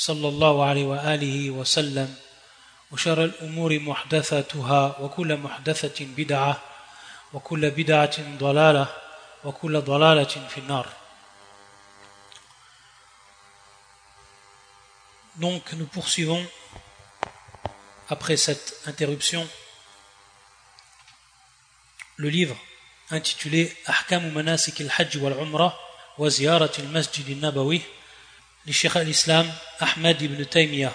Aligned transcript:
صلى 0.00 0.28
الله 0.28 0.64
عليه 0.64 0.84
وآله 0.84 1.50
وسلم 1.50 2.14
وشر 2.92 3.24
الأمور 3.24 3.78
محدثاتها 3.78 4.96
وكل 5.00 5.36
محدثة 5.36 6.04
بدعة 6.16 6.60
وكل 7.32 7.70
بدعة 7.70 8.16
ضلالة 8.38 8.86
وكل 9.44 9.80
ضلالة 9.80 10.34
في 10.48 10.58
النار 10.58 10.86
Donc 15.36 15.72
nous 15.74 15.86
poursuivons 15.86 16.44
après 18.08 18.36
cette 18.36 18.80
interruption 18.86 19.46
le 22.16 22.28
livre 22.30 22.56
intitulé 23.10 23.74
Ahkam 23.86 24.32
manasik 24.32 24.80
al-Hajj 24.80 25.16
wal-Umrah 25.18 25.74
wa 26.18 26.28
ziyarat 26.30 26.78
al-Masjid 26.78 27.26
al-Nabawi 27.28 27.82
du 28.66 28.72
Cheikh 28.72 28.96
al-Islam 28.96 29.50
Ahmad 29.80 30.20
ibn 30.20 30.44
Taymiyyah 30.44 30.94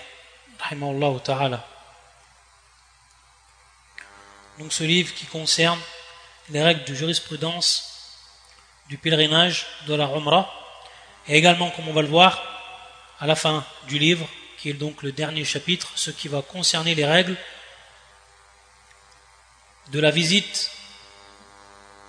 donc 4.57 4.71
ce 4.71 4.83
livre 4.83 5.13
qui 5.13 5.25
concerne 5.25 5.79
les 6.49 6.63
règles 6.63 6.83
de 6.85 6.93
jurisprudence 6.93 7.91
du 8.87 8.97
pèlerinage 8.97 9.65
de 9.87 9.95
la 9.95 10.05
Umrah 10.05 10.51
et 11.27 11.37
également 11.37 11.71
comme 11.71 11.87
on 11.87 11.93
va 11.93 12.01
le 12.01 12.07
voir 12.07 12.41
à 13.19 13.27
la 13.27 13.35
fin 13.35 13.65
du 13.87 13.99
livre 13.99 14.27
qui 14.57 14.69
est 14.69 14.73
donc 14.73 15.03
le 15.03 15.11
dernier 15.11 15.43
chapitre 15.43 15.91
ce 15.95 16.11
qui 16.11 16.27
va 16.27 16.41
concerner 16.41 16.95
les 16.95 17.05
règles 17.05 17.35
de 19.91 19.99
la 19.99 20.11
visite 20.11 20.71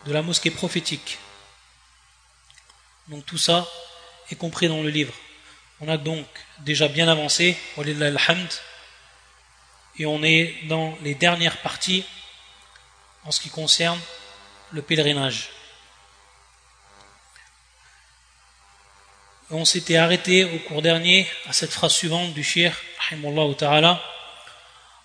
de 0.06 0.12
la 0.12 0.22
mosquée 0.22 0.50
prophétique. 0.50 1.18
Donc 3.08 3.26
tout 3.26 3.38
ça 3.38 3.66
est 4.30 4.36
compris 4.36 4.68
dans 4.68 4.82
le 4.82 4.88
livre 4.88 5.12
on 5.81 5.88
a 5.88 5.97
donc 5.97 6.25
déjà 6.59 6.88
bien 6.88 7.07
avancé 7.07 7.57
et 9.99 10.05
on 10.05 10.23
est 10.23 10.55
dans 10.67 10.97
les 11.02 11.16
dernières 11.16 11.57
parties 11.57 12.03
en 13.23 13.31
ce 13.31 13.41
qui 13.41 13.49
concerne 13.49 13.99
le 14.71 14.81
pèlerinage. 14.81 15.49
On 19.49 19.66
s'était 19.66 19.97
arrêté 19.97 20.45
au 20.45 20.59
cours 20.59 20.81
dernier 20.81 21.27
à 21.47 21.53
cette 21.53 21.71
phrase 21.71 21.94
suivante 21.94 22.33
du 22.33 22.44
shir, 22.44 22.73
rahimallahu 23.09 23.55
ta'ala, 23.55 24.02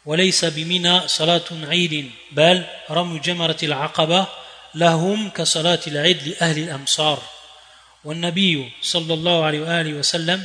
وليس 0.06 0.44
بمنا 0.44 1.06
صلاة 1.06 1.44
عيد 1.50 2.10
بل 2.32 2.64
رمي 2.90 3.18
جمرة 3.18 3.56
العقبة 3.62 4.26
لهم 4.74 5.30
كصلاة 5.30 5.80
العيد 5.86 6.28
لأهل 6.28 6.58
الأمصار 6.58 7.22
والنبي 8.04 8.72
صلى 8.82 9.14
الله 9.14 9.44
عليه 9.44 9.60
وآله 9.60 9.92
وسلم 9.94 10.44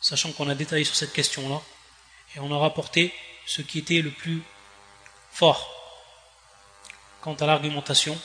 sachant 0.00 0.32
qu'on 0.32 0.48
a 0.48 0.54
détaillé 0.54 0.84
sur 0.84 0.96
cette 0.96 1.12
question-là, 1.12 1.60
et 2.34 2.40
on 2.40 2.52
a 2.52 2.58
rapporté 2.58 3.14
ce 3.46 3.62
qui 3.62 3.78
était 3.78 4.02
le 4.02 4.10
plus 4.10 4.42
fort 5.30 5.74
quant 7.20 7.34
à 7.34 7.46
l'argumentation, 7.46 8.18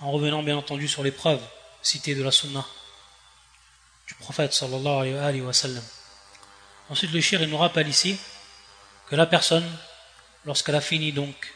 en 0.00 0.10
revenant 0.10 0.42
bien 0.42 0.56
entendu 0.56 0.88
sur 0.88 1.02
les 1.02 1.12
preuves 1.12 1.42
citées 1.82 2.14
de 2.14 2.22
la 2.22 2.32
sunna 2.32 2.64
du 4.06 4.14
prophète 4.14 4.52
sallallahu 4.52 5.16
alayhi 5.16 5.40
wa. 5.40 5.52
Ensuite, 6.90 7.12
le 7.12 7.20
shir 7.20 7.40
il 7.40 7.48
nous 7.48 7.58
rappelle 7.58 7.88
ici 7.88 8.18
que 9.08 9.16
la 9.16 9.26
personne, 9.26 9.68
lorsqu'elle 10.44 10.74
a 10.74 10.80
fini 10.80 11.12
donc 11.12 11.52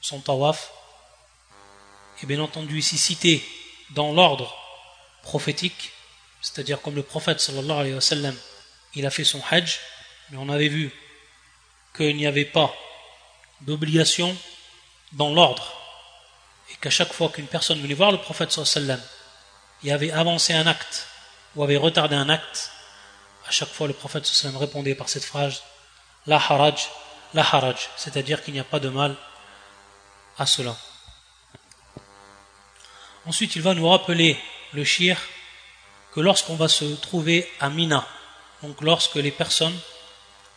son 0.00 0.20
tawaf, 0.20 0.72
est 2.22 2.26
bien 2.26 2.40
entendu 2.40 2.78
ici 2.78 2.98
cité 2.98 3.44
dans 3.90 4.12
l'ordre 4.12 4.54
prophétique, 5.22 5.92
c'est-à-dire 6.40 6.80
comme 6.80 6.94
le 6.94 7.02
prophète 7.02 7.40
sallallahu 7.40 7.78
alayhi 7.78 7.94
wa 7.94 8.00
sallam, 8.00 8.36
il 8.94 9.06
a 9.06 9.10
fait 9.10 9.24
son 9.24 9.42
hajj, 9.50 9.78
mais 10.30 10.38
on 10.38 10.48
avait 10.48 10.68
vu 10.68 10.92
qu'il 11.96 12.16
n'y 12.16 12.26
avait 12.26 12.44
pas 12.44 12.74
d'obligation 13.62 14.36
dans 15.12 15.32
l'ordre, 15.32 15.72
et 16.70 16.76
qu'à 16.76 16.90
chaque 16.90 17.12
fois 17.12 17.28
qu'une 17.28 17.46
personne 17.46 17.80
venait 17.80 17.94
voir 17.94 18.12
le 18.12 18.18
prophète 18.18 18.52
sallallahu 18.52 18.76
alayhi 18.76 18.88
wa 18.88 18.96
sallam, 18.96 19.08
il 19.82 19.92
avait 19.92 20.10
avancé 20.10 20.52
un 20.52 20.66
acte 20.66 21.06
ou 21.56 21.64
avait 21.64 21.76
retardé 21.76 22.14
un 22.16 22.28
acte, 22.28 22.70
à 23.46 23.50
chaque 23.50 23.70
fois 23.70 23.86
le 23.86 23.94
prophète 23.94 24.24
sallallahu 24.26 24.56
alayhi 24.56 24.60
wa 24.62 24.66
répondait 24.66 24.94
par 24.94 25.08
cette 25.08 25.24
phrase 25.24 25.62
La 26.26 26.36
haraj, 26.36 26.88
la 27.34 27.42
haraj, 27.42 27.88
c'est-à-dire 27.96 28.42
qu'il 28.42 28.54
n'y 28.54 28.60
a 28.60 28.64
pas 28.64 28.80
de 28.80 28.88
mal 28.88 29.16
à 30.38 30.46
cela. 30.46 30.76
Ensuite, 33.26 33.54
il 33.56 33.62
va 33.62 33.74
nous 33.74 33.88
rappeler 33.88 34.40
le 34.72 34.84
shir 34.84 35.18
que 36.12 36.20
lorsqu'on 36.20 36.56
va 36.56 36.68
se 36.68 36.84
trouver 36.96 37.48
à 37.60 37.70
Mina, 37.70 38.06
donc 38.62 38.80
lorsque 38.80 39.16
les 39.16 39.30
personnes, 39.30 39.78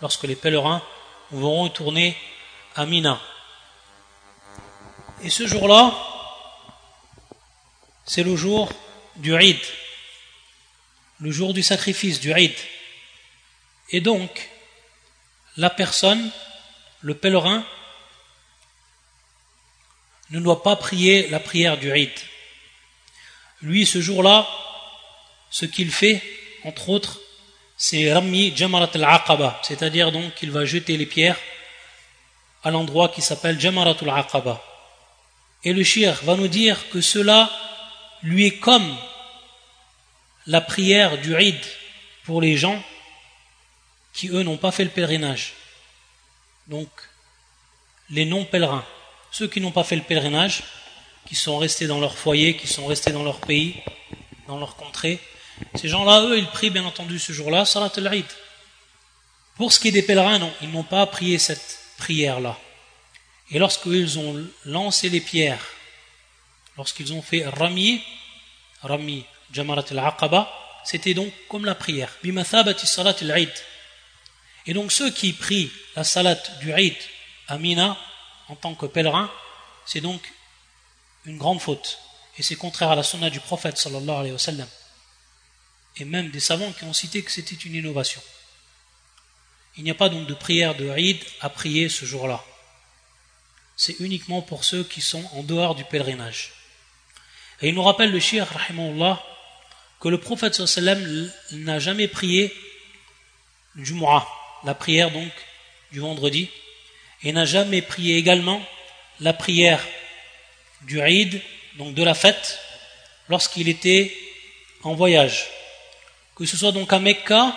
lorsque 0.02 0.24
les 0.24 0.36
pèlerins 0.36 0.82
vont 1.32 1.64
retourner 1.64 2.18
à 2.76 2.86
Mina. 2.86 3.20
Et 5.22 5.30
ce 5.30 5.48
jour-là, 5.48 5.94
c'est 8.06 8.24
le 8.24 8.36
jour 8.36 8.72
du 9.18 9.34
Eid, 9.34 9.60
le 11.20 11.32
jour 11.32 11.54
du 11.54 11.64
sacrifice 11.64 12.20
du 12.20 12.32
Eid. 12.32 12.56
Et 13.92 14.02
donc, 14.02 14.50
la 15.56 15.70
personne, 15.70 16.32
le 17.02 17.16
pèlerin, 17.16 17.64
ne 20.32 20.40
doit 20.40 20.64
pas 20.64 20.76
prier 20.76 21.30
la 21.30 21.40
prière 21.40 21.78
du 21.78 21.96
Eid. 21.96 22.12
Lui, 23.62 23.86
ce 23.86 24.02
jour-là, 24.02 24.48
ce 25.54 25.68
qu'il 25.68 25.92
fait, 25.92 26.20
entre 26.64 26.90
autres, 26.90 27.20
c'est 27.78 28.12
Rami 28.12 28.54
Jamarat 28.56 28.90
al-Aqaba, 28.96 29.62
c'est-à-dire 29.62 30.12
donc 30.12 30.34
qu'il 30.34 30.50
va 30.50 30.66
jeter 30.66 30.98
les 30.98 31.06
pierres 31.06 31.38
à 32.64 32.72
l'endroit 32.72 33.10
qui 33.10 33.22
s'appelle 33.22 33.60
Jamarat 33.60 33.96
al-Aqaba. 34.02 34.64
Et 35.64 35.72
le 35.72 35.84
shir 35.84 36.20
va 36.24 36.36
nous 36.36 36.48
dire 36.48 36.90
que 36.90 37.02
cela 37.02 37.52
lui 38.24 38.48
est 38.48 38.58
comme 38.58 38.98
la 40.48 40.60
prière 40.60 41.20
du 41.20 41.36
Eid 41.36 41.64
pour 42.24 42.42
les 42.42 42.58
gens 42.58 42.84
qui, 44.12 44.30
eux, 44.30 44.42
n'ont 44.42 44.58
pas 44.58 44.72
fait 44.72 44.86
le 44.86 44.90
pèlerinage. 44.90 45.54
Donc, 46.68 46.90
les 48.10 48.26
non-pèlerins, 48.26 48.86
ceux 49.32 49.48
qui 49.48 49.62
n'ont 49.62 49.72
pas 49.72 49.84
fait 49.84 49.98
le 49.98 50.02
pèlerinage, 50.02 50.64
qui 51.28 51.36
sont 51.36 51.60
restés 51.60 51.86
dans 51.86 52.00
leur 52.00 52.18
foyer, 52.18 52.58
qui 52.58 52.68
sont 52.68 52.88
restés 52.88 53.12
dans 53.12 53.24
leur 53.24 53.40
pays, 53.40 53.76
dans 54.48 54.58
leur 54.58 54.76
contrée. 54.76 55.20
Ces 55.76 55.88
gens-là, 55.88 56.22
eux, 56.24 56.38
ils 56.38 56.48
prient 56.48 56.70
bien 56.70 56.86
entendu 56.86 57.20
ce 57.20 57.34
jour-là, 57.34 57.66
Salat 57.66 57.92
al-Eid. 57.98 58.26
Pour 59.56 59.72
ce 59.72 59.80
qui 59.80 59.90
est 59.90 59.92
des 59.92 60.02
pèlerins, 60.02 60.40
non, 60.40 60.52
ils 60.62 60.72
n'ont 60.72 60.84
pas 60.84 61.06
prié 61.06 61.38
cette 61.38 61.80
prière-là. 61.98 62.58
Et 63.52 63.60
lorsqu'ils 63.60 64.18
ont 64.18 64.48
lancé 64.66 65.10
les 65.10 65.22
pierres, 65.22 65.64
lorsqu'ils 66.78 67.14
ont 67.14 67.22
fait 67.22 67.46
Rami, 67.46 68.02
Rami 68.82 69.26
Jamarat 69.52 69.86
al-Aqaba, 69.92 70.52
c'était 70.84 71.14
donc 71.14 71.32
comme 71.50 71.66
la 71.66 71.76
prière. 71.76 72.10
Bimathabati 72.24 72.88
Salat 72.88 73.16
al-Eid. 73.22 73.52
Et 74.66 74.74
donc 74.74 74.92
ceux 74.92 75.12
qui 75.12 75.34
prient 75.34 75.72
la 75.96 76.04
Salat 76.04 76.42
du 76.62 76.72
Eid 76.72 76.96
à 77.48 77.58
Mina, 77.58 77.98
en 78.48 78.56
tant 78.56 78.74
que 78.76 78.86
pèlerins, 78.86 79.32
c'est 79.86 80.02
donc 80.02 80.22
une 81.26 81.38
grande 81.38 81.62
faute. 81.62 82.00
Et 82.38 82.44
c'est 82.44 82.56
contraire 82.56 82.92
à 82.92 82.96
la 82.96 83.04
sunna 83.04 83.30
du 83.30 83.40
prophète 83.40 83.78
sallallahu 83.78 84.18
alayhi 84.18 84.32
wa 84.32 84.40
sallam. 84.40 84.68
Et 85.98 86.06
même 86.06 86.30
des 86.30 86.40
savants 86.40 86.72
qui 86.72 86.84
ont 86.86 86.94
cité 86.94 87.22
que 87.22 87.32
c'était 87.32 87.56
une 87.56 87.76
innovation. 87.76 88.22
Il 89.78 89.84
n'y 89.84 89.92
a 89.92 89.96
pas 89.96 90.10
donc 90.10 90.28
de 90.28 90.34
prière 90.34 90.76
de 90.76 90.88
Eid 90.96 91.20
à 91.42 91.50
prier 91.50 91.90
ce 91.90 92.06
jour-là. 92.06 92.44
C'est 93.76 94.00
uniquement 94.00 94.42
pour 94.42 94.64
ceux 94.64 94.84
qui 94.84 95.02
sont 95.02 95.24
en 95.34 95.44
dehors 95.44 95.76
du 95.76 95.84
pèlerinage. 95.84 96.52
Et 97.62 97.70
il 97.70 97.76
nous 97.76 97.84
rappelle 97.84 98.12
le 98.12 98.20
shir, 98.20 98.48
que 100.00 100.10
le 100.10 100.20
prophète 100.20 100.54
sallam 100.54 101.32
n'a 101.52 101.80
jamais 101.80 102.08
prié 102.08 102.54
du 103.76 103.86
Jumu'ah, 103.86 104.28
la 104.64 104.76
prière 104.76 105.12
donc 105.12 105.32
du 105.92 106.00
vendredi, 106.00 106.50
et 107.24 107.32
n'a 107.32 107.46
jamais 107.46 107.82
prié 107.82 108.18
également 108.18 108.62
la 109.20 109.34
prière 109.34 109.84
du 110.82 111.00
Eid, 111.00 111.42
donc 111.78 111.96
de 111.96 112.04
la 112.04 112.14
fête, 112.14 112.60
lorsqu'il 113.30 113.70
était 113.70 114.16
en 114.84 114.94
voyage, 114.94 115.48
que 116.36 116.46
ce 116.46 116.58
soit 116.58 116.72
donc 116.72 116.92
à 116.92 117.00
Mecca 117.00 117.56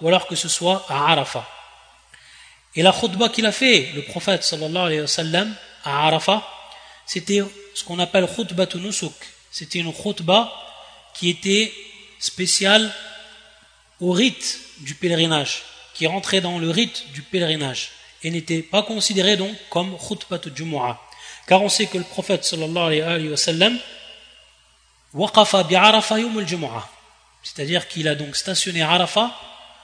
ou 0.00 0.08
alors 0.08 0.26
que 0.26 0.34
ce 0.36 0.48
soit 0.48 0.84
à 0.88 1.12
Arafat. 1.12 1.48
Et 2.74 2.82
la 2.82 2.92
khutbah 2.92 3.30
qu'il 3.30 3.46
a 3.46 3.52
fait, 3.52 3.90
le 3.94 4.02
prophète 4.02 4.44
sallallahu 4.44 4.86
alayhi 4.86 5.00
wa 5.00 5.06
sallam, 5.06 5.54
à 5.84 6.06
Arafat, 6.06 6.46
c'était 7.06 7.42
ce 7.74 7.84
qu'on 7.84 7.98
appelle 7.98 8.26
khutbah 8.26 8.66
nusuk. 8.74 9.14
C'était 9.50 9.78
une 9.78 9.92
khutbah 9.92 10.52
qui 11.14 11.30
était 11.30 11.72
spéciale 12.18 12.92
au 14.00 14.12
rite 14.12 14.60
du 14.80 14.94
pèlerinage, 14.94 15.62
qui 15.94 16.06
rentrait 16.06 16.42
dans 16.42 16.58
le 16.58 16.70
rite 16.70 17.10
du 17.12 17.22
pèlerinage 17.22 17.90
et 18.22 18.30
n'était 18.30 18.62
pas 18.62 18.82
considérée 18.82 19.36
donc 19.36 19.54
comme 19.70 19.96
khutbah 19.96 20.40
jumu'ah. 20.54 21.00
Car 21.46 21.62
on 21.62 21.68
sait 21.68 21.86
que 21.86 21.96
le 21.96 22.04
prophète 22.04 22.44
sallallahu 22.44 23.00
alayhi 23.00 23.28
wa 23.28 23.36
sallam 23.36 23.78
waqafa 25.14 25.62
bi 25.64 25.76
Arafat 25.76 26.18
yawm 26.18 26.38
al 26.38 26.46
C'est-à-dire 27.46 27.86
qu'il 27.86 28.08
a 28.08 28.16
donc 28.16 28.34
stationné 28.34 28.82
Arafat 28.82 29.30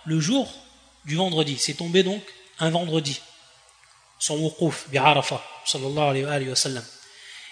le 0.04 0.18
jour 0.18 0.52
du 1.04 1.14
vendredi. 1.14 1.56
C'est 1.58 1.74
tombé 1.74 2.02
donc 2.02 2.20
un 2.58 2.70
vendredi. 2.70 3.20
Son 4.18 4.36
wuquf 4.36 4.88
bi 4.88 4.98
Arafat 4.98 5.40
sallallahu 5.64 6.26
alayhi 6.26 6.48
wa 6.48 6.56
sallam. 6.56 6.84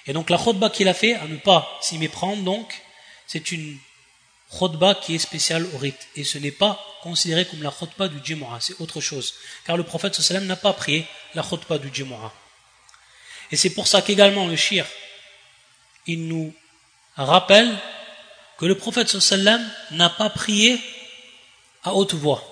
Et 0.07 0.13
donc 0.13 0.29
la 0.29 0.37
khutbah 0.37 0.69
qu'il 0.69 0.89
a 0.89 0.95
fait, 0.95 1.15
à 1.15 1.29
ne 1.29 1.37
pas 1.37 1.79
s'y 1.81 1.97
méprendre 1.97 2.43
donc, 2.43 2.83
c'est 3.29 3.53
une 3.53 3.79
khutbah 4.59 4.97
qui 4.97 5.15
est 5.15 5.21
spéciale 5.21 5.65
au 5.75 5.79
rite. 5.79 6.09
Et 6.17 6.25
ce 6.25 6.39
n'est 6.39 6.51
pas 6.51 6.85
considéré 7.03 7.45
comme 7.45 7.63
la 7.63 7.71
khutbah 7.71 8.09
du 8.09 8.19
Jumu'ah, 8.25 8.59
c'est 8.61 8.81
autre 8.81 9.01
chose. 9.01 9.35
Car 9.65 9.77
le 9.77 9.85
prophète 9.85 10.17
sallam 10.17 10.45
n'a 10.47 10.57
pas 10.57 10.73
prié 10.73 11.07
la 11.37 11.45
khutbah 11.45 11.79
du 11.79 11.89
Jumu'ah. 11.95 12.33
Et 13.53 13.57
c'est 13.57 13.71
pour 13.71 13.87
ça 13.87 14.03
qu'également 14.03 14.49
le 14.49 14.57
shir, 14.57 14.87
il 16.07 16.27
nous 16.27 16.53
rappelle 17.15 17.79
que 18.61 18.67
le 18.67 18.75
prophète 18.75 19.17
n'a 19.91 20.11
pas 20.11 20.29
prié 20.29 20.79
à 21.83 21.95
haute 21.95 22.13
voix. 22.13 22.45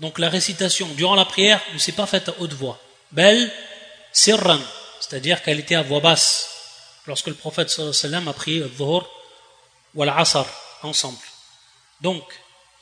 Donc 0.00 0.18
la 0.18 0.28
récitation 0.28 0.86
durant 0.96 1.14
la 1.14 1.24
prière 1.24 1.62
ne 1.72 1.78
s'est 1.78 1.92
pas 1.92 2.04
faite 2.04 2.28
à 2.28 2.34
haute 2.40 2.52
voix. 2.52 2.78
Bel 3.10 3.50
sirran, 4.12 4.60
c'est-à-dire 5.00 5.42
qu'elle 5.42 5.60
était 5.60 5.76
à 5.76 5.82
voix 5.82 6.00
basse 6.00 6.50
lorsque 7.06 7.28
le 7.28 7.34
prophète 7.34 7.70
sallam 7.70 8.28
a 8.28 8.34
prié 8.34 8.60
le 8.60 8.70
ou 9.94 10.02
al-asr 10.02 10.44
ensemble. 10.82 11.16
Donc, 12.02 12.22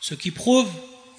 ce 0.00 0.14
qui 0.14 0.32
prouve 0.32 0.68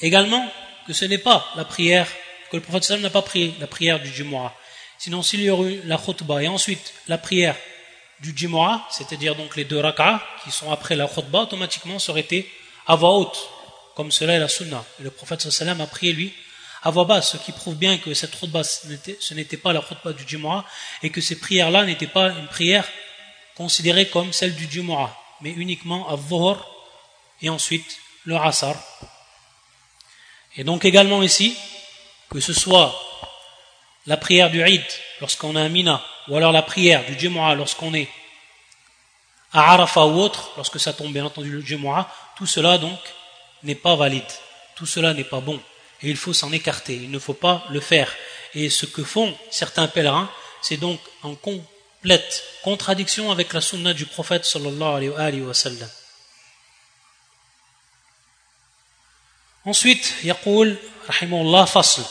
également 0.01 0.45
que 0.87 0.91
ce 0.91 1.05
n'est 1.05 1.17
pas 1.17 1.47
la 1.55 1.63
prière, 1.63 2.07
que 2.51 2.57
le 2.57 2.63
prophète 2.63 2.99
n'a 2.99 3.09
pas 3.09 3.21
prié 3.21 3.55
la 3.61 3.67
prière 3.67 4.01
du 4.01 4.09
Jumu'ah. 4.13 4.53
Sinon, 4.99 5.23
s'il 5.23 5.41
y 5.41 5.49
aurait 5.49 5.75
eu 5.75 5.81
la 5.85 5.97
khutbah 5.97 6.43
et 6.43 6.49
ensuite 6.49 6.93
la 7.07 7.17
prière 7.17 7.55
du 8.21 8.33
Jumu'ah, 8.35 8.85
c'est-à-dire 8.89 9.35
donc 9.35 9.55
les 9.55 9.65
deux 9.65 9.79
rak'ah 9.79 10.21
qui 10.43 10.51
sont 10.51 10.71
après 10.71 10.95
la 10.95 11.07
khutbah, 11.07 11.41
automatiquement 11.41 11.97
aurait 12.07 12.21
été 12.21 12.51
à 12.87 12.95
voix 12.95 13.15
haute, 13.17 13.37
comme 13.95 14.11
cela 14.11 14.33
est 14.33 14.39
la 14.39 14.47
sunna. 14.47 14.83
Et 14.99 15.03
le 15.03 15.11
prophète 15.11 15.41
sallam 15.49 15.81
a 15.81 15.87
prié 15.87 16.13
lui 16.13 16.33
à 16.83 16.89
voix 16.89 17.05
basse, 17.05 17.31
ce 17.31 17.37
qui 17.37 17.51
prouve 17.51 17.75
bien 17.75 17.97
que 17.97 18.13
cette 18.13 18.39
khutbah 18.39 18.63
ce 18.63 19.33
n'était 19.33 19.57
pas 19.57 19.73
la 19.73 19.81
khutbah 19.81 20.13
du 20.13 20.23
Jumu'ah 20.27 20.65
et 21.03 21.09
que 21.09 21.21
ces 21.21 21.37
prières-là 21.37 21.85
n'étaient 21.85 22.07
pas 22.07 22.29
une 22.29 22.47
prière 22.47 22.87
considérée 23.55 24.07
comme 24.07 24.33
celle 24.33 24.55
du 24.55 24.69
Jumu'ah, 24.69 25.15
mais 25.41 25.51
uniquement 25.51 26.07
à 26.09 26.15
dhuhr 26.15 26.65
et 27.41 27.49
ensuite 27.49 27.97
le 28.25 28.35
asar. 28.35 28.75
Et 30.55 30.63
donc 30.63 30.85
également 30.85 31.21
ici, 31.21 31.55
que 32.29 32.39
ce 32.39 32.53
soit 32.53 32.95
la 34.05 34.17
prière 34.17 34.49
du 34.49 34.61
Eid 34.61 34.83
lorsqu'on 35.21 35.55
est 35.55 35.61
à 35.61 35.69
Mina, 35.69 36.03
ou 36.27 36.35
alors 36.35 36.51
la 36.51 36.61
prière 36.61 37.05
du 37.05 37.17
Jumu'ah 37.17 37.55
lorsqu'on 37.55 37.93
est 37.93 38.09
à 39.53 39.73
Arafat 39.73 40.05
ou 40.05 40.19
autre, 40.19 40.51
lorsque 40.57 40.79
ça 40.79 40.93
tombe 40.93 41.13
bien 41.13 41.25
entendu 41.25 41.51
le 41.51 41.61
Jumu'ah, 41.61 42.11
tout 42.37 42.45
cela 42.45 42.77
donc 42.77 42.99
n'est 43.63 43.75
pas 43.75 43.95
valide, 43.95 44.31
tout 44.75 44.85
cela 44.85 45.13
n'est 45.13 45.23
pas 45.23 45.39
bon, 45.39 45.59
et 46.01 46.09
il 46.09 46.17
faut 46.17 46.33
s'en 46.33 46.51
écarter, 46.51 46.95
il 46.95 47.11
ne 47.11 47.19
faut 47.19 47.33
pas 47.33 47.65
le 47.69 47.79
faire. 47.79 48.13
Et 48.53 48.69
ce 48.69 48.85
que 48.85 49.03
font 49.03 49.35
certains 49.49 49.87
pèlerins, 49.87 50.29
c'est 50.61 50.77
donc 50.77 50.99
en 51.23 51.35
complète 51.35 52.43
contradiction 52.63 53.31
avec 53.31 53.53
la 53.53 53.61
sunna 53.61 53.93
du 53.93 54.05
prophète 54.05 54.45
sallallahu 54.45 55.13
alayhi 55.17 55.41
wa 55.41 55.53
sallam. 55.53 55.89
Ensuite, 59.65 60.15
Yaqul, 60.23 60.77
rahimahullah, 61.07 61.65
fasl. 61.65 62.01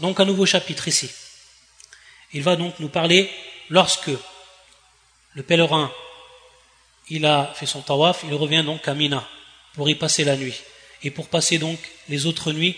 Donc 0.00 0.18
un 0.18 0.24
nouveau 0.24 0.46
chapitre 0.46 0.88
ici. 0.88 1.08
Il 2.32 2.42
va 2.42 2.56
donc 2.56 2.80
nous 2.80 2.88
parler 2.88 3.30
lorsque 3.70 4.10
le 5.34 5.42
pèlerin 5.42 5.90
il 7.10 7.26
a 7.26 7.52
fait 7.54 7.66
son 7.66 7.82
tawaf, 7.82 8.24
il 8.24 8.34
revient 8.34 8.64
donc 8.64 8.88
à 8.88 8.94
Mina 8.94 9.26
pour 9.74 9.88
y 9.88 9.94
passer 9.94 10.24
la 10.24 10.36
nuit 10.36 10.54
et 11.02 11.10
pour 11.10 11.28
passer 11.28 11.58
donc 11.58 11.78
les 12.08 12.26
autres 12.26 12.52
nuits 12.52 12.76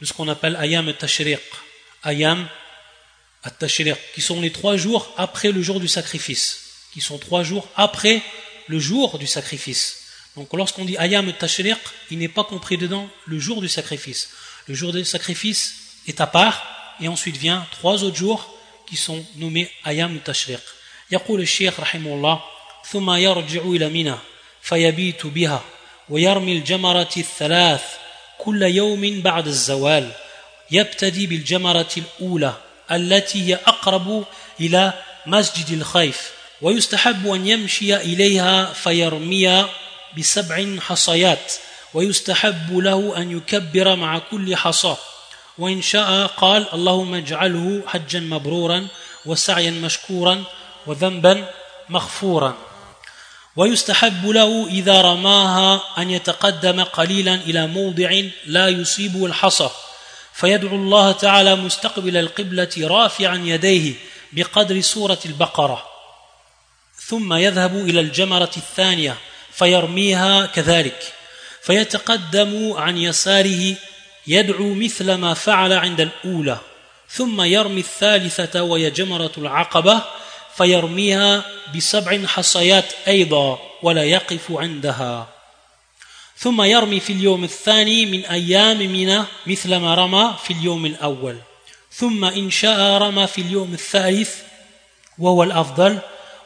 de 0.00 0.06
ce 0.06 0.12
qu'on 0.12 0.28
appelle 0.28 0.56
ayam 0.56 0.92
tashriq, 0.94 1.40
ayam 2.04 2.48
tashriq, 3.58 3.96
qui 4.14 4.20
sont 4.20 4.40
les 4.40 4.52
trois 4.52 4.76
jours 4.76 5.12
après 5.16 5.50
le 5.50 5.60
jour 5.60 5.80
du 5.80 5.88
sacrifice, 5.88 6.86
qui 6.92 7.00
sont 7.00 7.18
trois 7.18 7.42
jours 7.42 7.68
après 7.76 8.22
le 8.68 8.78
jour 8.78 9.18
du 9.18 9.26
sacrifice. 9.26 10.02
Donc 10.36 10.52
lorsqu'on 10.52 10.84
dit 10.84 10.96
ayam 10.98 11.32
tashriq, 11.32 11.78
il 12.10 12.18
n'est 12.18 12.28
pas 12.28 12.44
compris 12.44 12.78
dedans 12.78 13.08
le 13.26 13.38
jour 13.38 13.60
du 13.60 13.68
sacrifice. 13.68 14.30
Le 14.68 14.74
jour 14.74 14.92
du 14.92 15.04
sacrifice 15.04 15.74
est 16.06 16.20
à 16.20 16.26
part, 16.26 16.64
et 17.00 17.08
ensuite 17.08 17.36
vient 17.36 17.66
trois 17.72 18.04
autres 18.04 18.16
jours 18.16 18.53
qui 18.86 18.96
sont 18.96 19.24
nommés 19.36 19.70
ayam 19.84 20.18
tashriq. 20.20 20.60
يقول 21.10 21.40
الشيخ 21.40 21.80
رحمه 21.80 22.14
الله 22.14 22.40
ثم 22.90 23.10
يرجع 23.10 23.62
إلى 23.62 23.88
منى 23.88 24.14
فيبيت 24.62 25.26
بها 25.26 25.62
ويرمي 26.08 26.52
الجمرة 26.52 27.14
الثلاث 27.16 27.82
كل 28.38 28.62
يوم 28.62 29.20
بعد 29.20 29.46
الزوال 29.46 30.10
يبتدي 30.70 31.26
بالجمرة 31.26 31.90
الأولى 31.96 32.54
التي 32.92 33.42
هي 33.42 33.54
أقرب 33.54 34.24
إلى 34.60 34.92
مسجد 35.26 35.70
الخيف 35.70 36.32
ويستحب 36.62 37.28
أن 37.28 37.46
يمشي 37.46 37.96
إليها 37.96 38.72
فيرمي 38.72 39.66
بسبع 40.18 40.76
حصيات 40.80 41.52
ويستحب 41.94 42.78
له 42.78 43.16
أن 43.16 43.36
يكبر 43.36 43.96
مع 43.96 44.18
كل 44.18 44.56
حصى 44.56 44.96
وإن 45.58 45.82
شاء 45.82 46.26
قال 46.26 46.66
اللهم 46.72 47.14
اجعله 47.14 47.82
حجا 47.86 48.20
مبرورا 48.20 48.86
وسعيا 49.26 49.70
مشكورا 49.70 50.44
وذنبا 50.86 51.48
مغفورا. 51.88 52.56
ويستحب 53.56 54.26
له 54.26 54.66
إذا 54.66 55.02
رماها 55.02 55.80
أن 55.98 56.10
يتقدم 56.10 56.84
قليلا 56.84 57.34
إلى 57.34 57.66
موضع 57.66 58.20
لا 58.46 58.68
يصيبه 58.68 59.26
الحصى 59.26 59.70
فيدعو 60.34 60.76
الله 60.76 61.12
تعالى 61.12 61.54
مستقبل 61.54 62.16
القبلة 62.16 62.70
رافعا 62.78 63.36
يديه 63.44 63.94
بقدر 64.32 64.80
سورة 64.80 65.18
البقرة. 65.26 65.86
ثم 67.06 67.34
يذهب 67.34 67.76
إلى 67.76 68.00
الجمرة 68.00 68.50
الثانية 68.56 69.16
فيرميها 69.52 70.46
كذلك. 70.46 71.12
فيتقدم 71.62 72.72
عن 72.72 72.98
يساره 72.98 73.76
يدعو 74.26 74.74
مثل 74.74 75.14
ما 75.14 75.34
فعل 75.34 75.72
عند 75.72 76.00
الأولى 76.00 76.58
ثم 77.10 77.42
يرمي 77.42 77.80
الثالثة 77.80 78.62
وهي 78.62 78.90
جمرة 78.90 79.32
العقبة 79.38 80.02
فيرميها 80.56 81.44
بسبع 81.76 82.26
حصيات 82.26 82.92
أيضا 83.08 83.58
ولا 83.82 84.04
يقف 84.04 84.52
عندها. 84.52 85.28
ثم 86.38 86.62
يرمي 86.62 87.00
في 87.00 87.12
اليوم 87.12 87.44
الثاني 87.44 88.06
من 88.06 88.24
أيام 88.24 88.78
منى 88.78 89.24
مثل 89.46 89.76
ما 89.76 89.94
رمى 89.94 90.34
في 90.44 90.52
اليوم 90.52 90.86
الأول. 90.86 91.38
ثم 91.92 92.24
إن 92.24 92.50
شاء 92.50 93.02
رمى 93.02 93.26
في 93.26 93.40
اليوم 93.40 93.74
الثالث 93.74 94.34
وهو 95.18 95.42
الأفضل 95.42 95.98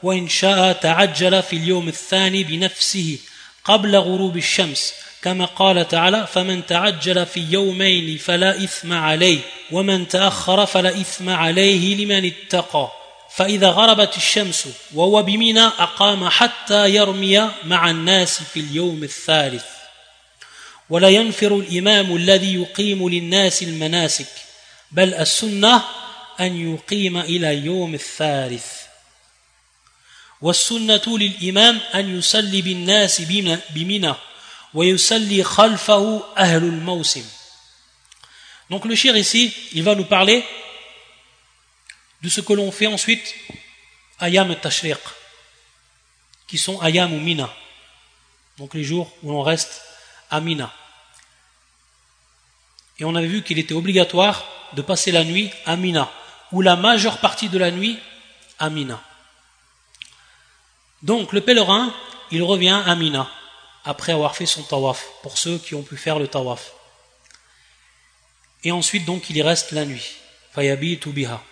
وإن 0.03 0.29
شاء 0.29 0.73
تعجل 0.73 1.43
في 1.43 1.57
اليوم 1.57 1.89
الثاني 1.89 2.45
بنفسه 2.45 3.19
قبل 3.65 3.97
غروب 3.97 4.37
الشمس. 4.37 4.95
كما 5.23 5.45
قال 5.45 5.89
تعالى 5.89 6.27
فمن 6.33 6.67
تعجل 6.67 7.27
في 7.27 7.41
يومين 7.51 8.19
فلا 8.19 8.65
إثم 8.65 8.93
عليه 8.93 9.41
ومن 9.73 10.09
تأخر 10.09 10.67
فلا 10.67 11.01
إثم 11.01 11.29
عليه 11.29 11.97
لمن 12.05 12.25
اتقى. 12.25 12.93
فإذا 13.37 13.69
غربت 13.69 14.17
الشمس 14.17 14.69
وهو 14.95 15.23
بمنى 15.23 15.61
أقام 15.61 16.29
حتى 16.29 16.95
يرمي 16.95 17.51
مع 17.65 17.91
الناس 17.91 18.43
في 18.43 18.61
اليوم 18.61 19.03
الثالث. 19.03 19.65
ولا 20.91 21.09
ينفر 21.09 21.57
الإمام 21.57 22.17
الذي 22.17 22.55
يقيم 22.55 23.09
للناس 23.09 23.63
المناسك 23.63 24.27
بل 24.93 25.15
السنة 25.15 25.85
أن 26.41 26.75
يقيم 26.75 27.17
إلى 27.17 27.57
يوم 27.57 27.95
الثالث. 27.95 28.67
والسنة 30.41 31.03
للإمام 31.07 31.81
أن 31.95 32.19
يصلي 32.19 32.63
بالناس 32.63 33.21
بمنى. 33.71 34.15
ويصلي 34.74 35.44
خلفه 35.44 36.24
أهل 36.38 36.64
الموسم 36.64 37.26
Donc 38.70 38.86
le 38.86 38.96
shir 38.96 39.16
ici, 39.16 39.54
il 39.74 39.84
va 39.84 39.94
nous 39.94 40.06
parler 40.06 40.44
de 42.22 42.30
ce 42.30 42.42
que 42.42 42.54
l'on 42.54 42.72
fait 42.72 42.88
ensuite 42.88 43.36
ayam 44.20 44.50
et 44.52 44.56
tashriq, 44.56 44.98
qui 46.48 46.58
sont 46.58 46.82
ayam 46.82 47.14
ou 47.14 47.20
mina, 47.20 47.54
donc 48.58 48.74
les 48.74 48.84
jours 48.84 49.12
où 49.22 49.32
l'on 49.32 49.44
reste 49.44 49.82
à 50.32 50.40
mina. 50.40 50.74
Et 53.00 53.06
on 53.06 53.16
avait 53.16 53.28
vu 53.28 53.44
qu'il 53.44 53.60
était 53.60 53.74
obligatoire 53.74 54.46
de 54.74 54.82
passer 54.82 55.12
la 55.12 55.24
nuit 55.24 55.52
à 55.66 55.76
Mina, 55.76 56.12
ou 56.52 56.62
la 56.62 56.76
majeure 56.76 57.18
partie 57.18 57.50
de 57.50 57.58
la 57.58 57.72
nuit 57.72 58.00
à 58.60 58.70
Mina. 58.70 59.02
Donc 61.02 61.34
le 61.34 61.42
pèlerin, 61.42 61.94
il 62.32 62.44
revient 62.44 62.82
à 62.86 62.96
Mina, 62.96 63.30
après 63.89 64.13
avoir 64.13 64.37
fait 64.37 64.45
son 64.45 64.63
tawaf, 64.63 65.09
pour 65.23 65.39
ceux 65.39 65.57
qui 65.59 65.75
ont 65.75 65.83
pu 65.83 65.97
faire 65.97 66.19
le 66.19 66.29
tawaf. 66.29 66.75
Et 68.63 68.71
ensuite, 68.71 69.07
donc, 69.07 69.31
il 69.31 69.39
y 69.39 69.41
reste 69.41 69.73
la 69.73 69.87
nuit. 69.87 70.17
Fayabi 70.53 71.01
biha. 71.07 71.43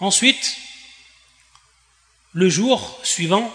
Ensuite, 0.00 0.56
le 2.32 2.48
jour 2.48 2.98
suivant, 3.02 3.54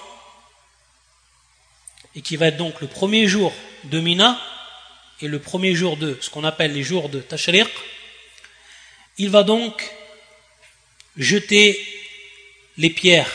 et 2.14 2.22
qui 2.22 2.38
va 2.38 2.46
être 2.50 2.58
donc 2.58 2.82
le 2.82 2.88
premier 2.88 3.28
jour 3.28 3.52
de 3.86 4.00
Mina, 4.00 4.40
et 5.22 5.28
le 5.28 5.40
premier 5.40 5.74
jour 5.74 5.98
de 5.98 6.20
ce 6.22 6.30
qu'on 6.30 6.44
appelle 6.44 6.74
les 6.74 6.84
jours 6.84 7.10
de 7.10 7.20
Tashriq, 7.20 7.68
il 9.18 9.32
va 9.32 9.42
donc 9.42 9.92
jeter 11.18 11.84
les 12.78 12.92
pierres 12.92 13.32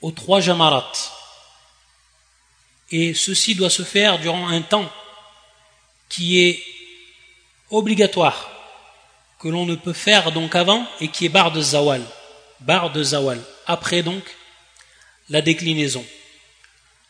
aux 0.00 0.12
trois 0.12 0.40
jamarat. 0.40 0.90
Et 2.92 3.14
ceci 3.14 3.54
doit 3.54 3.70
se 3.70 3.82
faire 3.82 4.18
durant 4.18 4.48
un 4.48 4.60
temps 4.60 4.90
qui 6.08 6.44
est 6.44 6.62
obligatoire, 7.70 8.50
que 9.40 9.48
l'on 9.48 9.64
ne 9.64 9.74
peut 9.74 9.94
faire 9.94 10.30
donc 10.30 10.54
avant 10.54 10.86
et 11.00 11.08
qui 11.08 11.24
est 11.24 11.30
bar 11.30 11.50
de 11.52 11.60
zawal. 11.60 12.02
Bar 12.60 12.92
de 12.92 13.02
zawal. 13.02 13.40
Après 13.66 14.02
donc 14.02 14.22
la 15.30 15.40
déclinaison. 15.40 16.04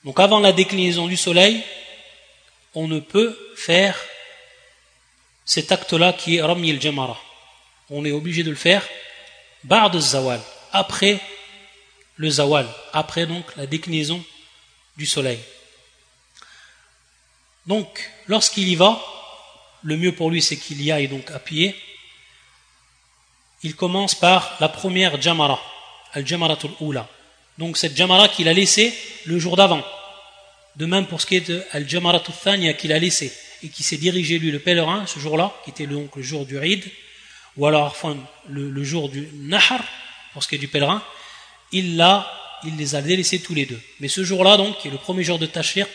Donc 0.05 0.21
avant 0.21 0.39
la 0.39 0.53
déclinaison 0.53 1.09
du 1.09 1.17
soleil, 1.17 1.63
on 2.75 2.87
ne 2.87 3.01
peut 3.01 3.37
faire 3.57 3.99
cet 5.45 5.73
acte-là 5.73 6.13
qui 6.13 6.37
est 6.37 6.43
Rami 6.43 6.71
al-Jamara. 6.71 7.21
On 7.91 8.05
est 8.05 8.13
obligé 8.13 8.45
de 8.45 8.51
le 8.51 8.57
faire 8.57 8.87
bar 9.65 9.91
de 9.91 10.01
zawal, 10.01 10.41
après 10.73 11.21
le 12.17 12.31
zawal, 12.31 12.67
après 12.93 13.27
donc 13.27 13.45
la 13.57 13.67
déclinaison 13.67 14.23
du 14.97 15.07
soleil. 15.07 15.39
Donc, 17.67 18.11
lorsqu'il 18.27 18.69
y 18.69 18.75
va, 18.75 19.01
le 19.83 19.97
mieux 19.97 20.13
pour 20.13 20.31
lui 20.31 20.43
c'est 20.43 20.57
qu'il 20.57 20.83
y 20.83 20.93
aille 20.93 21.09
donc 21.09 21.31
à 21.31 21.39
pied. 21.39 21.75
Il 23.63 23.77
commence 23.77 24.15
par 24.15 24.57
la 24.61 24.69
première 24.69 25.21
jamara, 25.21 25.61
al-jamaratul 26.13 26.73
ula. 26.81 27.09
Donc 27.59 27.77
cette 27.77 27.97
jamara 27.97 28.29
qu'il 28.29 28.49
a 28.49 28.53
laissée 28.53 28.93
le 29.27 29.39
jour 29.39 29.57
d'avant. 29.57 29.85
De 30.77 30.87
même 30.87 31.07
pour 31.07 31.21
ce 31.21 31.27
qui 31.27 31.37
est 31.37 31.49
de 31.49 31.63
Al-Jamaratul 31.73 32.35
Thania 32.35 32.73
qu'il 32.73 32.93
a 32.93 32.99
laissé 32.99 33.33
et 33.63 33.69
qui 33.69 33.83
s'est 33.83 33.99
dirigé, 33.99 34.39
lui, 34.39 34.51
le 34.51 34.59
pèlerin, 34.59 35.07
ce 35.07 35.21
jour-là, 35.21 35.55
qui 35.65 35.71
était 35.71 35.87
donc 35.87 36.17
le 36.17 36.23
jour 36.23 36.47
du 36.47 36.57
Eid, 36.59 36.85
ou 37.57 37.67
alors 37.67 37.87
enfin, 37.87 38.17
le, 38.49 38.83
jour 38.83 39.09
du 39.09 39.29
Nahar, 39.35 39.85
pour 40.33 40.43
ce 40.43 40.49
qui 40.49 40.55
est 40.55 40.59
du 40.59 40.69
pèlerin, 40.69 41.03
il, 41.71 42.03
il 42.65 42.77
les 42.77 42.95
a 42.95 43.03
délaissés 43.03 43.41
tous 43.41 43.55
les 43.55 43.67
deux. 43.67 43.81
Mais 44.01 44.09
ce 44.09 44.25
jour-là, 44.25 44.57
donc, 44.57 44.79
qui 44.79 44.89
est 44.89 44.91
le 44.91 44.97
premier 44.97 45.23
jour 45.23 45.39
de 45.39 45.47
Tashriq, 45.47 45.89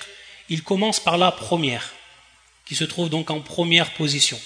il 0.50 0.64
commence 0.64 1.00
par 1.00 1.18
la 1.18 1.32
première, 1.32 1.94
qui 2.66 2.76
se 2.76 2.84
trouve 2.84 3.10
donc 3.10 3.30
en 3.30 3.42
première 3.42 3.94
position, 3.94 4.40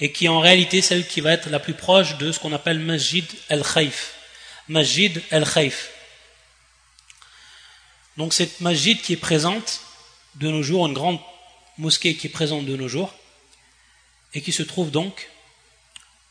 et 0.00 0.12
qui 0.12 0.26
est 0.26 0.28
en 0.28 0.40
réalité 0.40 0.82
celle 0.82 1.06
qui 1.06 1.20
va 1.20 1.32
être 1.32 1.48
la 1.48 1.60
plus 1.60 1.74
proche 1.74 2.16
de 2.18 2.32
ce 2.32 2.38
qu'on 2.38 2.52
appelle 2.52 2.78
Masjid 2.78 3.24
al-Khayf. 3.48 4.14
Masjid 4.68 5.22
al-Khayf. 5.30 5.90
Donc 8.16 8.34
cette 8.34 8.60
masjid 8.60 9.00
qui 9.00 9.14
est 9.14 9.16
présente 9.16 9.80
de 10.36 10.48
nos 10.48 10.62
jours, 10.62 10.86
une 10.86 10.94
grande 10.94 11.18
mosquée 11.78 12.16
qui 12.16 12.26
est 12.26 12.30
présente 12.30 12.66
de 12.66 12.76
nos 12.76 12.88
jours, 12.88 13.14
et 14.34 14.40
qui 14.40 14.52
se 14.52 14.62
trouve 14.62 14.90
donc 14.90 15.28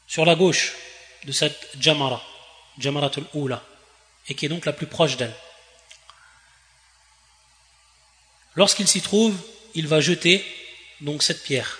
sur 0.07 0.25
la 0.25 0.35
gauche 0.35 0.73
de 1.25 1.31
cette 1.31 1.69
Jamara, 1.79 2.21
Jamaratul 2.77 3.25
Oula, 3.33 3.63
et 4.27 4.35
qui 4.35 4.45
est 4.45 4.49
donc 4.49 4.65
la 4.65 4.73
plus 4.73 4.87
proche 4.87 5.17
d'elle. 5.17 5.33
Lorsqu'il 8.55 8.87
s'y 8.87 9.01
trouve, 9.01 9.35
il 9.75 9.87
va 9.87 10.01
jeter 10.01 10.45
donc 11.01 11.23
cette 11.23 11.43
pierre. 11.43 11.79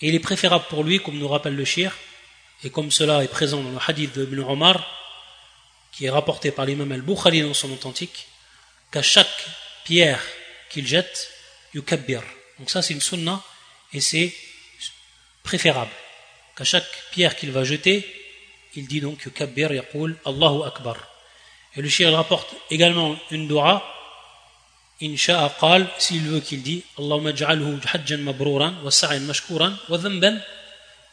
Et 0.00 0.08
il 0.08 0.14
est 0.14 0.20
préférable 0.20 0.64
pour 0.68 0.84
lui, 0.84 1.00
comme 1.00 1.18
nous 1.18 1.28
rappelle 1.28 1.54
le 1.54 1.64
shir, 1.64 1.96
et 2.62 2.70
comme 2.70 2.90
cela 2.90 3.22
est 3.22 3.28
présent 3.28 3.62
dans 3.62 3.70
le 3.70 3.78
hadith 3.86 4.14
de 4.14 4.24
Ibn 4.24 4.40
Omar, 4.40 4.84
qui 5.92 6.06
est 6.06 6.10
rapporté 6.10 6.50
par 6.50 6.64
l'imam 6.64 6.90
al-Bukhari 6.90 7.42
dans 7.42 7.54
son 7.54 7.70
authentique, 7.72 8.26
qu'à 8.90 9.02
chaque 9.02 9.46
pierre 9.84 10.20
qu'il 10.70 10.86
jette, 10.86 11.30
yukabbir. 11.74 12.22
Donc 12.58 12.70
ça 12.70 12.82
c'est 12.82 12.94
une 12.94 13.00
sunna 13.00 13.42
et 13.92 14.00
c'est 14.00 14.34
préférable. 15.42 15.92
Qu'à 16.56 16.64
chaque 16.64 16.88
pierre 17.10 17.36
qu'il 17.36 17.52
va 17.52 17.64
jeter, 17.64 18.06
il 18.74 18.86
dit 18.86 19.00
donc 19.00 19.24
yukabbir, 19.24 19.72
yaqul 19.72 20.16
Allahu 20.24 20.64
Akbar. 20.64 20.96
Et 21.76 21.82
le 21.82 21.88
shir 21.88 22.12
rapporte 22.12 22.54
également 22.70 23.16
une 23.30 23.46
dua, 23.46 23.84
insha'a 25.02 25.54
qal, 25.60 25.88
s'il 25.98 26.22
veut 26.22 26.40
qu'il 26.40 26.62
dit 26.62 26.84
Allahumma 26.98 27.34
ja'alhu 27.34 27.78
hajjan 27.92 28.18
mabrouran 28.18 28.74
wa 28.82 28.90
sa'in 28.90 29.20
mashkouran 29.20 29.74
wa 29.88 29.98
dhanban 29.98 30.38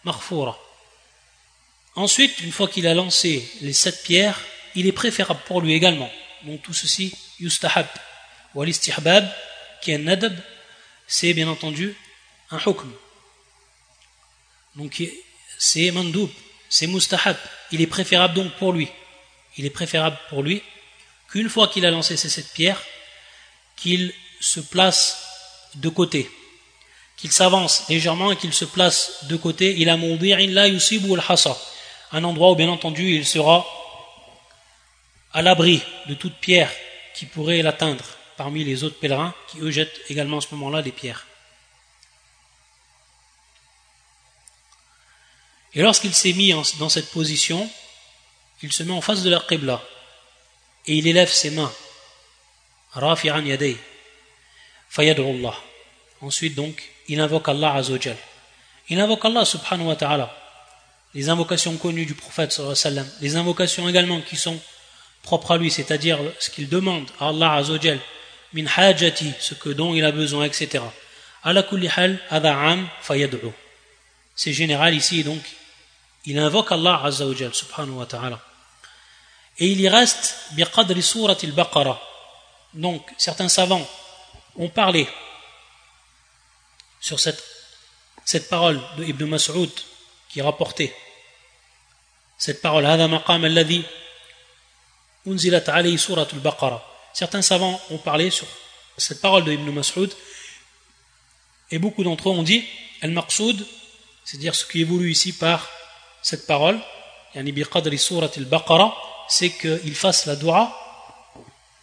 maghfoura. 0.04 0.58
Ensuite, 1.96 2.40
une 2.42 2.52
fois 2.52 2.68
qu'il 2.68 2.88
a 2.88 2.94
lancé 2.94 3.50
les 3.62 3.74
sept 3.74 4.04
pierres, 4.04 4.40
il 4.76 4.88
est 4.88 4.94
préférable 4.94 5.42
pour 5.46 5.62
lui 5.62 5.74
également. 5.74 6.10
Donc 6.44 6.62
tout 6.62 6.74
ceci, 6.74 7.14
yustahab. 7.40 7.88
Ou 8.56 8.64
l'istihbab, 8.64 9.28
qui 9.82 9.92
est 9.92 9.96
un 9.96 10.00
nadab, 10.00 10.36
c'est 11.08 11.34
bien 11.34 11.48
entendu 11.48 11.96
un 12.50 12.58
hukm. 12.58 12.92
Donc 14.76 15.04
c'est 15.58 15.92
mandoub, 15.92 16.30
c'est 16.70 16.88
mustahab. 16.88 17.38
Il 17.72 17.82
est 17.82 17.88
préférable 17.88 18.34
donc 18.34 18.54
pour 18.54 18.72
lui. 18.72 18.90
Il 19.58 19.66
est 19.66 19.70
préférable 19.70 20.18
pour 20.30 20.44
lui 20.44 20.64
qu'une 21.30 21.50
fois 21.50 21.68
qu'il 21.68 21.86
a 21.86 21.92
lancé 21.92 22.16
ces 22.16 22.30
sept 22.30 22.54
pierres, 22.54 22.82
qu'il 23.82 24.14
se 24.40 24.60
place 24.60 25.18
de 25.76 25.90
côté, 25.90 26.30
qu'il 27.18 27.32
s'avance 27.32 27.88
légèrement 27.90 28.32
et 28.32 28.38
qu'il 28.38 28.54
se 28.54 28.66
place 28.66 29.24
de 29.24 29.36
côté. 29.36 29.76
Il 29.78 29.90
a 29.90 29.98
la 29.98 30.68
yusibu 30.68 31.14
al-hasa, 31.14 31.58
un 32.12 32.24
endroit 32.24 32.52
où 32.52 32.56
bien 32.56 32.70
entendu 32.70 33.16
il 33.16 33.26
sera 33.26 33.66
à 35.34 35.42
l'abri 35.42 35.82
de 36.08 36.14
toute 36.14 36.36
pierre 36.36 36.72
qui 37.16 37.26
pourrait 37.26 37.62
l'atteindre 37.62 38.06
parmi 38.38 38.64
les 38.64 38.84
autres 38.84 39.00
pèlerins 39.00 39.34
qui 39.50 39.60
eux 39.60 39.72
jettent 39.72 40.02
également 40.10 40.38
à 40.38 40.42
ce 40.42 40.48
moment-là 40.52 40.82
des 40.82 40.92
pierres. 40.92 41.28
Et 45.74 45.82
lorsqu'il 45.82 46.14
s'est 46.14 46.34
mis 46.34 46.54
dans 46.80 46.90
cette 46.90 47.12
position, 47.12 47.70
il 48.62 48.74
se 48.74 48.84
met 48.84 48.92
en 48.92 49.02
face 49.02 49.24
de 49.24 49.30
la 49.30 49.40
Qibla 49.40 49.82
et 50.86 50.96
il 50.96 51.08
élève 51.08 51.32
ses 51.32 51.50
mains. 51.52 51.72
Rafi'an 52.93 53.45
yadei. 53.45 53.77
Allah. 54.98 55.55
Ensuite 56.21 56.55
donc, 56.55 56.81
il 57.07 57.19
invoque 57.19 57.48
Allah 57.48 57.75
Azzawajal. 57.75 58.17
Il 58.89 59.00
invoque 59.00 59.25
Allah 59.25 59.45
subhanahu 59.45 59.88
wa 59.88 59.95
ta'ala. 59.95 60.36
Les 61.13 61.29
invocations 61.29 61.75
connues 61.77 62.05
du 62.05 62.13
prophète 62.13 62.51
sallallahu 62.51 62.77
alayhi 62.86 63.10
les 63.21 63.36
invocations 63.36 63.88
également 63.88 64.21
qui 64.21 64.36
sont 64.36 64.60
propre 65.24 65.51
à 65.51 65.57
lui, 65.57 65.71
c'est-à-dire 65.71 66.19
ce 66.39 66.50
qu'il 66.50 66.67
demande 66.67 67.10
à 67.19 67.29
Allah 67.29 67.53
Azzawajal, 67.53 68.00
min 68.53 68.65
hajati, 68.65 69.33
ce 69.39 69.53
que 69.53 69.69
dont 69.69 69.93
il 69.93 70.03
a 70.03 70.12
besoin, 70.12 70.45
etc. 70.45 70.83
Ala 71.43 71.63
kulli 71.63 71.89
hal, 71.95 72.19
am 72.29 72.88
fayad'u. 73.01 73.51
C'est 74.36 74.53
général 74.53 74.93
ici, 74.93 75.24
donc, 75.24 75.41
il 76.25 76.38
invoque 76.38 76.71
Allah 76.71 77.01
Azzawajal, 77.03 77.53
subhanahu 77.53 77.95
wa 77.95 78.05
ta'ala. 78.05 78.39
Et 79.57 79.67
il 79.67 79.79
y 79.79 79.89
reste, 79.89 80.36
biqadri 80.51 81.01
surat 81.01 81.38
al-Baqarah. 81.41 82.11
Donc, 82.74 83.06
certains 83.18 83.50
savants 83.50 83.88
ont 84.56 84.70
parlé 84.70 85.08
sur 87.00 87.20
cette, 87.20 87.44
parole 88.50 88.80
de 88.98 89.04
Ibn 89.04 89.25
Mas'ud 89.25 89.72
qui 90.30 90.42
rapportait 90.42 90.96
cette 92.38 92.62
parole. 92.62 92.86
Certains 97.13 97.42
savants 97.42 97.82
ont 97.90 97.98
parlé 97.98 98.30
sur 98.30 98.48
cette 98.98 99.20
parole 99.20 99.44
de 99.44 99.51
Ibn 99.51 99.70
Mas'ud 99.72 100.13
et 101.72 101.80
beaucoup 101.80 102.04
d'entre 102.04 102.30
eux 102.30 102.34
ont 102.34 102.44
dit 102.44 102.63
al-maqsoud 103.01 103.66
c'est-à-dire 104.24 104.54
ce 104.54 104.66
qui 104.66 104.82
est 104.82 104.86
voulu 104.86 105.12
ici 105.12 105.34
par 105.34 105.68
cette 106.22 106.46
parole 106.46 106.80
c'est 109.28 109.50
qu'il 109.50 109.96
fasse 109.96 110.25
la 110.25 110.36
dua 110.36 110.78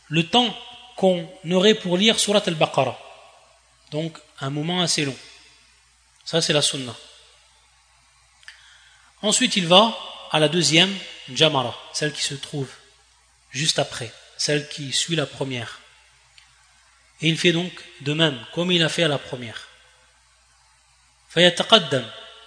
le 0.09 0.29
temps 0.29 0.55
qu'on 0.99 1.31
aurait 1.53 1.77
pour 1.77 1.97
lire 1.97 2.19
surat 2.19 2.43
al-Baqarah. 2.45 2.99
Donc, 3.93 4.19
un 4.41 4.51
moment 4.51 4.83
assez 4.83 5.05
long. 5.05 5.17
Ça, 6.25 6.43
c'est 6.43 6.53
la 6.53 6.61
sunna. 6.61 6.95
Ensuite, 9.23 9.55
il 9.55 9.69
va 9.69 9.97
à 10.33 10.41
la 10.41 10.49
deuxième 10.49 10.93
jamara, 11.33 11.79
celle 11.93 12.13
qui 12.13 12.23
se 12.23 12.35
trouve 12.35 12.69
juste 13.53 13.79
après, 13.79 14.13
celle 14.37 14.69
qui 14.69 14.93
suit 14.93 15.15
la 15.15 15.27
première. 15.27 15.81
Et 17.21 17.29
il 17.29 17.39
fait 17.39 17.53
donc 17.53 17.73
de 18.01 18.13
même, 18.13 18.45
comme 18.53 18.73
il 18.73 18.83
a 18.83 18.89
fait 18.89 19.05
à 19.05 19.09
la 19.09 19.19
première. 19.19 19.69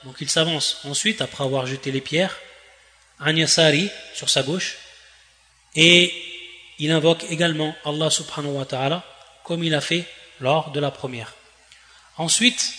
Donc 0.03 0.17
il 0.19 0.29
s'avance 0.29 0.79
ensuite, 0.83 1.21
après 1.21 1.45
avoir 1.45 1.67
jeté 1.67 1.91
les 1.91 2.01
pierres, 2.01 2.37
Anyasari 3.19 3.89
sur 4.13 4.29
sa 4.29 4.43
gauche, 4.43 4.77
et 5.75 6.30
il 6.81 6.91
invoque 6.91 7.23
également 7.29 7.75
Allah 7.85 8.09
subhanahu 8.09 8.53
wa 8.53 8.65
ta'ala, 8.65 9.03
comme 9.43 9.63
il 9.63 9.75
a 9.75 9.81
fait 9.81 10.03
lors 10.39 10.71
de 10.71 10.79
la 10.79 10.89
première. 10.89 11.31
Ensuite, 12.17 12.73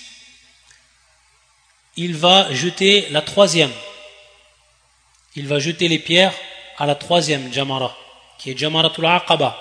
il 1.96 2.16
va 2.16 2.52
jeter 2.52 3.08
la 3.10 3.22
troisième. 3.22 3.70
Il 5.36 5.46
va 5.46 5.60
jeter 5.60 5.86
les 5.86 6.00
pierres 6.00 6.34
à 6.78 6.86
la 6.86 6.96
troisième 6.96 7.52
Jamara, 7.52 7.96
qui 8.38 8.50
est 8.50 8.58
Jamaratul 8.58 9.06
Aqaba, 9.06 9.56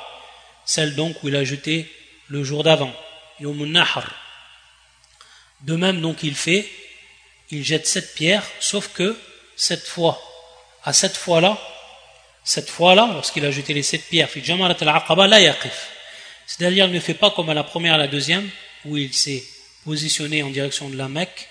celle 0.66 0.96
donc 0.96 1.22
où 1.22 1.28
il 1.28 1.36
a 1.36 1.44
jeté 1.44 1.88
le 2.28 2.44
jour 2.44 2.64
d'avant, 2.64 2.94
Yomun 3.40 3.68
Nahar. 3.68 4.12
De 5.62 5.76
même, 5.76 6.02
donc, 6.02 6.24
il 6.24 6.34
fait, 6.34 6.68
il 7.52 7.64
jette 7.64 7.86
sept 7.86 8.16
pierres, 8.16 8.48
sauf 8.60 8.88
que 8.88 9.16
cette 9.56 9.86
fois, 9.86 10.20
à 10.84 10.94
cette 10.94 11.16
fois-là, 11.16 11.60
cette 12.44 12.70
fois-là, 12.70 13.10
lorsqu'il 13.14 13.46
a 13.46 13.52
jeté 13.52 13.74
les 13.74 13.84
sept 13.84 14.04
pierres, 14.08 14.30
c'est-à-dire 16.48 16.86
il 16.86 16.92
ne 16.92 17.00
fait 17.00 17.14
pas 17.14 17.32
comme 17.32 17.50
à 17.50 17.54
la 17.54 17.64
première 17.64 17.94
et 17.94 17.96
à 17.96 18.00
la 18.00 18.08
deuxième, 18.08 18.50
où 18.86 18.98
il 18.98 19.14
s'est 19.14 19.44
positionné 19.86 20.44
en 20.44 20.50
direction 20.50 20.90
de 20.90 20.98
la 20.98 21.08
Mecque 21.08 21.48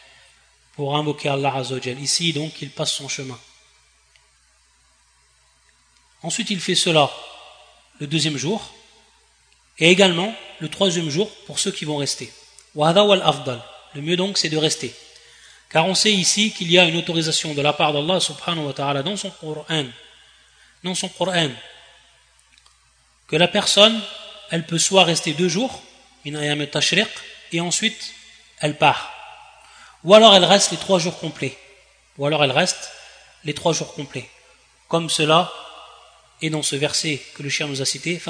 pour 0.75 0.97
invoquer 0.97 1.29
Allah 1.29 1.55
Azzawajal. 1.55 2.01
Ici, 2.01 2.33
donc, 2.33 2.61
il 2.63 2.71
passe 2.71 2.93
son 2.93 3.09
chemin. 3.09 3.39
Ensuite, 6.23 6.51
il 6.51 6.61
fait 6.61 6.75
cela 6.75 7.11
le 7.99 8.07
deuxième 8.07 8.37
jour, 8.37 8.75
et 9.79 9.91
également 9.91 10.35
le 10.59 10.69
troisième 10.69 11.09
jour 11.09 11.31
pour 11.47 11.59
ceux 11.59 11.71
qui 11.71 11.85
vont 11.85 11.97
rester. 11.97 12.33
Le 12.75 14.01
mieux 14.03 14.17
donc, 14.17 14.39
c'est 14.39 14.49
de 14.49 14.57
rester. 14.57 14.95
Car 15.71 15.87
on 15.87 15.95
sait 15.95 16.13
ici 16.13 16.53
qu'il 16.53 16.71
y 16.71 16.79
a 16.79 16.85
une 16.85 16.97
autorisation 16.97 17.55
de 17.55 17.63
la 17.63 17.73
part 17.73 17.93
d'Allah 17.93 18.21
subhanahu 18.21 18.67
wa 18.67 18.73
ta'ala 18.73 19.03
dans 19.03 19.17
son 19.17 19.31
Coran, 19.31 19.87
dans 20.85 20.95
son 20.95 21.09
Coran 21.09 21.51
que 23.27 23.37
la 23.37 23.49
personne, 23.49 24.01
elle 24.51 24.67
peut 24.67 24.79
soit 24.79 25.05
rester 25.05 25.33
deux 25.35 25.49
jours, 25.49 25.83
et 26.25 27.61
ensuite 27.61 28.15
elle 28.59 28.77
part. 28.77 29.13
Ou 30.03 30.15
alors 30.15 30.35
elle 30.35 30.45
reste 30.45 30.73
les 30.73 30.77
trois 30.77 30.99
jours 30.99 31.19
complets. 31.19 31.57
Ou 32.19 32.27
alors 32.27 32.43
elle 32.43 32.51
reste 32.51 32.91
les 33.45 33.55
trois 33.55 33.73
jours 33.73 33.95
complets. 33.95 34.29
Comme 34.89 35.09
cela 35.09 35.53
est 36.43 36.51
dans 36.51 36.63
ce 36.63 36.75
verset 36.75 37.23
que 37.35 37.43
le 37.43 37.49
chien 37.49 37.69
nous 37.69 37.81
a 37.81 37.85
cité. 37.85 38.21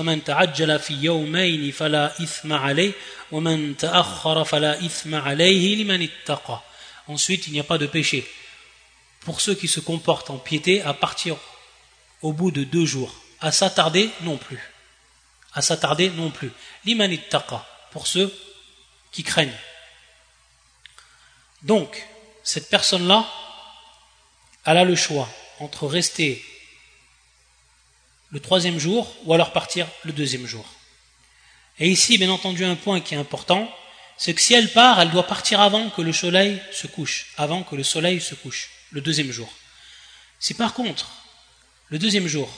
Ensuite, 7.08 7.46
il 7.46 7.52
n'y 7.52 7.60
a 7.60 7.64
pas 7.64 7.78
de 7.78 7.86
péché. 7.86 8.30
Pour 9.20 9.40
ceux 9.40 9.54
qui 9.54 9.68
se 9.68 9.80
comportent 9.80 10.30
en 10.30 10.38
piété 10.38 10.82
à 10.82 10.92
partir 10.92 11.36
au 12.22 12.32
bout 12.32 12.50
de 12.50 12.64
deux 12.64 12.86
jours. 12.86 13.14
À 13.40 13.52
s'attarder 13.52 14.10
non 14.22 14.36
plus. 14.36 14.60
À 15.54 15.62
s'attarder 15.62 16.10
non 16.10 16.30
plus. 16.30 16.52
Liman 16.84 17.10
ittaqa, 17.10 17.66
pour 17.90 18.06
ceux 18.06 18.32
qui 19.12 19.22
craignent. 19.22 19.58
Donc, 21.62 22.06
cette 22.42 22.68
personne-là, 22.68 23.28
elle 24.64 24.78
a 24.78 24.84
le 24.84 24.96
choix 24.96 25.28
entre 25.58 25.86
rester 25.86 26.44
le 28.30 28.40
troisième 28.40 28.78
jour 28.78 29.12
ou 29.24 29.34
alors 29.34 29.52
partir 29.52 29.86
le 30.04 30.12
deuxième 30.12 30.46
jour. 30.46 30.66
Et 31.78 31.88
ici, 31.88 32.18
bien 32.18 32.30
entendu, 32.30 32.64
un 32.64 32.76
point 32.76 33.00
qui 33.00 33.14
est 33.14 33.18
important, 33.18 33.70
c'est 34.16 34.34
que 34.34 34.40
si 34.40 34.54
elle 34.54 34.70
part, 34.70 35.00
elle 35.00 35.10
doit 35.10 35.26
partir 35.26 35.60
avant 35.60 35.88
que 35.90 36.02
le 36.02 36.12
soleil 36.12 36.62
se 36.72 36.86
couche, 36.86 37.32
avant 37.36 37.62
que 37.62 37.74
le 37.74 37.82
soleil 37.82 38.20
se 38.20 38.34
couche, 38.34 38.70
le 38.90 39.00
deuxième 39.00 39.32
jour. 39.32 39.50
Si 40.38 40.54
par 40.54 40.74
contre, 40.74 41.10
le 41.90 41.98
deuxième 41.98 42.28
jour, 42.28 42.48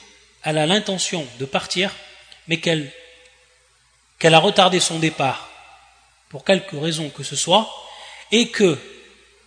elle 0.45 0.59
a 0.59 0.66
l'intention 0.66 1.27
de 1.38 1.45
partir, 1.45 1.90
mais 2.49 2.61
qu'elle 2.61 2.92
a 4.23 4.38
retardé 4.38 4.79
son 4.79 4.99
départ 4.99 5.49
pour 6.29 6.45
quelque 6.45 6.77
raison 6.77 7.09
que 7.11 7.23
ce 7.23 7.37
soit, 7.37 7.71
et 8.31 8.49
que 8.49 8.79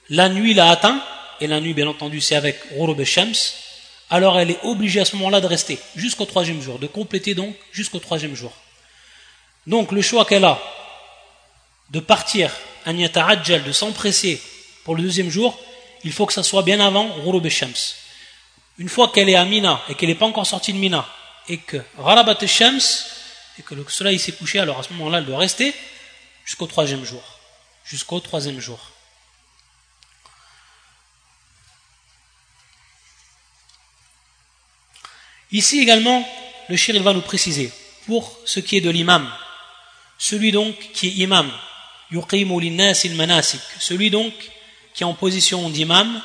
la 0.10 0.30
nuit 0.30 0.54
l'a 0.54 0.70
atteint, 0.70 1.04
et 1.42 1.48
la 1.48 1.60
nuit 1.60 1.74
bien 1.74 1.88
entendu 1.88 2.22
c'est 2.22 2.36
avec 2.36 2.60
Shams, 3.04 3.34
alors 4.10 4.40
elle 4.40 4.52
est 4.52 4.64
obligée 4.64 5.00
à 5.00 5.06
ce 5.06 5.16
moment-là 5.18 5.42
de 5.42 5.48
rester 5.48 5.80
jusqu'au 5.96 6.26
troisième 6.26 6.62
jour, 6.62 6.80
de 6.80 6.88
compléter 6.88 7.36
donc 7.36 7.56
jusqu'au 7.72 8.00
troisième 8.00 8.36
jour. 8.36 8.54
Donc 9.68 9.92
le 9.92 10.02
choix 10.02 10.26
qu'elle 10.26 10.46
a 10.46 10.62
de 11.90 12.00
partir, 12.00 12.52
de 12.86 13.72
s'empresser 13.72 14.42
pour 14.84 14.96
le 14.96 15.04
deuxième 15.04 15.30
jour, 15.30 15.60
il 16.04 16.12
faut 16.12 16.26
que 16.26 16.34
ça 16.34 16.44
soit 16.44 16.62
bien 16.62 16.80
avant 16.80 17.16
Shams. 17.50 17.74
Une 18.78 18.90
fois 18.90 19.12
qu'elle 19.12 19.30
est 19.30 19.36
à 19.36 19.46
Mina 19.46 19.82
et 19.88 19.96
qu'elle 19.96 20.10
n'est 20.10 20.16
pas 20.16 20.26
encore 20.26 20.46
sortie 20.46 20.74
de 20.74 20.78
Mina, 20.78 21.08
et 21.48 21.58
que 21.58 21.78
Rarabat 21.98 22.46
Shams, 22.46 22.82
et 23.58 23.62
que 23.62 23.76
le 23.76 23.88
soleil 23.88 24.20
s'est 24.20 24.34
couché, 24.34 24.60
alors 24.60 24.80
à 24.80 24.84
ce 24.84 24.92
moment-là 24.94 25.20
elle 25.20 25.26
doit 25.26 25.38
rester 25.38 25.74
jusqu'au 26.44 26.68
troisième 26.68 27.06
jour. 27.06 27.24
Jusqu'au 27.86 28.20
troisième 28.20 28.60
jour. 28.60 28.80
Ici 35.52 35.80
également, 35.80 36.28
le 36.68 36.76
shir 36.76 37.02
va 37.02 37.14
nous 37.14 37.22
préciser, 37.22 37.72
pour 38.08 38.38
ce 38.46 38.60
qui 38.60 38.78
est 38.78 38.82
de 38.82 38.90
l'imam, 38.90 39.32
celui 40.18 40.52
donc 40.52 40.76
qui 40.94 41.08
est 41.08 41.12
imam, 41.12 41.50
celui 42.12 44.10
donc 44.10 44.34
qui 44.94 45.04
est 45.04 45.06
en 45.06 45.14
position 45.14 45.70
d'imam 45.70 46.22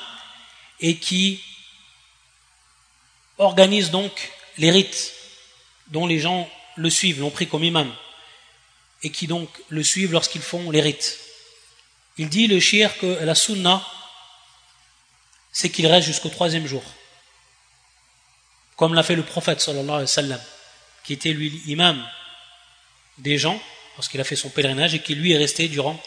et 0.80 0.96
qui 0.96 1.40
organise 3.40 3.90
donc 3.90 4.12
les 4.58 4.70
rites 4.70 5.12
dont 5.88 6.06
les 6.06 6.20
gens 6.20 6.48
le 6.76 6.88
suivent, 6.88 7.20
l'ont 7.20 7.30
pris 7.30 7.48
comme 7.48 7.64
imam, 7.64 7.92
et 9.02 9.10
qui 9.10 9.26
donc 9.26 9.48
le 9.68 9.82
suivent 9.82 10.12
lorsqu'ils 10.12 10.42
font 10.42 10.70
les 10.70 10.80
rites. 10.80 11.18
Il 12.16 12.28
dit 12.28 12.46
le 12.46 12.60
shir 12.60 12.96
que 12.98 13.24
la 13.24 13.34
sunna, 13.34 13.84
c'est 15.52 15.70
qu'il 15.70 15.88
reste 15.88 16.06
jusqu'au 16.06 16.28
troisième 16.28 16.66
jour 16.66 16.84
comme 18.80 18.94
l'a 18.94 19.02
fait 19.02 19.14
le 19.14 19.22
prophète 19.22 19.60
sallallahu 19.60 20.06
alayhi 20.16 20.40
qui 21.04 21.12
était 21.12 21.34
lui 21.34 21.50
l'imam 21.66 22.02
des 23.18 23.36
gens 23.36 23.60
lorsqu'il 23.96 24.18
a 24.22 24.24
fait 24.24 24.36
son 24.36 24.48
pèlerinage 24.48 24.94
et 24.94 25.00
qui 25.00 25.14
lui 25.14 25.32
est 25.32 25.36
resté 25.36 25.68
durant 25.68 26.02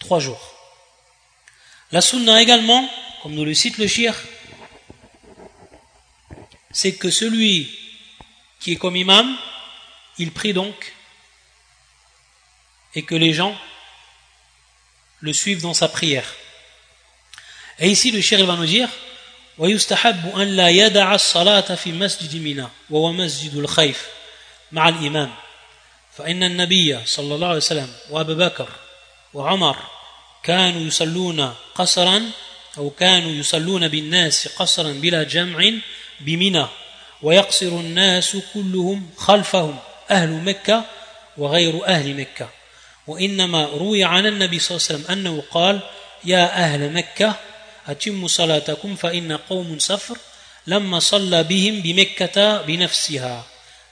trois 0.00 0.18
jours. 0.18 0.56
La 1.92 2.00
sunna 2.00 2.42
également, 2.42 2.90
comme 3.22 3.34
nous 3.34 3.44
le 3.44 3.54
cite 3.54 3.78
le 3.78 3.86
shir, 3.86 4.12
c'est 6.71 6.95
que 6.95 7.09
celui 7.09 7.69
qui 8.59 8.73
est 8.73 8.75
comme 8.75 8.95
imam, 8.95 9.37
il 10.17 10.31
prie 10.31 10.53
donc 10.53 10.93
et 12.95 13.03
que 13.03 13.15
les 13.15 13.33
gens 13.33 13.55
le 15.19 15.33
suivent 15.33 15.61
dans 15.61 15.73
sa 15.73 15.87
prière. 15.87 16.33
Et 17.79 17.89
ici, 17.89 18.11
le 18.11 18.21
shir 18.21 18.45
va 18.45 18.55
nous 18.55 18.65
dire 18.65 18.89
ويستحب 19.57 20.35
أن 20.35 20.55
لا 20.55 20.69
يدع 20.69 21.15
الصلاة 21.15 21.75
في 21.75 21.91
مسجد 21.91 22.35
منى 22.35 22.67
وهو 22.89 23.11
مسجد 23.11 23.55
الخيف 23.55 24.07
مع 24.71 24.89
الإمام 24.89 25.33
فإن 26.17 26.43
النبي 26.43 27.05
صلى 27.05 27.35
الله 27.35 27.47
عليه 27.47 27.57
وسلم 27.57 27.93
وأبا 28.09 28.33
بكر 28.33 28.69
وعمر 29.33 29.77
كانوا 30.43 30.81
يصلون 30.81 31.55
قصرا 31.75 32.31
أو 32.78 32.90
كانوا 32.90 33.30
يصلون 33.30 33.88
بالناس 33.88 34.48
قصرا 34.48 34.92
بلا 34.92 35.22
جمع 35.22 35.70
بمنى 36.20 36.66
ويقصر 37.22 37.66
الناس 37.66 38.36
كلهم 38.54 39.10
خلفهم 39.16 39.78
أهل 40.10 40.30
مكة 40.30 40.84
وغير 41.38 41.86
أهل 41.86 42.14
مكة. 42.14 42.48
وإنما 43.06 43.64
روي 43.66 44.04
عن 44.04 44.26
النبي 44.26 44.58
صلى 44.58 44.76
الله 44.76 44.86
عليه 44.88 45.00
وسلم 45.00 45.18
أنه 45.18 45.42
قال 45.50 45.80
يا 46.24 46.64
أهل 46.64 46.92
مكة 46.92 47.36
أتموا 47.88 48.28
صلاتكم 48.28 48.96
فإن 48.96 49.32
قوم 49.32 49.78
سفر 49.78 50.16
لما 50.66 50.98
صلى 50.98 51.42
بهم 51.42 51.80
بمكة 51.80 52.62
بنفسها 52.62 53.46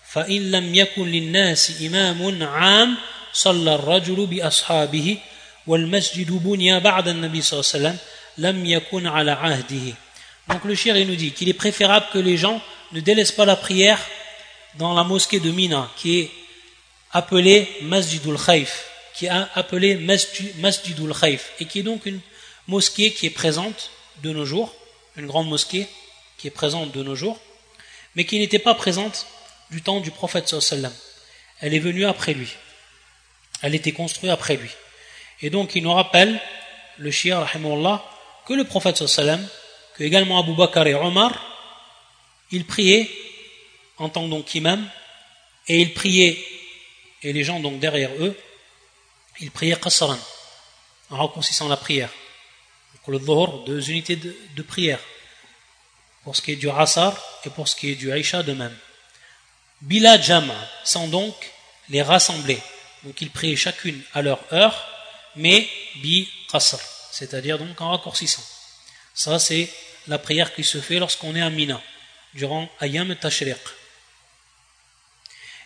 فإن 0.08 0.50
لم 0.50 0.74
يكن 0.74 1.08
للناس 1.08 1.82
إمام 1.82 2.42
عام 2.42 2.96
صلى 3.32 3.74
الرجل 3.74 4.26
بأصحابه 4.26 5.18
والمسجد 5.66 6.30
بني 6.30 6.80
بعد 6.80 7.08
النبي 7.08 7.42
صلى 7.42 7.60
الله 7.60 7.70
عليه 7.74 7.84
وسلم 7.84 7.98
lam 8.38 8.64
ala. 8.64 9.58
Donc 10.48 10.64
le 10.64 10.74
shir, 10.74 10.94
nous 11.06 11.16
dit 11.16 11.32
qu'il 11.32 11.48
est 11.48 11.54
préférable 11.54 12.06
que 12.12 12.18
les 12.18 12.36
gens 12.36 12.60
ne 12.92 13.00
délaissent 13.00 13.32
pas 13.32 13.44
la 13.44 13.56
prière 13.56 14.00
dans 14.76 14.94
la 14.94 15.04
mosquée 15.04 15.40
de 15.40 15.50
Mina, 15.50 15.90
qui 15.96 16.20
est 16.20 16.30
appelée 17.12 17.68
Masjidul 17.82 18.38
Khaif, 18.38 18.86
qui 19.14 19.26
est 19.26 19.30
appelée 19.54 19.96
Masjidul 19.96 21.12
Khaif, 21.12 21.52
et 21.60 21.66
qui 21.66 21.80
est 21.80 21.82
donc 21.82 22.06
une 22.06 22.20
mosquée 22.66 23.12
qui 23.12 23.26
est 23.26 23.30
présente 23.30 23.90
de 24.22 24.32
nos 24.32 24.46
jours, 24.46 24.74
une 25.16 25.26
grande 25.26 25.48
mosquée 25.48 25.86
qui 26.38 26.46
est 26.46 26.52
présente 26.52 26.92
de 26.92 27.02
nos 27.02 27.14
jours, 27.14 27.38
mais 28.14 28.24
qui 28.24 28.38
n'était 28.38 28.58
pas 28.58 28.74
présente 28.74 29.26
du 29.70 29.82
temps 29.82 30.00
du 30.00 30.10
prophète 30.10 30.48
sallam. 30.48 30.92
Elle 31.60 31.74
est 31.74 31.78
venue 31.78 32.06
après 32.06 32.32
lui. 32.32 32.48
Elle 33.62 33.74
était 33.74 33.92
construite 33.92 34.30
après 34.30 34.56
lui. 34.56 34.70
Et 35.42 35.50
donc 35.50 35.74
il 35.74 35.82
nous 35.82 35.92
rappelle, 35.92 36.40
le 36.98 37.10
shir, 37.10 37.38
rahimahullah, 37.40 38.04
que 38.48 38.54
le 38.54 38.64
prophète 38.64 39.06
sallam, 39.06 39.46
que 39.94 40.02
également 40.04 40.40
Abu 40.40 40.54
Bakr 40.54 40.86
et 40.86 40.94
Omar, 40.94 41.32
ils 42.50 42.64
priaient 42.64 43.10
en 43.98 44.08
tant 44.08 44.26
donc 44.26 44.54
imam, 44.54 44.88
et 45.68 45.82
ils 45.82 45.92
priaient, 45.92 46.42
et 47.22 47.34
les 47.34 47.44
gens 47.44 47.60
donc 47.60 47.78
derrière 47.78 48.10
eux, 48.18 48.34
ils 49.40 49.50
priaient 49.50 49.76
qasran, 49.76 50.18
en 51.10 51.18
raccourcissant 51.18 51.68
la 51.68 51.76
prière. 51.76 52.10
Pour 53.02 53.12
le 53.12 53.18
dhuhr, 53.18 53.64
deux 53.64 53.90
unités 53.90 54.16
de, 54.16 54.62
prière. 54.62 55.00
Pour 56.24 56.34
ce 56.34 56.42
qui 56.42 56.52
est 56.52 56.56
du 56.56 56.70
asar 56.70 57.22
et 57.44 57.50
pour 57.50 57.68
ce 57.68 57.76
qui 57.76 57.90
est 57.90 57.94
du 57.94 58.10
aisha 58.10 58.42
de 58.42 58.52
même. 58.52 58.76
Bila 59.82 60.20
jama, 60.20 60.54
sans 60.84 61.08
donc 61.08 61.34
les 61.90 62.02
rassembler. 62.02 62.58
Donc 63.04 63.20
ils 63.20 63.30
priaient 63.30 63.56
chacune 63.56 64.00
à 64.14 64.22
leur 64.22 64.40
heure, 64.52 64.86
mais 65.36 65.68
bi 65.96 66.28
qasr, 66.50 66.78
c'est-à-dire 67.18 67.58
donc 67.58 67.80
en 67.80 67.90
raccourcissant. 67.90 68.44
Ça 69.14 69.38
c'est 69.38 69.68
la 70.06 70.18
prière 70.18 70.54
qui 70.54 70.62
se 70.62 70.80
fait 70.80 70.98
lorsqu'on 70.98 71.34
est 71.34 71.42
à 71.42 71.50
Mina, 71.50 71.80
durant 72.34 72.68
Ayam 72.80 73.14
Tashriq. 73.16 73.58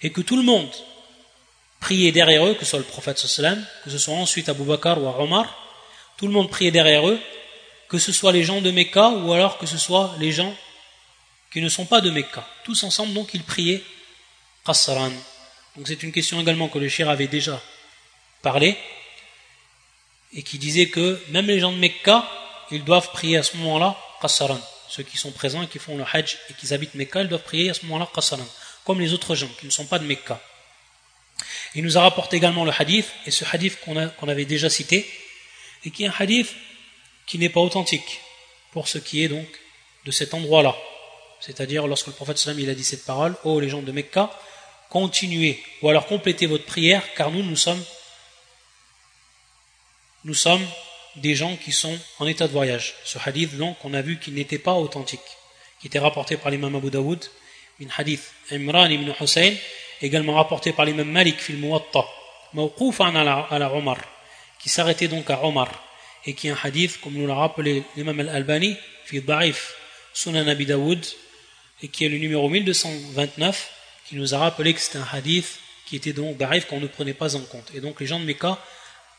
Et 0.02 0.10
que 0.10 0.22
tout 0.22 0.36
le 0.36 0.42
monde 0.42 0.72
priait 1.80 2.12
derrière 2.12 2.46
eux, 2.46 2.54
que 2.54 2.64
ce 2.64 2.70
soit 2.70 2.78
le 2.78 2.84
prophète 2.84 3.18
sallam, 3.18 3.64
que 3.84 3.90
ce 3.90 3.98
soit 3.98 4.14
ensuite 4.14 4.48
Abu 4.48 4.64
Bakr 4.64 4.98
ou 4.98 5.06
Omar, 5.06 5.46
tout 6.16 6.26
le 6.26 6.32
monde 6.32 6.50
priait 6.50 6.70
derrière 6.70 7.06
eux, 7.06 7.20
que 7.88 7.98
ce 7.98 8.12
soit 8.12 8.32
les 8.32 8.44
gens 8.44 8.62
de 8.62 8.70
Mecca 8.70 9.10
ou 9.10 9.32
alors 9.32 9.58
que 9.58 9.66
ce 9.66 9.76
soit 9.76 10.14
les 10.18 10.32
gens 10.32 10.56
qui 11.52 11.60
ne 11.60 11.68
sont 11.68 11.84
pas 11.84 12.00
de 12.00 12.10
Mecca. 12.10 12.48
Tous 12.64 12.82
ensemble, 12.84 13.12
donc, 13.12 13.34
ils 13.34 13.42
priaient 13.42 13.82
Qasran. 14.64 15.12
Donc 15.76 15.88
c'est 15.88 16.02
une 16.02 16.12
question 16.12 16.40
également 16.40 16.68
que 16.68 16.78
le 16.78 16.88
shir 16.88 17.08
avait 17.10 17.26
déjà 17.26 17.60
parlé 18.42 18.76
et 20.32 20.42
qui 20.42 20.58
disait 20.58 20.88
que 20.88 21.20
même 21.28 21.46
les 21.46 21.60
gens 21.60 21.72
de 21.72 21.78
Mecca, 21.78 22.28
ils 22.70 22.84
doivent 22.84 23.10
prier 23.10 23.36
à 23.36 23.42
ce 23.42 23.56
moment-là 23.58 23.96
Qasran. 24.20 24.60
Ceux 24.88 25.02
qui 25.02 25.16
sont 25.16 25.30
présents 25.30 25.62
et 25.62 25.66
qui 25.66 25.78
font 25.78 25.96
le 25.96 26.04
Hajj 26.10 26.38
et 26.50 26.54
qui 26.54 26.72
habitent 26.72 26.94
Mecca, 26.94 27.22
ils 27.22 27.28
doivent 27.28 27.42
prier 27.42 27.70
à 27.70 27.74
ce 27.74 27.84
moment-là 27.86 28.08
Qasran. 28.14 28.46
Comme 28.84 29.00
les 29.00 29.12
autres 29.12 29.34
gens 29.34 29.50
qui 29.60 29.66
ne 29.66 29.70
sont 29.70 29.86
pas 29.86 29.98
de 29.98 30.04
Mecca. 30.04 30.40
Il 31.74 31.84
nous 31.84 31.96
a 31.96 32.02
rapporté 32.02 32.36
également 32.36 32.64
le 32.64 32.72
hadith, 32.76 33.06
et 33.26 33.30
ce 33.30 33.44
hadith 33.50 33.78
qu'on 33.80 34.28
avait 34.28 34.44
déjà 34.44 34.68
cité, 34.68 35.08
et 35.84 35.90
qui 35.90 36.04
est 36.04 36.08
un 36.08 36.14
hadith 36.18 36.54
qui 37.26 37.38
n'est 37.38 37.48
pas 37.48 37.60
authentique 37.60 38.20
pour 38.72 38.88
ce 38.88 38.98
qui 38.98 39.22
est 39.24 39.28
donc 39.28 39.46
de 40.04 40.10
cet 40.10 40.34
endroit-là. 40.34 40.76
C'est-à-dire 41.40 41.86
lorsque 41.86 42.08
le 42.08 42.12
prophète 42.12 42.44
il 42.58 42.70
a 42.70 42.74
dit 42.74 42.84
cette 42.84 43.04
parole, 43.04 43.32
ô 43.44 43.54
oh, 43.54 43.60
les 43.60 43.68
gens 43.68 43.82
de 43.82 43.92
Mecca, 43.92 44.30
continuez 44.90 45.62
ou 45.80 45.88
alors 45.88 46.06
complétez 46.06 46.46
votre 46.46 46.64
prière 46.64 47.02
car 47.14 47.30
nous 47.30 47.42
nous 47.42 47.56
sommes 47.56 47.82
nous 50.24 50.34
sommes 50.34 50.64
des 51.16 51.34
gens 51.34 51.56
qui 51.56 51.72
sont 51.72 51.98
en 52.18 52.26
état 52.26 52.46
de 52.46 52.52
voyage. 52.52 52.94
Ce 53.04 53.18
hadith 53.24 53.56
donc 53.56 53.76
on 53.84 53.94
a 53.94 54.02
vu 54.02 54.18
qu'il 54.18 54.34
n'était 54.34 54.58
pas 54.58 54.74
authentique, 54.74 55.20
qui 55.80 55.88
était 55.88 55.98
rapporté 55.98 56.36
par 56.36 56.50
l'imam 56.50 56.74
Abu 56.74 56.90
Daoud, 56.90 57.24
une 57.80 57.90
hadith 57.96 58.32
Imran 58.50 58.86
ibn 58.86 59.12
Hussein, 59.20 59.54
également 60.00 60.34
rapporté 60.34 60.72
par 60.72 60.84
l'imam 60.84 61.08
Malik 61.08 61.38
fil 61.40 61.56
Muwatta, 61.56 62.04
mawqufan 62.54 63.14
ala 63.16 63.74
Omar 63.74 63.98
qui 64.62 64.68
s'arrêtait 64.68 65.08
donc 65.08 65.28
à 65.28 65.44
Omar 65.44 65.68
et 66.24 66.34
qui 66.34 66.46
est 66.46 66.50
un 66.52 66.58
hadith, 66.62 67.00
comme 67.00 67.14
nous 67.14 67.26
l'a 67.26 67.34
rappelé 67.34 67.82
l'imam 67.96 68.20
al-Albani, 68.20 68.76
fi 69.04 69.20
Da'if 69.20 69.74
Sunan 70.14 70.46
Abi 70.46 70.66
Dawood, 70.66 71.04
et 71.82 71.88
qui 71.88 72.04
est 72.04 72.08
le 72.08 72.18
numéro 72.18 72.48
1229, 72.48 73.70
qui 74.08 74.14
nous 74.14 74.34
a 74.34 74.38
rappelé 74.38 74.72
que 74.72 74.80
c'était 74.80 74.98
un 74.98 75.08
hadith 75.12 75.58
qui 75.84 75.96
était 75.96 76.12
donc 76.12 76.36
Da'if 76.36 76.66
qu'on 76.66 76.78
ne 76.78 76.86
prenait 76.86 77.12
pas 77.14 77.34
en 77.34 77.40
compte. 77.40 77.72
Et 77.74 77.80
donc 77.80 78.00
les 78.00 78.06
gens 78.06 78.20
de 78.20 78.24
Mecca 78.24 78.56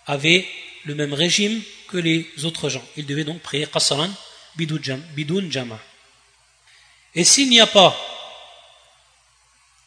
avaient 0.07 0.45
le 0.85 0.95
même 0.95 1.13
régime 1.13 1.61
que 1.87 1.97
les 1.97 2.29
autres 2.43 2.69
gens. 2.69 2.83
Ils 2.97 3.05
devaient 3.05 3.23
donc 3.23 3.41
prier 3.41 3.67
Qasran 3.67 4.09
bidun 4.55 5.49
jama. 5.49 5.79
Et 7.15 7.23
s'il 7.23 7.49
n'y 7.49 7.61
a 7.61 7.67
pas 7.67 7.95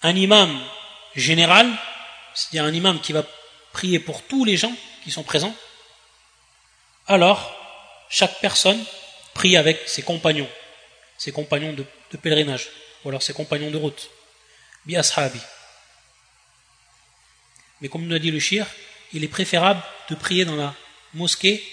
un 0.02 0.14
imam 0.14 0.60
général, 1.14 1.70
c'est-à-dire 2.34 2.64
un 2.64 2.74
imam 2.74 3.00
qui 3.00 3.12
va 3.12 3.24
prier 3.72 3.98
pour 3.98 4.22
tous 4.22 4.44
les 4.44 4.56
gens, 4.56 4.74
qui 5.02 5.10
sont 5.10 5.22
présents, 5.22 5.54
alors 7.06 7.54
chaque 8.08 8.40
personne 8.40 8.82
prie 9.34 9.56
avec 9.56 9.88
ses 9.88 10.02
compagnons, 10.02 10.48
ses 11.18 11.32
compagnons 11.32 11.72
de, 11.72 11.84
pèlerinage, 12.16 12.68
ou 13.04 13.08
alors 13.08 13.22
ses 13.22 13.32
compagnons 13.32 13.70
de 13.70 13.76
route, 13.76 14.10
bi 14.84 14.96
ashabi. 14.96 15.40
Mais 17.80 17.88
comme 17.88 18.06
nous 18.06 18.14
a 18.14 18.18
dit 18.18 18.30
le 18.30 18.40
shir, 18.40 18.66
il 19.12 19.22
est 19.22 19.28
préférable 19.28 19.82
de 20.08 20.14
prier 20.14 20.44
dans 20.44 20.56
la 20.56 20.74
mosquée 21.16 21.64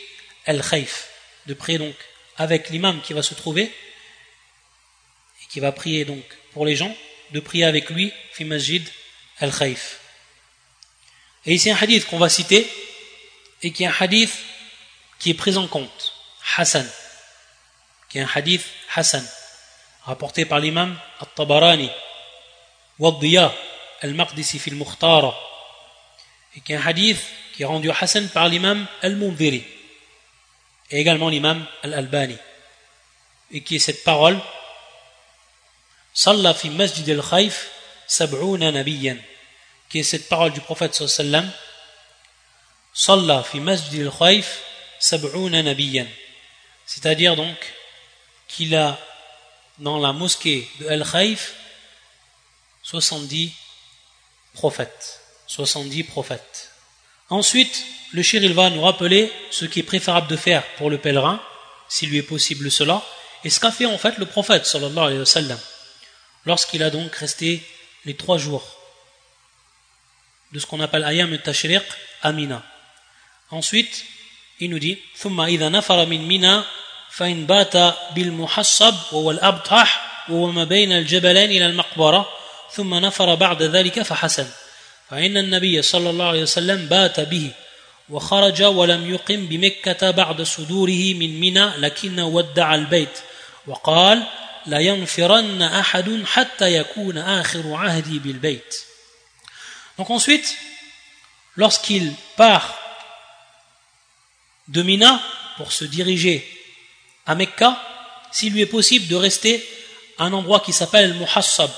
al-khayf, 0.45 1.09
de 1.45 1.53
prier 1.53 1.77
donc 1.77 1.95
avec 2.37 2.69
l'imam 2.69 3.01
qui 3.01 3.13
va 3.13 3.21
se 3.21 3.33
trouver 3.33 3.63
et 3.63 5.45
qui 5.49 5.59
va 5.59 5.71
prier 5.71 6.05
donc 6.05 6.23
pour 6.53 6.65
les 6.65 6.75
gens, 6.75 6.95
de 7.31 7.39
prier 7.39 7.65
avec 7.65 7.89
lui 7.89 8.11
fi 8.31 8.45
masjid 8.45 8.87
al-khayf. 9.39 9.99
Et 11.45 11.53
ici 11.53 11.69
un 11.69 11.75
hadith 11.75 12.05
qu'on 12.07 12.17
va 12.17 12.29
citer 12.29 12.67
et 13.61 13.71
qui 13.71 13.83
est 13.83 13.87
un 13.87 13.95
hadith 13.99 14.33
qui 15.19 15.29
est 15.31 15.35
pris 15.35 15.57
en 15.57 15.67
compte, 15.67 16.13
Hassan, 16.57 16.89
qui 18.09 18.17
est 18.17 18.21
un 18.21 18.29
hadith 18.33 18.65
Hassan, 18.95 19.25
rapporté 20.03 20.45
par 20.45 20.59
l'imam 20.59 20.99
Al-Tabarani, 21.19 21.89
Waddiya 22.99 23.53
Al-Maqdisi 24.01 24.59
fil 24.59 24.75
Mukhtara, 24.75 25.37
et 26.55 26.61
qui 26.61 26.73
est 26.73 26.75
un 26.75 26.85
hadith 26.85 27.19
qui 27.53 27.63
est 27.63 27.65
rendu 27.65 27.89
Hassan 27.91 28.27
par 28.29 28.47
l'imam 28.47 28.85
Al-Mundhiri, 29.01 29.63
et 30.91 30.99
également 30.99 31.29
l'imam 31.29 31.65
Al-Albani, 31.83 32.37
et 33.51 33.61
qui 33.61 33.75
est 33.75 33.79
cette 33.79 34.03
parole, 34.03 34.39
Salla 36.13 36.53
fi 36.53 36.69
masjid 36.69 37.09
al-khayf 37.09 37.71
sab'una 38.07 38.71
nabiyan, 38.71 39.17
qui 39.89 39.99
est 39.99 40.03
cette 40.03 40.27
parole 40.29 40.51
du 40.51 40.61
prophète 40.61 40.93
sallallahu 40.93 41.49
c'est-à-dire 46.85 47.35
donc 47.35 47.73
qu'il 48.47 48.75
a 48.75 48.99
dans 49.79 49.97
la 49.97 50.13
mosquée 50.13 50.69
de 50.79 50.87
Al 50.87 51.03
Khaif 51.03 51.55
70 52.83 53.51
prophètes. 54.53 55.21
70 55.47 56.03
prophètes 56.03 56.72
Ensuite, 57.33 57.83
le 58.11 58.21
shir 58.21 58.43
il 58.43 58.53
va 58.53 58.69
nous 58.69 58.83
rappeler 58.83 59.31
ce 59.49 59.65
qui 59.65 59.79
est 59.79 59.89
préférable 59.91 60.27
de 60.27 60.35
faire 60.35 60.63
pour 60.77 60.91
le 60.91 60.99
pèlerin, 60.99 61.41
s'il 61.89 62.09
lui 62.09 62.19
est 62.19 62.21
possible 62.21 62.69
cela, 62.69 63.01
et 63.43 63.49
ce 63.49 63.59
qu'a 63.59 63.71
fait 63.71 63.87
en 63.87 63.97
fait 63.97 64.19
le 64.19 64.27
prophète 64.27 64.67
sallallahu 64.67 65.05
alayhi 65.07 65.19
wa 65.19 65.25
sallam, 65.25 65.59
lorsqu'il 66.45 66.83
a 66.83 66.91
donc 66.91 67.15
resté 67.15 67.63
les 68.05 68.15
trois 68.15 68.37
jours 68.37 68.63
de 70.51 70.59
ce 70.59 70.67
qu'on 70.67 70.79
appelle 70.79 71.03
ayam 71.03 71.35
tashriq 71.39 71.81
amina. 72.21 72.61
Ensuite, 73.49 74.05
il 74.59 74.69
nous 74.69 74.77
dit 74.77 74.99
thumma 75.19 75.49
idha 75.49 75.71
nafara 75.71 76.05
min 76.05 76.19
mina 76.19 76.63
fa 77.09 77.25
in 77.25 77.47
bata 77.47 77.97
bil 78.13 78.31
muhassab 78.31 78.93
wa 79.11 79.21
wal 79.21 79.39
abtah 79.41 79.87
wa 80.29 80.51
ma 80.51 80.67
bayna 80.67 80.97
al 80.97 81.07
jabalain 81.07 81.49
ila 81.49 81.65
al 81.65 81.73
maqbara. 81.73 82.29
فإن 85.13 85.37
النبي 85.37 85.81
صلى 85.81 86.09
الله 86.09 86.27
عليه 86.27 86.41
وسلم 86.41 86.85
بات 86.85 87.19
به 87.19 87.51
وخرج 88.09 88.63
ولم 88.63 89.13
يقم 89.13 89.45
بمكة 89.45 90.11
بعد 90.11 90.41
صدوره 90.41 91.13
من 91.13 91.39
منى 91.39 91.65
لكنه 91.65 92.25
ودع 92.27 92.75
البيت 92.75 93.19
وقال 93.67 94.27
لا 94.65 94.79
ينفرن 94.79 95.61
أحد 95.61 96.23
حتى 96.25 96.77
يكون 96.77 97.17
آخر 97.17 97.73
عهدي 97.73 98.19
بالبيت 98.19 98.75
Donc 99.99 100.09
ensuite, 100.09 100.57
lorsqu'il 101.55 102.11
part 102.35 102.75
de 104.67 104.81
Mina 104.81 105.21
pour 105.57 105.71
se 105.71 105.85
diriger 105.85 106.43
à 107.27 107.35
Mecca, 107.35 107.77
s'il 108.31 108.53
lui 108.53 108.61
est 108.61 108.65
possible 108.65 109.07
de 109.07 109.15
rester 109.15 109.63
à 110.17 110.23
un 110.23 110.33
endroit 110.33 110.61
qui 110.61 110.73
s'appelle 110.73 111.13
Muhassab, 111.13 111.69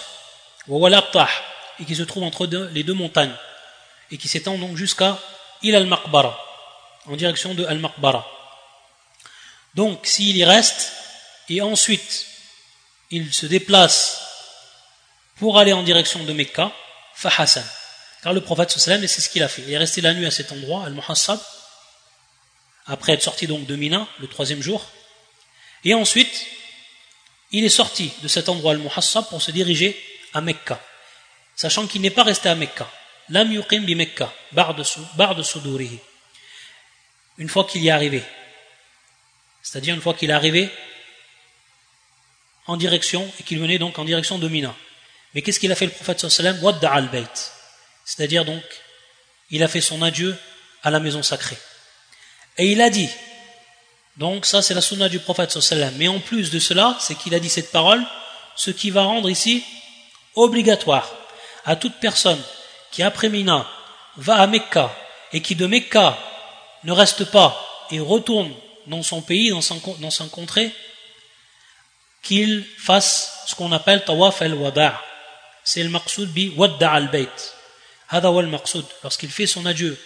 et 1.79 1.85
qui 1.85 1.95
se 1.95 2.03
trouve 2.03 2.23
entre 2.23 2.47
les 2.47 2.83
deux 2.83 2.93
montagnes. 2.93 3.35
et 4.11 4.17
qui 4.17 4.27
s'étend 4.27 4.57
donc 4.57 4.77
jusqu'à 4.77 5.19
Il 5.63 5.75
al-Maqbara, 5.75 6.37
en 7.07 7.15
direction 7.15 7.55
de 7.55 7.65
Al-Maqbara. 7.65 8.25
Donc, 9.73 10.05
s'il 10.05 10.37
y 10.37 10.45
reste, 10.45 10.93
et 11.49 11.61
ensuite 11.61 12.27
il 13.11 13.33
se 13.33 13.45
déplace 13.45 14.21
pour 15.37 15.59
aller 15.59 15.73
en 15.73 15.83
direction 15.83 16.23
de 16.23 16.33
Mecca, 16.33 16.71
Fahassan. 17.13 17.63
Car 18.23 18.33
le 18.33 18.41
prophète 18.41 18.71
sallam, 18.71 19.03
et 19.03 19.07
c'est 19.07 19.21
ce 19.21 19.29
qu'il 19.29 19.43
a 19.43 19.47
fait. 19.47 19.61
Il 19.63 19.71
est 19.71 19.77
resté 19.77 20.01
la 20.01 20.13
nuit 20.13 20.25
à 20.25 20.31
cet 20.31 20.51
endroit, 20.51 20.85
Al-Muhassab, 20.85 21.39
après 22.87 23.13
être 23.13 23.21
sorti 23.21 23.47
donc 23.47 23.65
de 23.65 23.75
Mina, 23.75 24.07
le 24.19 24.27
troisième 24.27 24.61
jour. 24.61 24.85
Et 25.83 25.93
ensuite, 25.93 26.45
il 27.51 27.63
est 27.63 27.69
sorti 27.69 28.11
de 28.21 28.27
cet 28.27 28.49
endroit, 28.49 28.71
Al-Muhassab, 28.71 29.27
pour 29.29 29.41
se 29.41 29.51
diriger 29.51 29.99
à 30.33 30.41
Mecca. 30.41 30.79
Sachant 31.55 31.87
qu'il 31.87 32.01
n'est 32.01 32.09
pas 32.09 32.23
resté 32.23 32.49
à 32.49 32.55
Mecca. 32.55 32.89
Lam 33.29 33.49
bi 33.49 33.95
Mecca, 33.95 34.33
bar 34.51 34.75
de 34.75 35.43
sudurihi. 35.43 35.99
Une 37.37 37.49
fois 37.49 37.65
qu'il 37.65 37.81
y 37.83 37.87
est 37.87 37.91
arrivé. 37.91 38.23
C'est-à-dire 39.61 39.95
une 39.95 40.01
fois 40.01 40.13
qu'il 40.13 40.29
est 40.29 40.33
arrivé 40.33 40.69
en 42.67 42.77
direction, 42.77 43.31
et 43.39 43.43
qu'il 43.43 43.59
venait 43.59 43.77
donc 43.77 43.99
en 43.99 44.05
direction 44.05 44.37
de 44.39 44.47
Mina. 44.47 44.75
Mais 45.33 45.41
qu'est-ce 45.41 45.59
qu'il 45.59 45.71
a 45.71 45.75
fait 45.75 45.85
le 45.85 45.91
prophète 45.91 46.27
sallam? 46.27 46.61
Wadda 46.63 46.91
al-bayt. 46.91 47.51
C'est-à-dire 48.05 48.43
donc, 48.45 48.63
il 49.49 49.63
a 49.63 49.67
fait 49.67 49.81
son 49.81 50.01
adieu 50.01 50.35
à 50.83 50.89
la 50.91 50.99
maison 50.99 51.21
sacrée. 51.21 51.57
Et 52.57 52.71
il 52.71 52.81
a 52.81 52.89
dit, 52.89 53.09
donc 54.17 54.45
ça 54.45 54.61
c'est 54.61 54.73
la 54.73 54.81
sunna 54.81 55.09
du 55.09 55.19
prophète 55.19 55.59
sallam, 55.59 55.93
mais 55.97 56.07
en 56.07 56.19
plus 56.19 56.49
de 56.51 56.59
cela, 56.59 56.97
c'est 56.99 57.15
qu'il 57.15 57.35
a 57.35 57.39
dit 57.39 57.49
cette 57.49 57.71
parole, 57.71 58.03
ce 58.55 58.71
qui 58.71 58.89
va 58.89 59.03
rendre 59.03 59.29
ici 59.29 59.63
obligatoire 60.35 61.11
à 61.65 61.75
toute 61.75 61.95
personne 61.99 62.41
qui 62.91 63.03
après 63.03 63.29
Mina 63.29 63.67
va 64.17 64.35
à 64.35 64.47
Mecca 64.47 64.95
et 65.33 65.41
qui 65.41 65.55
de 65.55 65.65
Mecca 65.65 66.17
ne 66.83 66.91
reste 66.91 67.25
pas 67.25 67.61
et 67.91 67.99
retourne 67.99 68.53
dans 68.87 69.03
son 69.03 69.21
pays, 69.21 69.49
dans 69.49 69.61
son, 69.61 69.81
dans 69.99 70.11
son 70.11 70.29
contrée, 70.29 70.71
qu'il 72.21 72.63
fasse 72.77 73.43
ce 73.47 73.55
qu'on 73.55 73.71
appelle 73.71 74.03
tawaf 74.03 74.41
al-wada' 74.41 74.99
c'est 75.65 75.83
le 75.83 75.89
maqsoud 75.89 76.29
bi 76.29 76.53
wadda 76.55 76.91
al-bayt. 76.91 77.53
Hada 78.09 78.31
wa 78.31 78.41
al-maqsoud. 78.41 78.85
Lorsqu'il 79.03 79.29
fait 79.29 79.47
son 79.47 79.65
adieu 79.65 79.99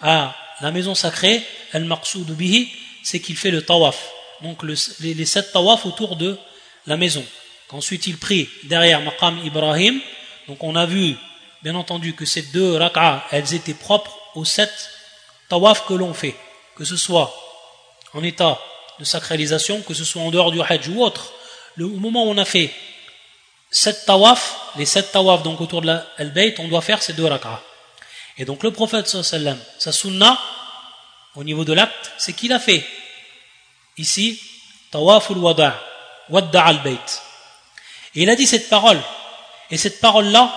à 0.00 0.36
la 0.60 0.70
maison 0.70 0.94
sacrée 0.94 1.42
al-maqsoud 1.72 2.30
bihi 2.32 2.70
c'est 3.02 3.20
qu'il 3.20 3.36
fait 3.36 3.50
le 3.50 3.62
tawaf. 3.62 4.10
Donc 4.42 4.62
les, 4.62 5.24
sept 5.24 5.52
tawaf 5.52 5.86
autour 5.86 6.16
de 6.16 6.36
la 6.86 6.98
maison. 6.98 7.24
Qu'ensuite 7.68 8.06
il 8.06 8.18
prie 8.18 8.48
derrière 8.64 9.00
maqam 9.00 9.38
Ibrahim 9.44 10.00
donc 10.48 10.62
on 10.62 10.76
a 10.76 10.86
vu 10.86 11.16
bien 11.62 11.74
entendu 11.74 12.14
que 12.14 12.24
ces 12.24 12.42
deux 12.42 12.76
rak'a 12.76 13.24
elles 13.30 13.54
étaient 13.54 13.74
propres 13.74 14.18
aux 14.34 14.44
sept 14.44 14.90
tawaf 15.48 15.86
que 15.86 15.94
l'on 15.94 16.14
fait 16.14 16.36
que 16.76 16.84
ce 16.84 16.96
soit 16.96 17.34
en 18.12 18.22
état 18.22 18.58
de 18.98 19.04
sacralisation 19.04 19.82
que 19.82 19.94
ce 19.94 20.04
soit 20.04 20.22
en 20.22 20.30
dehors 20.30 20.52
du 20.52 20.60
hajj 20.60 20.88
ou 20.88 21.02
autre 21.02 21.32
le, 21.76 21.86
moment 21.86 22.24
où 22.24 22.30
on 22.30 22.38
a 22.38 22.44
fait 22.44 22.72
sept 23.70 24.06
tawaf, 24.06 24.72
les 24.76 24.86
sept 24.86 25.12
tawaf 25.12 25.42
donc 25.42 25.60
autour 25.60 25.82
de 25.82 25.86
l'al-bayt, 25.86 26.54
on 26.58 26.68
doit 26.68 26.80
faire 26.80 27.02
ces 27.02 27.12
deux 27.12 27.26
rak'ah. 27.26 27.62
Et 28.38 28.44
donc 28.44 28.62
le 28.62 28.70
prophète 28.70 29.06
sa 29.06 29.92
sunna, 29.92 30.38
au 31.34 31.44
niveau 31.44 31.64
de 31.64 31.72
l'acte, 31.72 32.12
c'est 32.18 32.32
qu'il 32.32 32.52
a 32.52 32.58
fait 32.58 32.84
ici 33.98 34.40
tawaf 34.90 35.30
wada 35.30 35.80
wadda 36.28 36.64
al-bayt. 36.64 37.22
Et 38.14 38.22
il 38.22 38.30
a 38.30 38.36
dit 38.36 38.46
cette 38.46 38.68
parole, 38.68 39.00
et 39.70 39.76
cette 39.76 40.00
parole-là 40.00 40.54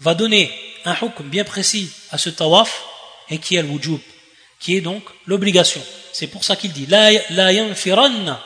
va 0.00 0.14
donner 0.14 0.50
un 0.84 0.94
hukm 0.94 1.28
bien 1.28 1.44
précis 1.44 1.90
à 2.10 2.18
ce 2.18 2.30
tawaf, 2.30 2.84
et 3.28 3.38
qui 3.38 3.56
est 3.56 3.62
le 3.62 3.68
wujub, 3.68 4.00
qui 4.58 4.76
est 4.76 4.80
donc 4.80 5.04
l'obligation. 5.26 5.82
C'est 6.12 6.26
pour 6.26 6.44
ça 6.44 6.56
qu'il 6.56 6.72
dit 6.72 6.86
la, 6.86 7.10
la 7.30 7.52
yanfiranna 7.52 8.42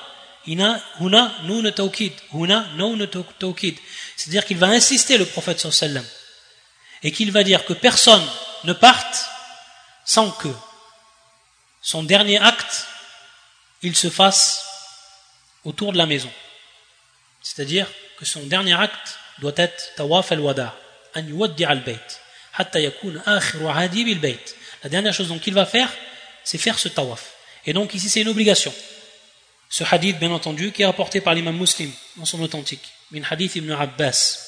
c'est-à-dire 4.17 4.45
qu'il 4.47 4.59
va 4.59 4.69
insister 4.69 5.19
le 5.19 5.27
prophète 5.27 5.59
sallam 5.59 6.05
et 7.03 7.11
qu'il 7.11 7.33
va 7.33 7.43
dire 7.43 7.65
que 7.65 7.73
personne 7.73 8.25
ne 8.63 8.73
parte 8.73 9.27
sans 10.05 10.31
que 10.31 10.49
son 11.83 12.05
dernier 12.05 12.39
acte 12.39 12.87
il 13.83 13.97
se 13.97 14.09
fasse 14.09 14.65
autour 15.65 15.93
de 15.93 15.99
la 15.99 16.07
maison. 16.07 16.31
C'est-à-dire 17.43 17.89
que 18.19 18.25
son 18.25 18.43
dernier 18.45 18.75
acte 18.75 19.19
doit 19.39 19.53
être 19.57 19.95
tawaf 19.97 20.33
al-wada, 20.33 20.79
an 21.15 21.25
al-bayt, 21.69 22.21
hatta 22.57 22.81
yakun 22.81 23.23
bayt. 24.21 24.57
La 24.83 24.89
dernière 24.91 25.15
chose 25.15 25.33
qu'il 25.43 25.55
va 25.55 25.67
faire, 25.67 25.93
c'est 26.45 26.59
faire 26.59 26.79
ce 26.79 26.89
tawaf. 26.89 27.35
Et 27.67 27.73
donc 27.73 27.95
ici 27.95 28.09
c'est 28.09 28.21
une 28.21 28.29
obligation. 28.29 28.73
Ce 29.69 29.83
hadith, 29.91 30.19
bien 30.19 30.31
entendu, 30.31 30.71
qui 30.71 30.83
est 30.83 30.87
rapporté 30.87 31.21
par 31.21 31.35
l'imam 31.35 31.57
muslim 31.57 31.91
dans 32.17 32.25
son 32.25 32.41
authentique, 32.41 32.85
min 33.11 33.23
hadith 33.29 33.57
ibn 33.57 33.73
Abbas, 33.73 34.39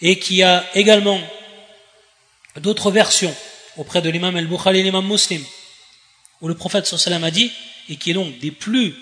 et 0.00 0.18
qui 0.18 0.42
a 0.42 0.64
également 0.74 1.20
d'autres 2.56 2.90
versions 2.90 3.34
auprès 3.76 4.00
de 4.00 4.10
l'imam 4.10 4.36
al-Bukhari 4.36 4.78
et 4.78 4.82
l'imam 4.82 5.06
muslim, 5.06 5.44
où 6.40 6.48
le 6.48 6.54
prophète 6.54 6.86
sallam 6.86 7.24
a 7.24 7.30
dit, 7.30 7.50
et 7.88 7.96
qui 7.96 8.10
est 8.10 8.14
donc 8.14 8.38
des 8.38 8.50
plus 8.52 8.94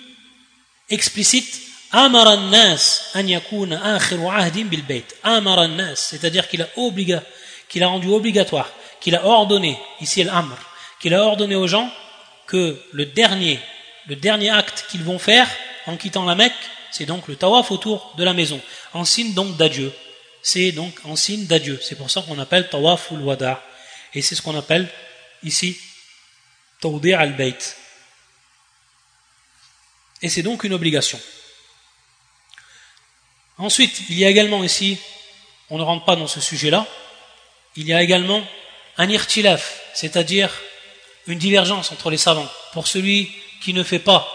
explicites, 0.89 1.61
Amar 1.91 2.37
nas 2.49 3.11
an 3.13 3.27
yakuna 3.27 3.95
akhiru 3.95 4.29
bil 4.69 4.83
bayt. 4.83 5.05
Amar 5.23 5.67
nas, 5.67 5.95
c'est-à-dire 5.95 6.47
qu'il 6.47 6.61
a 6.61 7.87
rendu 7.87 8.07
obligatoire, 8.09 8.69
qu'il 8.99 9.15
a 9.15 9.25
ordonné, 9.25 9.77
ici 9.99 10.23
l'amr, 10.23 10.57
qu'il 10.99 11.13
a 11.13 11.23
ordonné 11.23 11.55
aux 11.55 11.67
gens 11.67 11.91
que 12.47 12.81
le 12.91 13.05
dernier 13.05 13.59
le 14.07 14.15
dernier 14.15 14.49
acte 14.49 14.85
qu'ils 14.89 15.03
vont 15.03 15.19
faire 15.19 15.47
en 15.85 15.97
quittant 15.97 16.25
la 16.25 16.35
Mecque, 16.35 16.53
c'est 16.91 17.05
donc 17.05 17.27
le 17.27 17.35
tawaf 17.35 17.71
autour 17.71 18.13
de 18.17 18.23
la 18.23 18.33
maison, 18.33 18.59
en 18.93 19.05
signe 19.05 19.33
donc 19.33 19.57
d'adieu. 19.57 19.93
C'est 20.43 20.71
donc 20.71 20.93
en 21.03 21.15
signe 21.15 21.45
d'adieu. 21.45 21.79
C'est 21.81 21.95
pour 21.95 22.09
ça 22.09 22.21
qu'on 22.21 22.39
appelle 22.39 22.67
tawaf 22.67 23.11
ou 23.11 23.17
wada. 23.17 23.63
Et 24.13 24.21
c'est 24.21 24.35
ce 24.35 24.41
qu'on 24.41 24.57
appelle 24.57 24.89
ici 25.43 25.77
tawdi' 26.81 27.13
al-bayt. 27.13 27.77
Et 30.23 30.29
c'est 30.29 30.41
donc 30.41 30.63
une 30.63 30.73
obligation. 30.73 31.19
Ensuite, 33.57 34.03
il 34.09 34.17
y 34.17 34.25
a 34.25 34.29
également 34.29 34.63
ici, 34.63 34.97
on 35.69 35.77
ne 35.77 35.83
rentre 35.83 36.05
pas 36.05 36.15
dans 36.15 36.27
ce 36.27 36.41
sujet-là, 36.41 36.85
il 37.75 37.87
y 37.87 37.93
a 37.93 38.01
également 38.01 38.43
un 38.97 39.09
irtilaf, 39.09 39.81
c'est-à-dire 39.93 40.49
une 41.27 41.37
divergence 41.37 41.91
entre 41.91 42.09
les 42.09 42.17
savants. 42.17 42.49
Pour 42.73 42.87
celui 42.87 43.31
qui 43.61 43.73
ne 43.73 43.83
fait 43.83 43.99
pas 43.99 44.27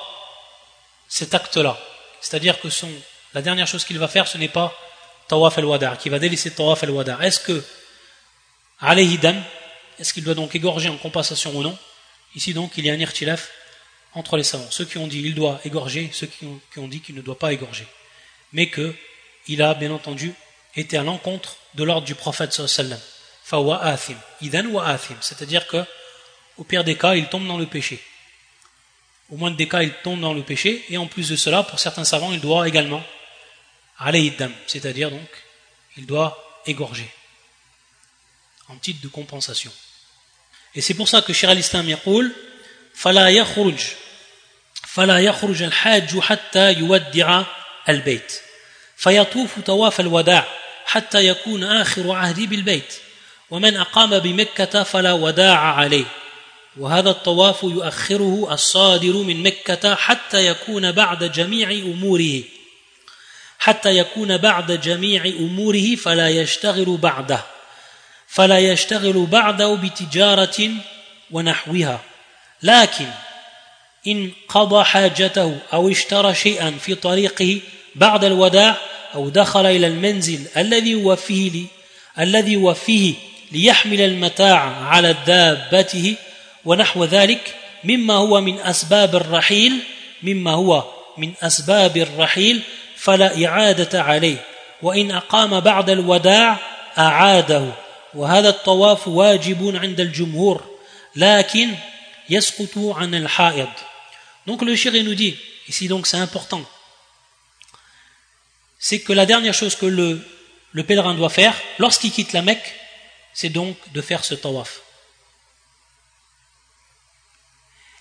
cet 1.08 1.34
acte-là, 1.34 1.78
c'est-à-dire 2.20 2.60
que 2.60 2.70
son, 2.70 2.90
la 3.34 3.42
dernière 3.42 3.66
chose 3.66 3.84
qu'il 3.84 3.98
va 3.98 4.08
faire, 4.08 4.28
ce 4.28 4.38
n'est 4.38 4.48
pas 4.48 4.76
tawaf 5.28 5.58
al-wada, 5.58 5.96
qui 5.96 6.08
va 6.08 6.18
délaisser 6.18 6.52
tawaf 6.52 6.82
al-wada. 6.84 7.18
Est-ce 7.22 7.40
que, 7.40 7.64
alayhi 8.80 9.18
est-ce 9.98 10.12
qu'il 10.12 10.24
doit 10.24 10.34
donc 10.34 10.54
égorger 10.54 10.88
en 10.88 10.96
compensation 10.96 11.54
ou 11.56 11.62
non? 11.62 11.76
Ici 12.34 12.52
donc, 12.52 12.72
il 12.76 12.86
y 12.86 12.90
a 12.90 12.92
un 12.92 12.98
irtilaf 12.98 13.50
entre 14.14 14.36
les 14.36 14.44
savants. 14.44 14.70
Ceux 14.70 14.84
qui 14.84 14.98
ont 14.98 15.06
dit 15.06 15.20
il 15.20 15.34
doit 15.34 15.60
égorger, 15.64 16.10
ceux 16.12 16.26
qui 16.26 16.46
ont, 16.76 16.88
dit 16.88 17.00
qu'il 17.00 17.14
ne 17.14 17.22
doit 17.22 17.38
pas 17.38 17.52
égorger 17.52 17.86
Mais 18.53 18.69
que 18.69 18.95
il 19.47 19.61
a 19.61 19.73
bien 19.73 19.91
entendu 19.91 20.33
été 20.75 20.97
à 20.97 21.03
l'encontre 21.03 21.57
de 21.75 21.83
l'ordre 21.83 22.05
du 22.05 22.15
prophète 22.15 22.53
sallallahu 22.53 22.99
Fawa 23.43 23.83
athim. 23.83 24.17
Idan 24.41 24.65
wa 24.67 24.87
athim. 24.87 25.17
C'est-à-dire 25.21 25.67
que, 25.67 25.83
au 26.57 26.63
pire 26.63 26.83
des 26.83 26.97
cas, 26.97 27.15
il 27.15 27.27
tombe 27.27 27.47
dans 27.47 27.57
le 27.57 27.65
péché 27.65 28.01
au 29.31 29.37
moins 29.37 29.51
des 29.51 29.67
cas, 29.67 29.81
il 29.81 29.93
tombe 30.03 30.19
dans 30.19 30.33
le 30.33 30.43
péché, 30.43 30.83
et 30.89 30.97
en 30.97 31.07
plus 31.07 31.29
de 31.29 31.35
cela, 31.37 31.63
pour 31.63 31.79
certains 31.79 32.03
savants, 32.03 32.33
il 32.33 32.41
doit 32.41 32.67
également 32.67 33.01
dam, 34.37 34.51
c'est-à-dire 34.67 35.09
donc, 35.09 35.29
il 35.95 36.05
doit 36.05 36.61
égorger, 36.65 37.09
en 38.67 38.75
titre 38.75 39.01
de 39.01 39.07
compensation. 39.07 39.71
Et 40.75 40.81
c'est 40.81 40.95
pour 40.95 41.07
ça 41.07 41.21
que 41.21 41.33
Shir 41.33 41.49
al-Islam 41.49 41.87
yaqul, 41.89 42.33
فلا 42.93 43.29
يخرج 43.29 43.81
فلا 44.87 45.19
يخرج 45.19 45.61
الحاج 45.61 46.19
حتى 46.19 46.73
يودع 46.73 47.43
البيت. 47.88 48.40
فيطوف 48.96 49.60
طواف 49.60 50.00
الوداع 50.00 50.44
حتى 50.86 51.26
يكون 51.26 51.64
آخر 51.64 52.12
عهدي 52.12 52.46
بالبيت. 52.46 52.94
ومن 53.50 53.76
أقام 53.76 54.18
بمكة 54.18 54.82
فلا 54.82 55.12
وداع 55.12 55.58
عليه. 55.58 56.04
وهذا 56.76 57.10
الطواف 57.10 57.62
يؤخره 57.62 58.48
الصادر 58.50 59.12
من 59.12 59.42
مكة 59.42 59.94
حتى 59.94 60.46
يكون 60.46 60.92
بعد 60.92 61.32
جميع 61.32 61.70
أموره. 61.70 62.42
حتى 63.58 63.98
يكون 63.98 64.36
بعد 64.36 64.80
جميع 64.80 65.24
أموره 65.26 65.94
فلا 65.94 66.28
يشتغل 66.28 66.96
بعده. 66.96 67.40
فلا 68.28 68.58
يشتغل 68.58 69.26
بعده 69.26 69.74
بتجارة 69.74 70.70
ونحوها. 71.30 72.00
لكن 72.62 73.06
إن 74.06 74.30
قضى 74.48 74.84
حاجته 74.84 75.58
أو 75.72 75.90
اشترى 75.90 76.34
شيئا 76.34 76.70
في 76.80 76.94
طريقه 76.94 77.60
بعد 77.94 78.24
الوداع 78.24 78.76
أو 79.14 79.28
دخل 79.28 79.66
إلى 79.66 79.86
المنزل 79.86 80.40
الذي 80.56 80.94
هو 80.94 81.16
فيه 81.16 81.64
الذي 82.18 82.56
هو 82.56 82.74
فيه 82.74 83.14
ليحمل 83.52 84.00
المتاع 84.00 84.58
على 84.86 85.14
دابته 85.26 86.14
ونحو 86.64 87.04
ذلك 87.04 87.54
مما 87.84 88.14
هو 88.14 88.40
من 88.40 88.60
أسباب 88.60 89.16
الرحيل 89.16 89.72
مما 90.22 90.50
هو 90.50 90.84
من 91.18 91.32
أسباب 91.42 91.96
الرحيل 91.96 92.60
فلا 92.96 93.46
إعادة 93.46 94.02
عليه 94.02 94.36
وإن 94.82 95.10
أقام 95.10 95.60
بعد 95.60 95.90
الوداع 95.90 96.56
أعاده 96.98 97.64
وهذا 98.14 98.48
الطواف 98.48 99.08
واجب 99.08 99.76
عند 99.82 100.00
الجمهور 100.00 100.64
لكن 101.16 101.68
يسقط 102.30 102.78
عن 102.78 103.14
الحائض. 103.14 103.68
Donc 104.46 104.62
le 104.62 104.76
shir 104.76 104.92
nous 105.04 105.14
dit, 105.14 105.36
ici 105.68 105.88
donc 105.88 106.06
c'est 106.06 106.18
important, 106.18 106.64
c'est 108.78 109.00
que 109.00 109.12
la 109.12 109.26
dernière 109.26 109.54
chose 109.54 109.74
que 109.74 109.86
le, 109.86 110.24
le 110.72 110.84
pèlerin 110.84 111.14
doit 111.14 111.30
faire 111.30 111.54
lorsqu'il 111.78 112.12
quitte 112.12 112.32
la 112.32 112.42
Mecque, 112.42 112.74
c'est 113.32 113.48
donc 113.48 113.76
de 113.92 114.00
faire 114.00 114.24
ce 114.24 114.34
tawaf. 114.34 114.82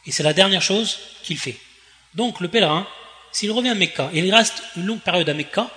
Et 0.05 0.11
c'est 0.11 0.23
la 0.23 0.33
dernière 0.33 0.61
chose 0.61 0.99
qu'il 1.23 1.39
fait. 1.39 1.57
Donc 2.13 2.39
le 2.39 2.47
pèlerin, 2.47 2.87
s'il 3.31 3.51
revient 3.51 3.69
à 3.69 3.75
Mecca 3.75 4.09
et 4.13 4.19
il 4.19 4.33
reste 4.33 4.61
une 4.77 4.85
longue 4.85 5.01
période 5.01 5.27
à 5.27 5.33
Mecca, 5.33 5.69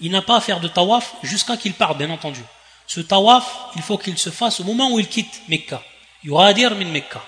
il 0.00 0.10
n'a 0.10 0.22
pas 0.22 0.36
à 0.36 0.40
faire 0.40 0.60
de 0.60 0.68
tawaf 0.68 1.14
jusqu'à 1.22 1.56
qu'il 1.56 1.74
parte, 1.74 1.96
bien 1.96 2.10
entendu. 2.10 2.40
Ce 2.86 3.00
tawaf, 3.00 3.46
il 3.76 3.82
faut 3.82 3.98
qu'il 3.98 4.18
se 4.18 4.30
fasse 4.30 4.60
au 4.60 4.64
moment 4.64 4.90
où 4.90 4.98
il 4.98 5.08
quitte 5.08 5.42
Mecca. 5.48 5.82
dire 6.54 6.74
min 6.74 6.90
Mecca. 6.90 7.24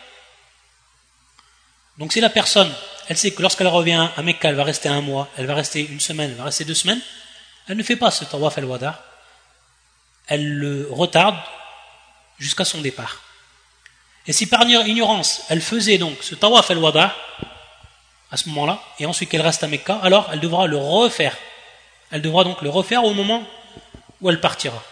Donc 1.98 2.12
si 2.12 2.20
la 2.20 2.30
personne, 2.30 2.72
elle 3.08 3.16
sait 3.16 3.32
que 3.32 3.42
lorsqu'elle 3.42 3.66
revient 3.66 4.08
à 4.16 4.22
Mecca, 4.22 4.48
elle 4.48 4.54
va 4.54 4.64
rester 4.64 4.88
un 4.88 5.00
mois, 5.00 5.28
elle 5.36 5.46
va 5.46 5.54
rester 5.54 5.80
une 5.80 6.00
semaine, 6.00 6.30
elle 6.30 6.36
va 6.36 6.44
rester 6.44 6.64
deux 6.64 6.74
semaines, 6.74 7.00
elle 7.68 7.76
ne 7.76 7.82
fait 7.82 7.96
pas 7.96 8.10
ce 8.10 8.24
tawaf 8.24 8.56
al-wada. 8.56 9.04
Elle 10.28 10.46
le 10.46 10.88
retarde 10.90 11.36
jusqu'à 12.38 12.64
son 12.64 12.80
départ. 12.80 13.22
Et 14.26 14.32
si 14.32 14.46
par 14.46 14.62
ignorance, 14.62 15.42
elle 15.48 15.60
faisait 15.60 15.98
donc 15.98 16.22
ce 16.22 16.34
tawaf 16.34 16.70
al-wada, 16.70 17.14
à 18.30 18.36
ce 18.36 18.48
moment-là, 18.50 18.80
et 18.98 19.06
ensuite 19.06 19.30
qu'elle 19.30 19.42
reste 19.42 19.64
à 19.64 19.68
Mecca, 19.68 19.98
alors 20.02 20.28
elle 20.32 20.40
devra 20.40 20.66
le 20.66 20.76
refaire. 20.76 21.36
Elle 22.10 22.22
devra 22.22 22.44
donc 22.44 22.62
le 22.62 22.70
refaire 22.70 23.04
au 23.04 23.14
moment 23.14 23.42
où 24.20 24.30
elle 24.30 24.40
partira. 24.40 24.82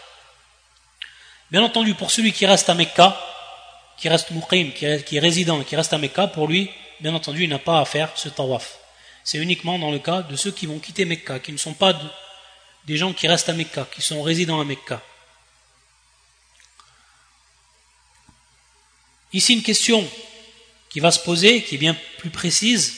Bien 1.51 1.63
entendu, 1.63 1.93
pour 1.93 2.11
celui 2.11 2.33
qui 2.33 2.45
reste 2.45 2.69
à 2.69 2.73
Mecca, 2.73 3.17
qui 3.97 4.09
reste 4.09 4.31
muqim, 4.31 4.71
qui 4.71 4.85
est 4.85 5.19
résident, 5.19 5.63
qui 5.63 5.75
reste 5.75 5.93
à 5.93 5.97
Mecca, 5.97 6.27
pour 6.27 6.47
lui, 6.47 6.69
bien 6.99 7.13
entendu, 7.13 7.43
il 7.43 7.49
n'a 7.49 7.59
pas 7.59 7.79
à 7.79 7.85
faire 7.85 8.11
ce 8.15 8.29
tawaf. 8.29 8.79
C'est 9.23 9.37
uniquement 9.37 9.77
dans 9.77 9.91
le 9.91 9.99
cas 9.99 10.21
de 10.21 10.35
ceux 10.35 10.51
qui 10.51 10.65
vont 10.65 10.79
quitter 10.79 11.05
Mecca, 11.05 11.39
qui 11.39 11.51
ne 11.51 11.57
sont 11.57 11.73
pas 11.73 11.99
des 12.85 12.97
gens 12.97 13.13
qui 13.13 13.27
restent 13.27 13.49
à 13.49 13.53
Mecca, 13.53 13.85
qui 13.93 14.01
sont 14.01 14.21
résidents 14.21 14.61
à 14.61 14.63
Mecca. 14.63 15.01
Ici, 19.33 19.53
une 19.53 19.63
question 19.63 20.07
qui 20.89 20.99
va 20.99 21.11
se 21.11 21.19
poser, 21.19 21.63
qui 21.63 21.75
est 21.75 21.77
bien 21.77 21.95
plus 22.17 22.29
précise, 22.29 22.97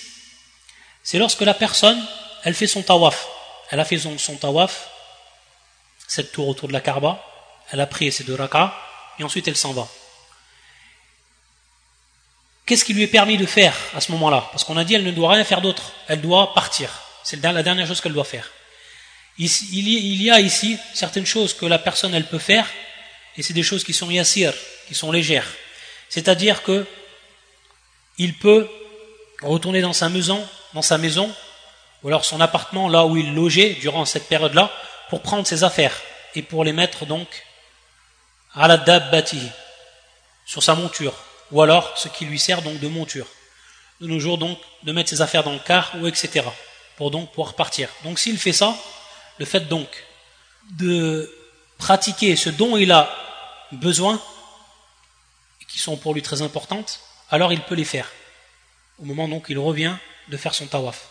c'est 1.03 1.17
lorsque 1.17 1.41
la 1.41 1.55
personne, 1.55 1.99
elle 2.43 2.53
fait 2.53 2.67
son 2.67 2.83
tawaf. 2.83 3.27
Elle 3.71 3.79
a 3.79 3.85
fait 3.85 3.97
son, 3.97 4.35
tawaf, 4.35 4.89
cette 6.07 6.31
tour 6.31 6.47
autour 6.47 6.67
de 6.67 6.73
la 6.73 6.81
Kaaba, 6.81 7.23
elle 7.71 7.81
a 7.81 7.87
prié 7.87 8.11
ses 8.11 8.23
deux 8.23 8.35
rakas, 8.35 8.73
et 9.17 9.23
ensuite 9.23 9.47
elle 9.47 9.57
s'en 9.57 9.73
va. 9.73 9.87
Qu'est-ce 12.69 12.85
qui 12.85 12.93
lui 12.93 13.01
est 13.01 13.07
permis 13.07 13.35
de 13.35 13.47
faire 13.47 13.75
à 13.95 13.99
ce 13.99 14.11
moment-là? 14.11 14.47
Parce 14.51 14.63
qu'on 14.63 14.77
a 14.77 14.83
dit 14.83 14.93
elle 14.93 15.03
ne 15.03 15.09
doit 15.09 15.31
rien 15.31 15.43
faire 15.43 15.59
d'autre, 15.59 15.91
elle 16.07 16.21
doit 16.21 16.53
partir. 16.53 16.91
C'est 17.23 17.41
la 17.41 17.63
dernière 17.63 17.87
chose 17.87 17.99
qu'elle 17.99 18.13
doit 18.13 18.23
faire. 18.23 18.47
Il 19.39 20.21
y 20.21 20.29
a 20.29 20.39
ici 20.39 20.77
certaines 20.93 21.25
choses 21.25 21.55
que 21.55 21.65
la 21.65 21.79
personne 21.79 22.13
elle 22.13 22.27
peut 22.27 22.37
faire, 22.37 22.67
et 23.37 23.41
c'est 23.41 23.53
des 23.53 23.63
choses 23.63 23.83
qui 23.83 23.91
sont 23.91 24.11
yassir, 24.11 24.53
qui 24.87 24.93
sont 24.93 25.11
légères. 25.11 25.47
C'est-à-dire 26.09 26.61
que 26.61 26.85
il 28.19 28.35
peut 28.35 28.69
retourner 29.41 29.81
dans 29.81 29.93
sa 29.93 30.07
maison, 30.07 30.47
dans 30.75 30.83
sa 30.83 30.99
maison, 30.99 31.33
ou 32.03 32.09
alors 32.09 32.23
son 32.23 32.39
appartement 32.39 32.87
là 32.87 33.03
où 33.07 33.17
il 33.17 33.33
logeait 33.33 33.77
durant 33.81 34.05
cette 34.05 34.27
période-là, 34.27 34.71
pour 35.09 35.23
prendre 35.23 35.47
ses 35.47 35.63
affaires 35.63 35.99
et 36.35 36.43
pour 36.43 36.63
les 36.63 36.73
mettre 36.73 37.07
donc 37.07 37.27
à 38.53 38.67
la 38.67 38.77
dabbati, 38.77 39.41
sur 40.45 40.61
sa 40.61 40.75
monture 40.75 41.15
ou 41.51 41.61
alors 41.61 41.97
ce 41.97 42.07
qui 42.07 42.25
lui 42.25 42.39
sert 42.39 42.61
donc 42.61 42.79
de 42.79 42.87
monture. 42.87 43.27
De 44.01 44.07
nos 44.07 44.19
jours 44.19 44.37
donc 44.37 44.57
de 44.83 44.91
mettre 44.91 45.09
ses 45.09 45.21
affaires 45.21 45.43
dans 45.43 45.53
le 45.53 45.59
car 45.59 45.91
ou 45.95 46.07
etc. 46.07 46.45
pour 46.97 47.11
donc 47.11 47.31
pouvoir 47.31 47.53
partir. 47.55 47.89
Donc 48.03 48.19
s'il 48.19 48.37
fait 48.37 48.53
ça, 48.53 48.75
le 49.37 49.45
fait 49.45 49.67
donc 49.67 49.87
de 50.71 51.33
pratiquer 51.77 52.35
ce 52.35 52.49
dont 52.49 52.77
il 52.77 52.91
a 52.91 53.09
besoin, 53.71 54.21
qui 55.67 55.79
sont 55.79 55.97
pour 55.97 56.13
lui 56.13 56.21
très 56.21 56.41
importantes, 56.41 56.99
alors 57.29 57.53
il 57.53 57.61
peut 57.61 57.75
les 57.75 57.85
faire. 57.85 58.11
Au 58.97 59.05
moment 59.05 59.27
donc 59.27 59.45
il 59.49 59.57
revient 59.57 59.95
de 60.27 60.37
faire 60.37 60.53
son 60.53 60.67
tawaf. 60.67 61.09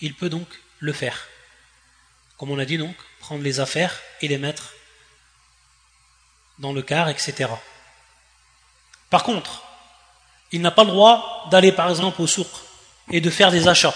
Il 0.00 0.14
peut 0.14 0.28
donc 0.28 0.48
le 0.78 0.92
faire. 0.92 1.26
Comme 2.36 2.50
on 2.50 2.58
a 2.58 2.64
dit 2.64 2.78
donc, 2.78 2.94
prendre 3.20 3.42
les 3.42 3.60
affaires 3.60 4.00
et 4.20 4.28
les 4.28 4.38
mettre 4.38 4.72
dans 6.58 6.72
le 6.72 6.82
car, 6.82 7.08
etc. 7.08 7.50
Par 9.10 9.22
contre, 9.22 9.62
il 10.52 10.60
n'a 10.60 10.70
pas 10.70 10.84
le 10.84 10.90
droit 10.90 11.46
d'aller 11.50 11.72
par 11.72 11.88
exemple 11.88 12.20
au 12.22 12.26
souk 12.26 12.48
et 13.10 13.20
de 13.20 13.30
faire 13.30 13.50
des 13.50 13.68
achats, 13.68 13.94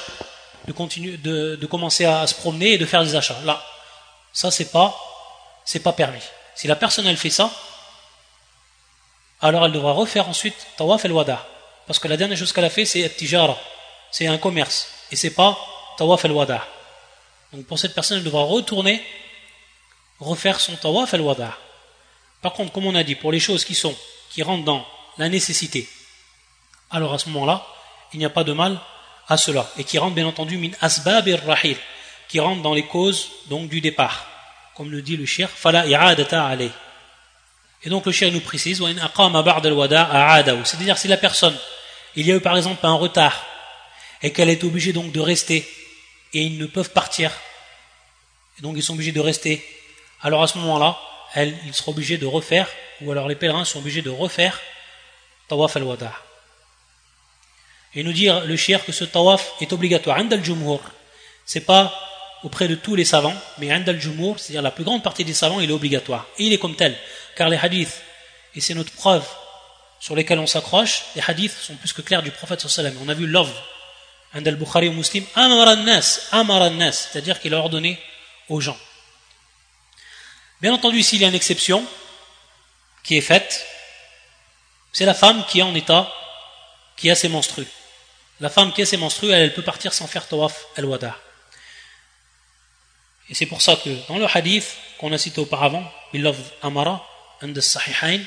de, 0.66 0.72
continuer, 0.72 1.16
de, 1.16 1.66
commencer 1.66 2.04
à 2.04 2.26
se 2.26 2.34
promener 2.34 2.72
et 2.72 2.78
de 2.78 2.86
faire 2.86 3.02
des 3.02 3.14
achats. 3.14 3.38
Là, 3.44 3.62
ça 4.32 4.50
c'est 4.50 4.70
pas, 4.70 4.98
c'est 5.64 5.80
pas 5.80 5.92
permis. 5.92 6.22
Si 6.54 6.66
la 6.66 6.76
personne 6.76 7.06
elle 7.06 7.16
fait 7.16 7.30
ça, 7.30 7.50
alors 9.40 9.64
elle 9.66 9.72
devra 9.72 9.92
refaire 9.92 10.28
ensuite 10.28 10.54
tawaf 10.76 11.04
el 11.04 11.12
wada, 11.12 11.46
parce 11.86 11.98
que 11.98 12.08
la 12.08 12.16
dernière 12.16 12.38
chose 12.38 12.52
qu'elle 12.52 12.64
a 12.64 12.70
fait 12.70 12.84
c'est 12.84 13.08
tijara, 13.16 13.58
c'est 14.10 14.26
un 14.26 14.38
commerce 14.38 14.88
et 15.10 15.16
c'est 15.16 15.30
pas 15.34 15.58
tawaf 15.98 16.24
el 16.24 16.32
wada. 16.32 16.66
Donc 17.52 17.66
pour 17.66 17.78
cette 17.78 17.94
personne 17.94 18.18
elle 18.18 18.24
devra 18.24 18.44
retourner 18.44 19.04
refaire 20.20 20.60
son 20.60 20.76
tawaf 20.76 21.12
el 21.12 21.22
wada. 21.22 21.52
Par 22.40 22.52
contre, 22.54 22.72
comme 22.72 22.86
on 22.86 22.94
a 22.96 23.04
dit, 23.04 23.14
pour 23.14 23.30
les 23.30 23.38
choses 23.38 23.64
qui 23.64 23.74
sont 23.74 23.94
qui 24.30 24.42
rentrent 24.42 24.64
dans 24.64 24.84
la 25.18 25.28
nécessité. 25.28 25.88
Alors 26.90 27.14
à 27.14 27.18
ce 27.18 27.28
moment-là, 27.30 27.66
il 28.12 28.18
n'y 28.18 28.24
a 28.24 28.30
pas 28.30 28.44
de 28.44 28.52
mal 28.52 28.78
à 29.28 29.36
cela. 29.36 29.70
Et 29.78 29.84
qui 29.84 29.98
rentre 29.98 30.14
bien 30.14 30.26
entendu 30.26 30.58
min 30.58 30.70
asbab 30.80 31.28
rahil 31.46 31.76
qui 32.32 32.40
rentre 32.40 32.62
dans 32.62 32.72
les 32.72 32.86
causes 32.86 33.30
donc 33.50 33.68
du 33.68 33.82
départ. 33.82 34.26
Comme 34.74 34.90
le 34.90 35.02
dit 35.02 35.18
le 35.18 35.26
shir, 35.26 35.50
fala 35.50 35.86
i'adata 35.86 36.46
alay. 36.46 36.70
Et 37.82 37.90
donc 37.90 38.06
le 38.06 38.12
shir 38.12 38.32
nous 38.32 38.40
précise, 38.40 38.82
c'est-à-dire 40.64 40.96
si 40.98 41.08
la 41.08 41.16
personne, 41.18 41.54
il 42.16 42.26
y 42.26 42.32
a 42.32 42.36
eu 42.36 42.40
par 42.40 42.56
exemple 42.56 42.86
un 42.86 42.94
retard, 42.94 43.44
et 44.22 44.32
qu'elle 44.32 44.48
est 44.48 44.64
obligée 44.64 44.94
donc 44.94 45.12
de 45.12 45.20
rester, 45.20 45.68
et 46.32 46.40
ils 46.40 46.56
ne 46.56 46.64
peuvent 46.64 46.92
partir, 46.92 47.30
et 48.58 48.62
donc 48.62 48.76
ils 48.78 48.82
sont 48.82 48.94
obligés 48.94 49.12
de 49.12 49.20
rester, 49.20 49.62
alors 50.22 50.42
à 50.42 50.46
ce 50.46 50.56
moment-là, 50.56 50.98
elle, 51.34 51.54
ils 51.66 51.74
seront 51.74 51.92
obligés 51.92 52.16
de 52.16 52.24
refaire, 52.24 52.68
ou 53.02 53.12
alors 53.12 53.28
les 53.28 53.34
pèlerins 53.34 53.66
sont 53.66 53.80
obligés 53.80 54.00
de 54.00 54.10
refaire 54.10 54.58
tawaf 55.52 55.76
al-wada. 55.76 56.12
Et 57.94 58.02
nous 58.02 58.14
dire 58.14 58.46
le 58.46 58.56
shir 58.56 58.82
que 58.86 58.92
ce 58.92 59.04
tawaf 59.04 59.52
est 59.60 59.70
obligatoire. 59.74 60.16
Ind 60.16 60.32
al-jumhur, 60.32 60.80
c'est 61.44 61.66
pas 61.72 61.92
auprès 62.42 62.68
de 62.68 62.74
tous 62.74 62.94
les 62.94 63.04
savants, 63.04 63.38
mais 63.58 63.70
ind 63.70 63.86
al-jumhur, 63.86 64.40
c'est-à-dire 64.40 64.62
la 64.62 64.70
plus 64.70 64.84
grande 64.84 65.02
partie 65.02 65.24
des 65.24 65.34
savants, 65.34 65.60
il 65.60 65.68
est 65.68 65.74
obligatoire. 65.74 66.26
Et 66.38 66.44
il 66.44 66.52
est 66.54 66.58
comme 66.58 66.74
tel, 66.74 66.96
car 67.36 67.50
les 67.50 67.58
hadiths, 67.58 68.00
et 68.54 68.62
c'est 68.62 68.72
notre 68.72 68.92
preuve 68.92 69.26
sur 70.00 70.16
lesquels 70.16 70.38
on 70.38 70.46
s'accroche, 70.46 71.02
les 71.16 71.22
hadiths 71.26 71.58
sont 71.66 71.76
plus 71.76 71.92
que 71.92 72.00
clairs 72.00 72.22
du 72.22 72.30
prophète 72.30 72.66
sallam. 72.66 72.96
On 73.04 73.08
a 73.10 73.14
vu 73.14 73.26
l'ov, 73.26 73.50
ind 74.32 74.48
al-Bukhari 74.48 74.88
ou 74.88 74.92
Muslim, 74.92 75.24
c'est-à-dire 75.34 77.40
qu'il 77.40 77.52
a 77.52 77.58
ordonné 77.58 78.00
aux 78.48 78.60
gens. 78.60 78.78
Bien 80.62 80.72
entendu, 80.72 81.02
s'il 81.02 81.20
y 81.20 81.26
a 81.26 81.28
une 81.28 81.34
exception 81.34 81.84
qui 83.04 83.18
est 83.18 83.26
faite, 83.32 83.66
c'est 84.91 85.05
la 85.05 85.13
femme 85.13 85.45
qui 85.45 85.59
est 85.59 85.63
en 85.63 85.75
état, 85.75 86.11
qui 86.95 87.09
a 87.11 87.15
ses 87.15 87.29
menstrues. 87.29 87.67
La 88.39 88.49
femme 88.49 88.71
qui 88.73 88.81
a 88.81 88.85
ses 88.85 88.97
menstrues, 88.97 89.31
elle, 89.31 89.53
peut 89.53 89.61
partir 89.61 89.93
sans 89.93 90.07
faire 90.07 90.27
tawaf 90.27 90.65
al-wada. 90.75 91.15
Et 93.29 93.33
c'est 93.35 93.45
pour 93.45 93.61
ça 93.61 93.75
que 93.75 93.89
dans 94.07 94.17
le 94.17 94.25
hadith 94.25 94.67
qu'on 94.97 95.11
a 95.11 95.17
cité 95.17 95.41
auparavant, 95.41 95.83
باللفظ 96.13 96.43
أمر 96.65 96.99
عند 97.41 97.57
الصحيحين 97.57 98.25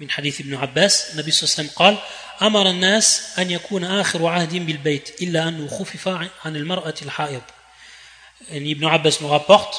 من 0.00 0.10
حديث 0.10 0.40
ابن 0.40 0.54
عباس 0.54 1.10
النبي 1.10 1.30
صلى 1.30 1.48
الله 1.48 1.54
عليه 1.58 1.68
وسلم 1.68 1.78
قال 1.78 1.98
أمر 2.42 2.70
الناس 2.70 3.38
أن 3.38 3.50
يكون 3.50 3.84
آخر 3.84 4.26
عهد 4.26 4.54
بالبيت 4.54 5.22
إلا 5.22 5.48
أنه 5.48 5.68
خفف 5.68 6.08
عن 6.44 6.56
المرأة 6.56 6.94
الحائض 7.02 7.42
يعني 8.48 8.72
ابن 8.72 8.84
عباس 8.84 9.22
nous 9.22 9.30
rapporte 9.38 9.76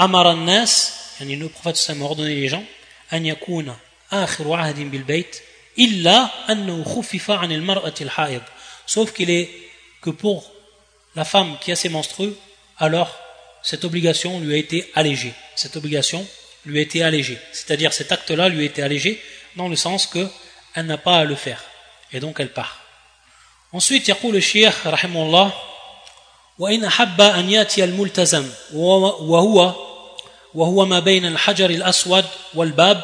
أمر 0.00 0.32
الناس 0.32 0.92
يعني 1.20 1.36
le 1.36 1.48
prophète 1.48 1.76
صلى 1.76 1.96
الله 1.96 1.96
عليه 1.96 1.96
وسلم 1.96 2.02
a 2.02 2.06
ordonné 2.06 2.34
les 2.34 2.48
gens 2.48 2.64
أن 3.12 3.26
يكون 3.26 3.76
sauf 8.86 9.12
qu'il 9.12 9.30
est 9.30 9.50
que 10.00 10.10
pour 10.10 10.52
la 11.14 11.24
femme 11.24 11.56
qui 11.60 11.72
a 11.72 11.76
ses 11.76 11.88
menstrues 11.88 12.34
alors 12.78 13.18
cette 13.62 13.84
obligation 13.84 14.40
lui 14.40 14.54
a 14.54 14.56
été 14.56 14.90
allégée 14.94 15.32
cette 15.56 15.76
obligation 15.76 16.26
lui 16.66 16.78
a 16.78 16.82
été 16.82 17.02
allégé. 17.02 17.38
C'est-à-dire 17.52 17.92
cet 17.92 18.12
acte-là 18.12 18.48
lui 18.48 18.62
a 18.62 18.64
été 18.64 18.82
allégé 18.82 19.22
dans 19.56 19.68
le 19.68 19.76
sens 19.76 20.06
que 20.06 20.28
elle 20.74 20.86
n'a 20.86 20.98
pas 20.98 21.18
à 21.18 21.24
le 21.24 21.34
faire. 21.34 21.62
Et 22.12 22.20
donc 22.20 22.40
elle 22.40 22.52
part. 22.52 22.80
Ensuite, 23.72 24.08
يقول 24.08 24.36
الشيخ 24.36 24.86
رحمه 24.86 25.22
الله 25.22 25.52
وإن 26.58 26.84
أحب 26.84 27.20
أن 27.20 27.50
يأتي 27.50 27.84
الملتزم 27.84 28.50
وهو 28.72 29.74
وهو 30.54 30.86
ما 30.86 31.00
بين 31.00 31.26
الحجر 31.26 31.70
الأسود 31.70 32.24
والباب 32.54 33.02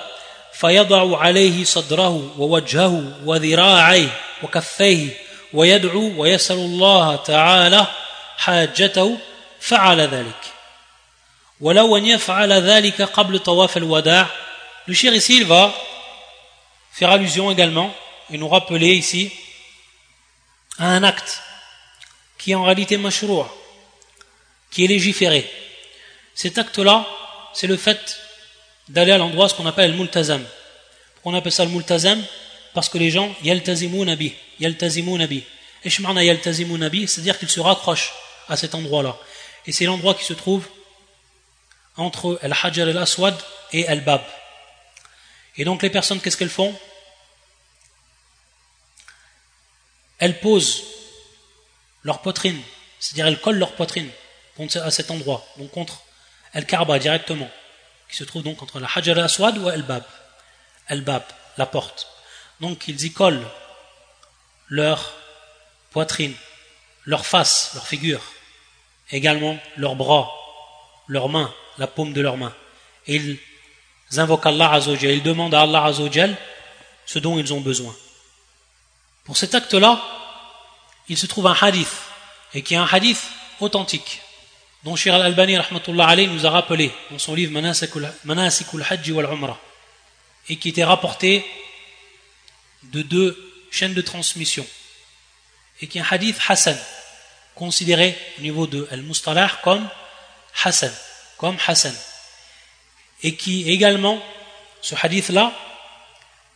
فيضع 0.60 1.18
عليه 1.18 1.64
صدره 1.64 2.34
ووجهه 2.38 3.20
وذراعيه 3.26 4.10
وكفيه 4.43 5.10
ويدعو 5.53 6.22
ويسأل 6.22 6.58
الله 6.58 7.16
تعالى 7.16 7.88
حاجته 8.38 9.18
فعل 9.60 10.01
ذلك 10.01 10.53
ولو 11.62 11.97
أن 11.97 12.05
يفعل 12.05 12.53
ذلك 12.53 13.01
قبل 13.01 13.39
طواف 13.39 13.78
الوداع 13.78 14.28
le 14.88 14.93
shir 14.93 15.14
ici 15.14 15.45
faire 16.91 17.12
allusion 17.12 17.51
également 17.51 17.93
et 18.32 18.38
nous 18.38 18.47
rappeler 18.47 18.93
ici 18.93 19.32
à 20.80 20.88
un 20.88 21.03
acte 21.03 21.41
qui 22.38 22.51
est 22.51 22.55
en 22.55 22.64
réalité 22.64 22.97
mashrour, 22.97 23.53
qui 24.72 24.86
est 24.86 24.88
légiféré. 24.88 25.49
Cet 26.36 26.58
acte-là, 26.58 27.05
c'est 27.53 27.68
le 27.68 27.76
fait 27.76 28.20
d'aller 28.89 29.11
à 29.11 29.17
l'endroit 29.17 29.49
ce 29.49 29.53
qu'on 29.53 29.65
appelle 29.65 29.91
le 29.91 29.97
multazam. 29.97 30.43
Pourquoi 31.15 31.33
on 31.33 31.35
appelle 31.35 31.51
ça 31.51 31.65
le 31.65 31.71
multazam 31.71 32.23
Parce 32.73 32.89
que 32.89 32.97
les 32.97 33.09
gens 33.09 33.33
yaltazimu 33.43 34.05
nabi, 34.05 34.33
yaltazimu 34.59 35.17
nabi. 35.17 35.43
Et 35.83 35.89
shmarna 35.89 36.23
yaltazimu 36.23 36.77
nabi, 36.77 37.07
c'est-à-dire 37.07 37.38
qu'ils 37.38 37.49
se 37.49 37.59
raccrochent 37.59 38.13
à 38.47 38.57
cet 38.57 38.75
endroit-là. 38.75 39.17
Et 39.65 39.71
c'est 39.71 39.85
l'endroit 39.85 40.13
qui 40.13 40.23
se 40.23 40.33
trouve 40.33 40.67
entre 41.97 42.39
al-hajar 42.41 42.88
al-aswad 42.88 43.35
et 43.73 43.88
al-bab. 43.88 44.21
Et 45.57 45.65
donc 45.65 45.81
les 45.81 45.89
personnes, 45.89 46.21
qu'est-ce 46.21 46.38
qu'elles 46.38 46.49
font? 46.49 46.73
Elles 50.19 50.39
posent 50.39 50.83
leur 52.03 52.21
poitrine, 52.21 52.59
c'est-à-dire 52.99 53.27
elles 53.27 53.39
collent 53.39 53.57
leur 53.57 53.73
poitrine 53.73 54.09
à 54.59 54.91
cet 54.91 55.11
endroit, 55.11 55.45
donc 55.57 55.69
contre 55.71 56.01
Al-Kaaba 56.53 56.97
directement, 56.97 57.49
qui 58.10 58.16
se 58.16 58.24
trouve 58.24 58.43
donc 58.43 58.62
entre 58.62 58.80
la 58.80 58.88
Hajar 58.93 59.18
al-Aswad 59.18 59.58
ou 59.58 59.68
Al-Bab. 59.68 60.03
Al-Bab, 60.88 61.24
la 61.58 61.66
porte. 61.66 62.08
Donc 62.60 62.88
ils 62.88 63.03
y 63.03 63.12
collent 63.12 63.47
leur 64.70 65.14
poitrine, 65.91 66.34
leur 67.05 67.26
face, 67.26 67.72
leur 67.74 67.88
figure, 67.88 68.22
également 69.12 69.58
leurs 69.78 69.95
bras, 69.95 70.32
leurs 71.08 71.30
mains, 71.30 71.53
la 71.78 71.88
paume 71.88 72.14
de 72.14 72.22
leurs 72.22 72.38
mains. 72.38 72.53
Et 73.05 73.16
ils 73.16 73.39
invoquent 74.20 74.45
Allah 74.45 74.72
Azzawajal, 74.74 75.12
ils 75.12 75.24
demandent 75.24 75.53
à 75.53 75.62
Allah 75.62 75.86
Azzawajal 75.86 76.36
ce 77.05 77.20
dont 77.20 77.39
ils 77.39 77.53
ont 77.53 77.62
besoin. 77.62 77.95
Pour 79.24 79.38
cet 79.38 79.55
acte-là, 79.55 80.01
il 81.10 81.18
se 81.18 81.26
trouve 81.26 81.47
un 81.47 81.58
hadith, 81.60 81.93
et 82.53 82.62
qui 82.62 82.74
est 82.74 82.78
un 82.78 82.88
hadith 82.89 83.22
authentique, 83.60 84.22
dont 84.88 84.95
Shir 84.95 85.15
al-Albani 85.15 85.57
nous 86.27 86.45
a 86.45 86.49
rappelé 86.49 86.93
dans 87.11 87.19
son 87.19 87.35
livre 87.35 87.51
Manasikul 87.51 88.85
Hajj 88.89 89.11
wal 89.11 89.25
Umrah, 89.25 89.59
et 90.47 90.55
qui 90.55 90.69
était 90.69 90.85
rapporté 90.85 91.45
de 92.83 93.01
deux 93.01 93.38
chaînes 93.69 93.93
de 93.93 94.01
transmission, 94.01 94.65
et 95.81 95.88
qui 95.88 95.97
est 95.97 96.01
un 96.01 96.07
hadith 96.09 96.38
Hassan, 96.47 96.79
considéré 97.53 98.17
au 98.39 98.41
niveau 98.43 98.65
de 98.65 98.88
Al-Mustalah 98.89 99.59
comme 99.61 99.89
Hassan, 100.63 100.93
comme 101.38 101.57
Hassan, 101.67 101.93
et 103.23 103.35
qui 103.35 103.69
également, 103.69 104.23
ce 104.81 104.95
hadith-là, 104.95 105.51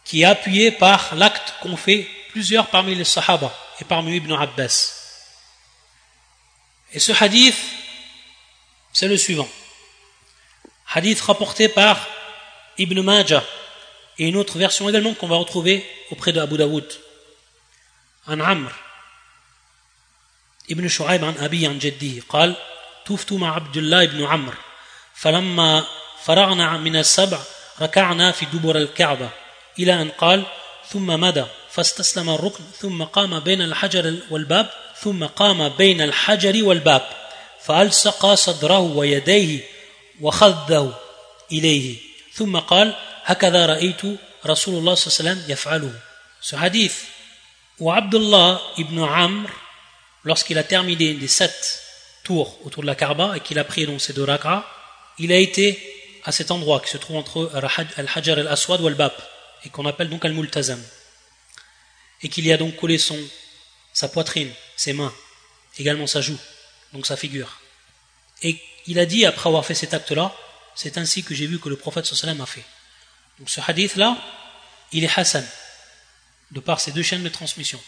qui 0.05 0.21
est 0.21 0.25
appuyé 0.25 0.71
par 0.71 1.15
l'acte 1.15 1.55
qu'on 1.61 1.75
fait 1.75 2.07
plusieurs 2.29 2.67
parmi 2.67 2.95
les 2.95 3.03
Sahaba 3.03 3.53
et 3.81 3.83
parmi 3.83 4.15
Ibn 4.15 4.31
Abbas. 4.31 4.99
Et 6.93 6.99
ce 6.99 7.11
hadith, 7.11 7.57
c'est 8.92 9.08
le 9.08 9.16
suivant. 9.16 9.48
Hadith 10.94 11.20
rapporté 11.20 11.68
par 11.68 12.06
Ibn 12.78 13.00
Majah 13.00 13.44
et 14.18 14.26
une 14.28 14.36
autre 14.36 14.58
version 14.58 14.88
également 14.88 15.14
qu'on 15.14 15.26
va 15.26 15.36
retrouver 15.36 15.84
auprès 16.10 16.32
de 16.32 16.40
Abu 16.40 16.56
Dawood. 16.56 16.90
عن 18.28 18.42
عمرو 18.42 18.74
ابن 20.70 20.88
شعيب 20.88 21.24
عن 21.24 21.34
أبي 21.38 21.66
عن 21.66 21.78
جده 21.78 22.22
قال 22.28 22.56
طفت 23.06 23.32
مع 23.32 23.54
عبد 23.54 23.76
الله 23.76 24.04
بن 24.04 24.24
عمرو 24.24 24.56
فلما 25.14 25.86
فرغنا 26.24 26.76
من 26.76 26.96
السبع 26.96 27.38
ركعنا 27.80 28.32
في 28.32 28.46
دبر 28.46 28.76
الكعبة 28.76 29.30
إلى 29.78 30.02
أن 30.02 30.08
قال 30.08 30.44
ثم 30.88 31.06
مدى 31.06 31.44
فاستسلم 31.70 32.30
الركن 32.30 32.64
ثم 32.78 33.04
قام 33.04 33.40
بين 33.40 33.62
الحجر 33.62 34.16
والباب 34.30 34.70
ثم 35.00 35.24
قام 35.24 35.68
بين 35.68 36.00
الحجر 36.00 36.64
والباب 36.64 37.08
فألصق 37.64 38.34
صدره 38.34 38.78
ويديه 38.78 39.60
وخذه 40.20 40.98
إليه 41.52 41.96
ثم 42.34 42.58
قال 42.58 42.94
هكذا 43.24 43.66
رأيت 43.66 44.02
رسول 44.46 44.74
الله 44.78 44.94
صلى 44.94 45.06
الله 45.06 45.30
عليه 45.30 45.40
وسلم 45.40 45.50
يفعله 45.52 45.92
Ce 46.40 46.54
hadith 46.54 46.94
où 47.80 47.90
Abdullah 47.90 48.60
ibn 48.78 48.98
Amr, 49.02 49.48
lorsqu'il 50.24 50.58
a 50.58 50.62
terminé 50.62 51.12
les 51.12 51.28
sept 51.28 51.82
tours 52.22 52.56
autour 52.64 52.82
de 52.82 52.86
la 52.86 52.94
Kaaba 52.94 53.36
et 53.36 53.40
qu'il 53.40 53.58
a 53.58 53.64
prié 53.64 53.86
donc 53.86 54.00
ces 54.00 54.12
deux 54.12 54.24
rak'ah, 54.24 54.64
il 55.18 55.32
a 55.32 55.36
été 55.36 55.78
à 56.24 56.32
cet 56.32 56.50
endroit 56.50 56.80
qui 56.80 56.90
se 56.90 56.98
trouve 56.98 57.16
entre 57.16 57.50
Al-Hajar 57.96 58.38
al-Aswad 58.38 58.80
ou 58.80 58.86
Al-Bab 58.86 59.12
et 59.64 59.70
qu'on 59.70 59.86
appelle 59.86 60.08
donc 60.08 60.24
Al-Multazam. 60.24 60.82
et 62.22 62.28
qu'il 62.28 62.46
y 62.46 62.52
a 62.52 62.56
donc 62.56 62.76
collé 62.76 62.98
son, 62.98 63.18
sa 63.92 64.08
poitrine, 64.08 64.50
ses 64.76 64.92
mains, 64.92 65.12
également 65.78 66.06
sa 66.06 66.20
joue, 66.20 66.38
donc 66.93 67.05
sa 67.05 67.15
figure. 67.15 67.59
Et 68.43 68.59
il 68.87 68.99
a 68.99 69.05
dit, 69.05 69.25
après 69.25 69.47
avoir 69.47 69.65
fait 69.65 69.75
cet 69.75 69.93
acte-là, 69.93 70.33
c'est 70.75 70.97
ainsi 70.97 71.23
que 71.23 71.35
j'ai 71.35 71.47
vu 71.47 71.59
que 71.59 71.69
le 71.69 71.75
prophète 71.75 72.05
sallam 72.05 72.41
a 72.41 72.45
fait. 72.45 72.63
Donc 73.39 73.49
ce 73.49 73.61
hadith-là, 73.65 74.17
il 74.91 75.03
est 75.03 75.19
Hassan, 75.19 75.45
de 76.51 76.59
par 76.59 76.79
ces 76.79 76.91
deux 76.91 77.03
chaînes 77.03 77.23
de 77.23 77.29
transmission. 77.29 77.79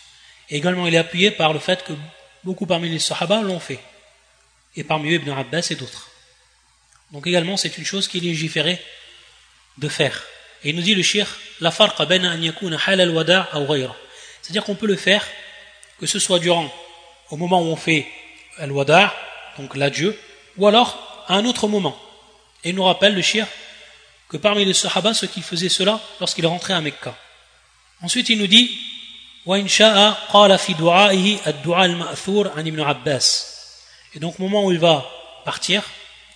Et 0.49 0.57
également, 0.57 0.87
il 0.87 0.95
est 0.95 0.97
appuyé 0.97 1.31
par 1.31 1.53
le 1.53 1.59
fait 1.59 1.83
que 1.83 1.93
beaucoup 2.43 2.65
parmi 2.65 2.89
les 2.89 2.99
Sahaba 2.99 3.41
l'ont 3.41 3.59
fait. 3.59 3.79
Et 4.75 4.83
parmi 4.83 5.11
eux, 5.11 5.15
Ibn 5.15 5.31
Abbas 5.31 5.67
et 5.69 5.75
d'autres. 5.75 6.09
Donc 7.11 7.27
également, 7.27 7.57
c'est 7.57 7.77
une 7.77 7.85
chose 7.85 8.07
qu'il 8.07 8.25
est 8.25 8.29
légiféré 8.29 8.81
de 9.77 9.87
faire. 9.87 10.23
Et 10.63 10.69
il 10.69 10.75
nous 10.75 10.81
dit 10.81 10.95
le 10.95 11.03
shir, 11.03 11.27
la 11.59 11.71
farqa 11.71 12.03
an 12.03 12.41
yakuna 12.41 12.77
halal 12.85 13.09
wada'. 13.11 13.49
C'est-à-dire 14.41 14.63
qu'on 14.63 14.75
peut 14.75 14.87
le 14.87 14.95
faire, 14.95 15.25
que 15.99 16.05
ce 16.05 16.19
soit 16.19 16.39
durant, 16.39 16.73
au 17.29 17.37
moment 17.37 17.61
où 17.61 17.65
on 17.65 17.75
fait 17.75 18.07
al-wada', 18.57 19.13
donc 19.57 19.75
l'adieu, 19.75 20.17
ou 20.57 20.67
alors 20.67 21.25
à 21.27 21.35
un 21.35 21.45
autre 21.45 21.67
moment. 21.67 21.97
Et 22.63 22.69
il 22.69 22.75
nous 22.75 22.83
rappelle 22.83 23.15
le 23.15 23.21
shir 23.21 23.47
que 24.29 24.37
parmi 24.37 24.65
les 24.65 24.73
sahaba, 24.73 25.13
ceux 25.13 25.27
qui 25.27 25.41
faisaient 25.41 25.69
cela 25.69 25.99
lorsqu'ils 26.19 26.47
rentraient 26.47 26.73
à 26.73 26.81
Mecca. 26.81 27.15
Ensuite, 28.01 28.29
il 28.29 28.37
nous 28.37 28.47
dit 28.47 28.77
Et 29.45 29.63
donc, 34.19 34.39
au 34.39 34.43
moment 34.43 34.65
où 34.65 34.71
il 34.71 34.79
va 34.79 35.09
partir, 35.45 35.83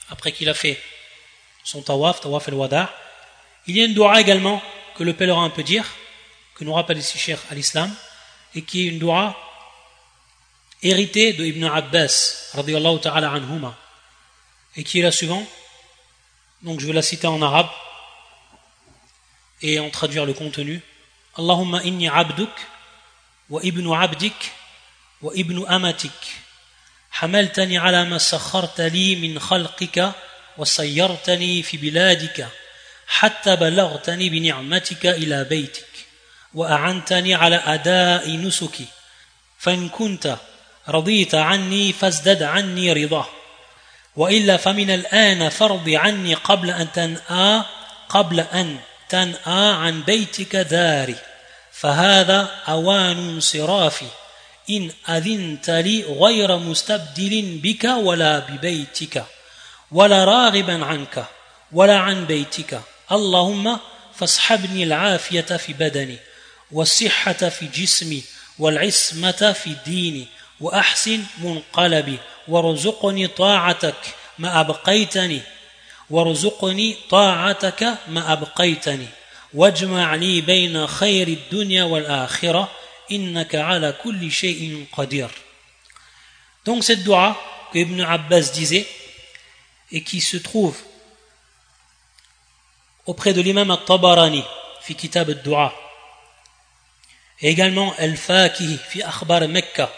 après 0.09 0.31
qu'il 0.31 0.49
a 0.49 0.53
fait 0.53 0.79
son 1.63 1.81
tawaf, 1.81 2.21
tawaf 2.21 2.47
al-wada', 2.49 2.93
il 3.67 3.77
y 3.77 3.81
a 3.81 3.85
une 3.85 3.93
dua 3.93 4.21
également 4.21 4.61
que 4.95 5.03
le 5.03 5.13
pèlerin 5.13 5.49
peut 5.49 5.63
dire, 5.63 5.85
que 6.55 6.63
nous 6.63 6.73
rappelle 6.73 6.97
ici 6.97 7.17
Cheikh 7.17 7.39
à 7.49 7.55
l'islam, 7.55 7.93
et 8.55 8.61
qui 8.61 8.85
est 8.85 8.89
une 8.89 8.99
dua 8.99 9.35
héritée 10.81 11.33
de 11.33 11.45
Ibn 11.45 11.63
Abbas, 11.65 12.53
ta'ala 13.01 13.31
anhuma, 13.31 13.77
et 14.75 14.83
qui 14.83 14.99
est 14.99 15.03
la 15.03 15.11
suivante. 15.11 15.47
Donc 16.61 16.79
je 16.79 16.87
vais 16.87 16.93
la 16.93 17.01
citer 17.01 17.27
en 17.27 17.41
arabe 17.41 17.69
et 19.61 19.79
en 19.79 19.89
traduire 19.89 20.25
le 20.25 20.33
contenu. 20.33 20.81
Allahumma 21.37 21.83
inni 21.83 22.07
abduk 22.09 22.49
wa 23.49 23.61
ibnu 23.63 23.93
abdik 23.93 24.51
wa 25.21 25.31
ibnu 25.35 25.63
amatik. 25.67 26.11
حملتني 27.17 27.77
على 27.77 28.05
ما 28.05 28.17
سخرت 28.17 28.81
لي 28.81 29.15
من 29.15 29.39
خلقك 29.39 30.11
وسيرتني 30.57 31.63
في 31.63 31.77
بلادك 31.77 32.47
حتى 33.07 33.55
بلغتني 33.55 34.29
بنعمتك 34.29 35.05
إلى 35.05 35.43
بيتك 35.43 35.87
وأعنتني 36.53 37.35
على 37.35 37.55
أداء 37.55 38.29
نسكي 38.29 38.85
فإن 39.59 39.89
كنت 39.89 40.37
رضيت 40.89 41.35
عني 41.35 41.93
فازدد 41.93 42.43
عني 42.43 42.93
رضاه. 42.93 43.27
وإلا 44.15 44.57
فمن 44.57 44.89
الآن 44.89 45.49
فرض 45.49 45.89
عني 45.89 46.33
قبل 46.33 46.69
أن 46.69 46.91
تنأى 46.91 47.63
قبل 48.09 48.39
أن 48.39 48.77
تنأى 49.09 49.73
عن 49.73 50.03
بيتك 50.03 50.55
داري 50.55 51.15
فهذا 51.71 52.49
أوان 52.67 53.17
انصرافي 53.17 54.05
إن 54.69 54.91
أذنت 55.09 55.69
لي 55.69 56.03
غير 56.03 56.57
مستبدل 56.57 57.59
بك 57.63 57.83
ولا 57.83 58.39
ببيتك 58.39 59.23
ولا 59.91 60.25
راغبا 60.25 60.85
عنك 60.85 61.25
ولا 61.71 61.97
عن 61.97 62.25
بيتك. 62.25 62.81
اللهم 63.11 63.79
فاصحبني 64.15 64.83
العافية 64.83 65.41
في 65.41 65.73
بدني 65.73 66.17
والصحة 66.71 67.33
في 67.33 67.65
جسمي 67.65 68.23
والعصمة 68.59 69.55
في 69.63 69.75
ديني. 69.85 70.27
وأحسن 70.61 71.23
منقلبي 71.37 72.17
وارزقني 72.47 73.27
طاعتك 73.27 74.15
ما 74.39 74.59
أبقيتني 74.59 75.41
وارزقني 76.09 76.97
طاعتك 77.09 77.97
ما 78.07 78.33
أبقيتني 78.33 79.07
واجمع 79.53 80.15
لي 80.15 80.41
بين 80.41 80.87
خير 80.87 81.27
الدنيا 81.27 81.83
والآخرة 81.83 82.71
إنك 83.11 83.55
على 83.55 83.91
كل 84.03 84.31
شيء 84.31 84.85
قدير 84.91 85.29
Donc 86.65 86.83
cette 86.83 87.03
dua 87.03 87.37
que 87.71 87.79
Ibn 87.79 88.01
Abbas 88.01 88.51
disait 88.53 88.85
et 89.91 90.03
qui 90.03 90.19
se 90.19 90.35
trouve 90.35 90.77
auprès 93.05 93.33
de 93.33 93.39
l'imam 93.41 93.71
al-Tabarani 93.71 94.43
fi 94.81 94.95
kitab 94.95 95.29
al-dua 95.29 95.73
et 97.39 97.49
également 97.49 97.93
al-Fakihi 97.97 98.77
fi 98.89 99.01
akhbar 99.01 99.47
Mecca 99.47 99.89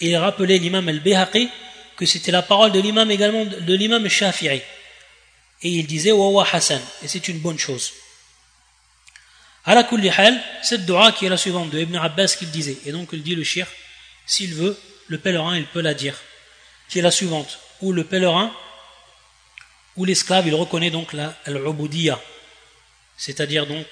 et 0.00 0.08
il 0.08 0.16
rappelait 0.16 0.58
l'imam 0.58 0.88
al-Bayhaqi 0.88 1.48
que 1.96 2.06
c'était 2.06 2.30
la 2.30 2.42
parole 2.42 2.70
de 2.72 2.80
l'imam 2.80 3.10
également 3.10 3.44
de 3.44 3.74
l'imam 3.74 4.08
Shafi'i. 4.08 4.62
Et 5.62 5.68
il 5.68 5.86
disait 5.86 6.12
wa 6.12 6.46
hasan. 6.50 6.80
Et 7.02 7.08
c'est 7.08 7.28
une 7.28 7.38
bonne 7.40 7.58
chose. 7.58 7.92
À 9.66 9.74
la 9.74 9.86
hal 10.16 10.42
cette 10.62 10.86
dua 10.86 11.12
qui 11.12 11.26
est 11.26 11.28
la 11.28 11.36
suivante 11.36 11.70
de 11.70 11.80
Ibn 11.80 11.96
Abbas 11.96 12.36
qu'il 12.38 12.50
disait. 12.50 12.78
Et 12.86 12.92
donc 12.92 13.10
il 13.12 13.22
dit 13.22 13.34
le 13.34 13.44
shir 13.44 13.66
s'il 14.24 14.54
veut 14.54 14.78
le 15.08 15.18
pèlerin 15.18 15.56
il 15.56 15.66
peut 15.66 15.82
la 15.82 15.94
dire. 15.94 16.16
Qui 16.88 17.00
est 17.00 17.02
la 17.02 17.10
suivante. 17.10 17.58
Où 17.82 17.92
le 17.92 18.04
pèlerin 18.04 18.54
où 19.96 20.04
l'esclave 20.04 20.46
il 20.46 20.54
reconnaît 20.54 20.90
donc 20.90 21.12
la 21.12 21.36
al 21.44 21.60
c'est-à-dire 23.16 23.66
donc 23.66 23.86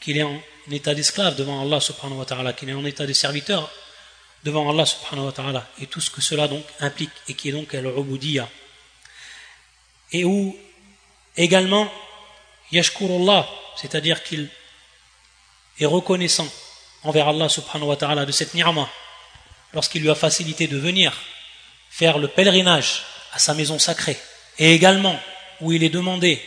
qu'il 0.00 0.18
est 0.18 0.22
en 0.22 0.42
état 0.72 0.94
d'esclave 0.94 1.36
devant 1.36 1.62
Allah 1.62 1.80
subhanahu 1.80 2.18
wa 2.18 2.24
ta'ala 2.24 2.52
qu'il 2.52 2.68
est 2.68 2.74
en 2.74 2.84
état 2.84 3.06
de 3.06 3.12
serviteur 3.12 3.70
devant 4.44 4.70
Allah 4.70 4.86
subhanahu 4.86 5.26
wa 5.26 5.32
ta'ala. 5.32 5.68
Et 5.80 5.86
tout 5.86 6.00
ce 6.00 6.10
que 6.10 6.20
cela 6.20 6.48
donc 6.48 6.64
implique 6.80 7.10
et 7.28 7.34
qui 7.34 7.48
est 7.48 7.52
donc 7.52 7.74
al-ubudiyya. 7.74 8.48
Et 10.12 10.24
où 10.24 10.56
également 11.36 11.90
yashkurullah 12.72 13.48
c'est-à-dire 13.76 14.22
qu'il 14.22 14.48
est 15.78 15.86
reconnaissant 15.86 16.48
envers 17.02 17.28
Allah 17.28 17.48
subhanahu 17.48 17.88
wa 17.88 17.96
ta'ala 17.96 18.24
de 18.24 18.32
cette 18.32 18.54
ni'ma 18.54 18.88
lorsqu'il 19.74 20.02
lui 20.02 20.10
a 20.10 20.14
facilité 20.14 20.66
de 20.66 20.78
venir 20.78 21.12
faire 21.90 22.18
le 22.18 22.28
pèlerinage 22.28 23.04
à 23.32 23.38
sa 23.38 23.54
maison 23.54 23.78
sacrée. 23.78 24.16
Et 24.58 24.72
également 24.72 25.18
où 25.60 25.72
il 25.72 25.84
est 25.84 25.90
demandé 25.90 26.42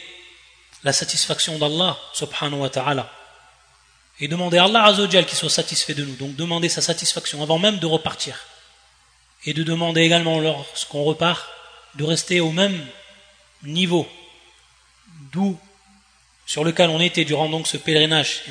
la 0.84 0.94
satisfaction 0.94 1.58
d'Allah 1.60 1.98
subhanahu 2.14 2.62
wa 2.62 2.70
ta'ala 2.70 3.19
et 4.20 4.28
demander 4.28 4.58
à 4.58 4.66
Allah 4.66 4.86
azawajal 4.86 5.26
qu'il 5.26 5.38
soit 5.38 5.50
satisfait 5.50 5.94
de 5.94 6.04
nous. 6.04 6.16
Donc 6.16 6.36
demander 6.36 6.70
sa 6.70 6.82
satisfaction 6.82 7.42
avant 7.42 7.58
même 7.58 7.80
de 7.80 7.86
repartir. 7.86 8.40
Et 9.46 9.54
de 9.54 9.64
demander 9.64 10.02
également 10.02 10.40
lorsqu'on 10.40 11.04
repart 11.04 11.48
de 11.96 12.04
rester 12.04 12.40
au 12.42 12.52
même 12.52 12.86
niveau. 13.64 14.08
D'où 15.32 15.58
sur 16.46 16.64
lequel 16.64 16.90
on 16.90 17.00
était 17.00 17.26
durant 17.26 17.48
donc 17.48 17.68
ce 17.68 17.78
pèlerinage 17.78 18.42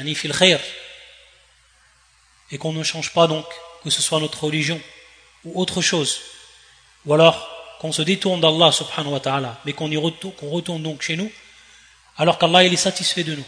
et 2.50 2.58
qu'on 2.58 2.72
ne 2.72 2.84
change 2.84 3.12
pas 3.12 3.26
donc 3.26 3.44
que 3.82 3.90
ce 3.90 4.02
soit 4.02 4.20
notre 4.20 4.44
religion 4.44 4.80
ou 5.44 5.60
autre 5.60 5.80
chose. 5.80 6.20
Ou 7.06 7.14
alors 7.14 7.76
qu'on 7.80 7.92
se 7.92 8.02
détourne 8.02 8.40
d'Allah 8.40 8.72
subhanahu 8.72 9.12
wa 9.12 9.20
ta'ala, 9.20 9.60
mais 9.64 9.72
qu'on 9.72 9.88
retourne, 10.00 10.34
retourne 10.42 10.82
donc 10.82 11.02
chez 11.02 11.16
nous, 11.16 11.30
alors 12.16 12.38
qu'Allah 12.38 12.64
est 12.64 12.76
satisfait 12.76 13.24
de 13.24 13.34
nous, 13.34 13.44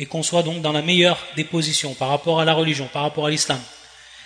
et 0.00 0.06
qu'on 0.06 0.22
soit 0.22 0.42
donc 0.42 0.62
dans 0.62 0.72
la 0.72 0.80
meilleure 0.80 1.18
des 1.36 1.44
positions 1.44 1.92
par 1.92 2.08
rapport 2.08 2.40
à 2.40 2.46
la 2.46 2.54
religion, 2.54 2.88
par 2.88 3.02
rapport 3.02 3.26
à 3.26 3.30
l'islam. 3.30 3.60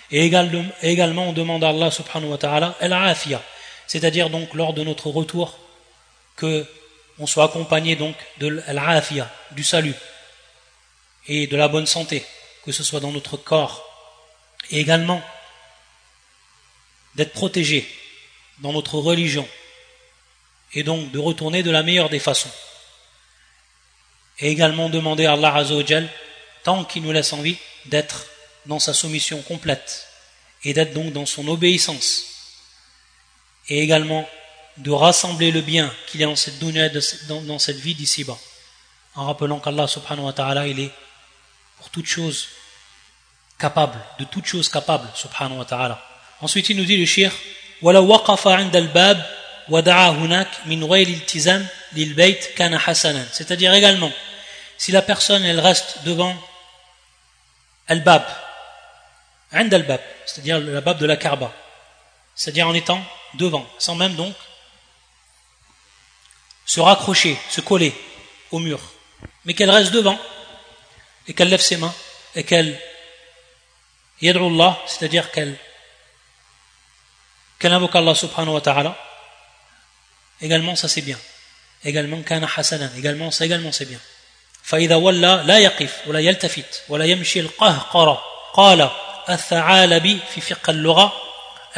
Et 0.09 0.25
également, 0.25 1.29
on 1.29 1.33
demande 1.33 1.65
à 1.65 1.69
Allah 1.69 1.91
subhanahu 1.91 2.31
wa 2.31 2.37
ta'ala 2.37 2.77
al 2.79 3.17
c'est-à-dire 3.85 4.29
donc 4.29 4.53
lors 4.53 4.73
de 4.73 4.83
notre 4.83 5.09
retour, 5.09 5.59
que 6.37 6.65
on 7.19 7.27
soit 7.27 7.43
accompagné 7.43 7.97
donc 7.97 8.15
de 8.37 8.47
l'afia, 8.67 9.29
du 9.51 9.63
salut, 9.63 9.95
et 11.27 11.45
de 11.47 11.57
la 11.57 11.67
bonne 11.67 11.85
santé, 11.85 12.25
que 12.63 12.71
ce 12.71 12.83
soit 12.83 13.01
dans 13.01 13.11
notre 13.11 13.35
corps, 13.35 13.83
et 14.71 14.79
également 14.79 15.21
d'être 17.15 17.33
protégé 17.33 17.85
dans 18.59 18.71
notre 18.71 18.95
religion 18.95 19.47
et 20.73 20.83
donc 20.83 21.11
de 21.11 21.19
retourner 21.19 21.63
de 21.63 21.71
la 21.71 21.83
meilleure 21.83 22.09
des 22.09 22.19
façons 22.19 22.51
Et 24.38 24.50
également 24.50 24.88
demander 24.88 25.26
à 25.26 25.32
Allah 25.32 25.54
Azzawajal, 25.54 26.08
tant 26.64 26.84
qu'il 26.84 27.02
nous 27.02 27.12
laisse 27.12 27.32
envie, 27.32 27.56
d'être 27.86 28.26
dans 28.66 28.78
sa 28.78 28.94
soumission 28.94 29.40
complète 29.42 30.06
et 30.64 30.72
d'être 30.74 30.92
donc 30.92 31.12
dans 31.12 31.26
son 31.26 31.46
obéissance. 31.48 32.24
Et 33.68 33.80
également 33.80 34.28
de 34.76 34.90
rassembler 34.90 35.50
le 35.50 35.60
bien 35.60 35.92
qu'il 36.06 36.20
y 36.20 36.24
a 36.24 36.26
dans 36.26 36.36
cette, 36.36 36.58
dans 36.58 37.58
cette 37.58 37.78
vie 37.78 37.94
d'ici-bas. 37.94 38.38
En 39.14 39.26
rappelant 39.26 39.58
qu'Allah 39.58 39.86
subhanahu 39.86 40.26
wa 40.26 40.32
ta'ala, 40.32 40.66
il 40.66 40.80
est 40.80 40.90
pour 41.78 41.90
toute 41.90 42.06
chose 42.06 42.48
capable, 43.58 43.98
de 44.18 44.24
toute 44.24 44.46
chose 44.46 44.68
capable, 44.68 45.08
subhanahu 45.14 45.58
wa 45.58 45.64
ta'ala. 45.64 46.02
Ensuite, 46.40 46.70
il 46.70 46.76
nous 46.76 46.84
dit 46.84 46.96
le 46.96 47.06
shir, 47.06 47.32
ولو 47.82 48.06
وقف 48.06 48.48
عند 48.48 48.76
الباب 48.76 49.26
ودعا 49.68 50.10
هناك 50.10 50.48
من 50.66 50.84
غير 50.84 51.08
التزام 51.08 51.66
للبيت 51.94 52.44
كان 52.56 52.78
حسنا 52.78 53.26
c'est-à-dire 53.32 53.72
également 53.74 54.12
si 54.78 54.92
la 54.92 55.02
personne 55.02 55.44
elle 55.44 55.60
reste 55.60 56.04
devant 56.04 56.36
al-bab 57.88 58.24
عند 59.52 59.74
الباب 59.74 60.00
c'est-à-dire 60.26 60.58
la 60.60 60.80
bab 60.80 60.98
de 60.98 61.06
la 61.06 61.16
Kaaba 61.16 61.52
c'est-à-dire 62.34 62.68
en 62.68 62.74
étant 62.74 63.02
devant 63.34 63.66
sans 63.78 63.94
même 63.94 64.14
donc 64.14 64.34
se 66.66 66.80
raccrocher 66.80 67.36
se 67.50 67.60
coller 67.60 67.94
au 68.50 68.58
mur 68.58 68.80
mais 69.44 69.54
qu'elle 69.54 69.70
reste 69.70 69.92
devant 69.92 70.18
et 71.26 71.34
qu'elle 71.34 71.48
lève 71.48 71.60
ses 71.60 71.76
mains 71.76 71.94
et 72.34 72.44
qu'elle 72.44 72.80
yad'u 74.22 74.46
Allah 74.46 74.78
c'est-à-dire 74.86 75.30
qu'elle 75.30 75.56
qu'elle 77.60 77.74
invoque 77.74 77.94
Allah 77.94 78.14
subhanahu 78.14 78.54
wa 78.54 78.60
ta'ala, 78.62 78.96
également 80.40 80.74
ça 80.74 80.88
c'est 80.88 81.02
bien. 81.02 81.18
Également 81.83 82.21
kana 82.23 82.47
hasanan, 82.47 82.89
également 82.97 83.31
ça 83.31 83.45
également 83.45 83.71
c'est 83.71 83.85
bien. 83.85 83.99
فإذا 84.63 84.95
ولى 84.95 85.43
لا 85.45 85.59
يقف 85.59 85.93
ولا 86.07 86.19
يلتفت 86.19 86.81
ولا 86.89 87.05
يمشي 87.05 87.39
القهقرة. 87.39 88.23
قال 88.53 88.89
الثعالبي 89.29 90.19
في 90.35 90.41
فقه 90.41 90.71
اللغة. 90.71 91.13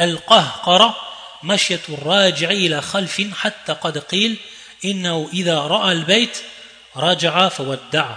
القهقرة 0.00 0.96
مشية 1.42 1.80
الراجع 1.88 2.50
إلى 2.50 2.82
خلف 2.82 3.22
حتى 3.34 3.72
قد 3.72 3.98
قيل 3.98 4.36
إنه 4.84 5.28
إذا 5.32 5.58
رأى 5.58 5.92
البيت 5.92 6.38
رجع 6.96 7.48
فودع. 7.48 8.16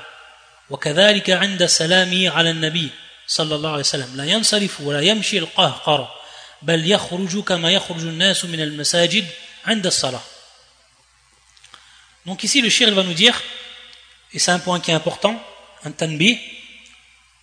وكذلك 0.69 1.29
عند 1.29 1.65
سلامه 1.65 2.29
على 2.29 2.49
النبي 2.49 2.89
صلى 3.27 3.55
الله 3.55 3.69
عليه 3.69 3.79
وسلم. 3.79 4.15
لا 4.15 4.25
ينصرف 4.25 4.81
ولا 4.81 5.01
يمشي 5.01 5.37
القهقرة 5.37 6.21
donc 12.25 12.43
ici 12.43 12.61
le 12.61 12.69
shir 12.69 12.93
va 12.93 13.03
nous 13.03 13.13
dire 13.13 13.41
et 14.33 14.39
c'est 14.39 14.51
un 14.51 14.59
point 14.59 14.79
qui 14.79 14.91
est 14.91 14.93
important 14.93 15.41
un 15.83 15.91
tanbi 15.91 16.39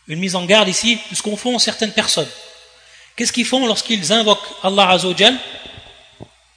une 0.06 0.18
mise 0.18 0.36
en 0.36 0.44
garde 0.44 0.68
ici 0.68 0.98
de 1.10 1.14
ce 1.14 1.22
qu'ont 1.22 1.36
font 1.36 1.58
certaines 1.58 1.92
personnes 1.92 2.28
qu'est-ce 3.16 3.32
qu'ils 3.32 3.46
font 3.46 3.66
lorsqu'ils 3.66 4.12
invoquent 4.12 4.48
Allah 4.62 4.90
Azzawajal? 4.90 5.36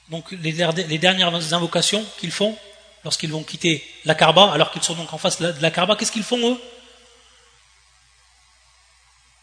Donc 0.08 0.30
les, 0.32 0.98
dernières 0.98 1.54
invocations 1.54 2.04
qu'ils 2.18 2.32
font 2.32 2.56
lorsqu'ils 3.04 3.32
vont 3.32 3.42
quitter 3.42 3.82
la 4.04 4.14
Kaaba 4.14 4.52
alors 4.52 4.70
qu'ils 4.70 4.82
sont 4.82 4.94
donc 4.94 5.12
en 5.12 5.18
face 5.18 5.40
de 5.40 5.54
la 5.60 5.70
Kaaba 5.70 5.96
qu'est-ce 5.96 6.12
qu'ils 6.12 6.22
font 6.22 6.52
eux? 6.52 6.60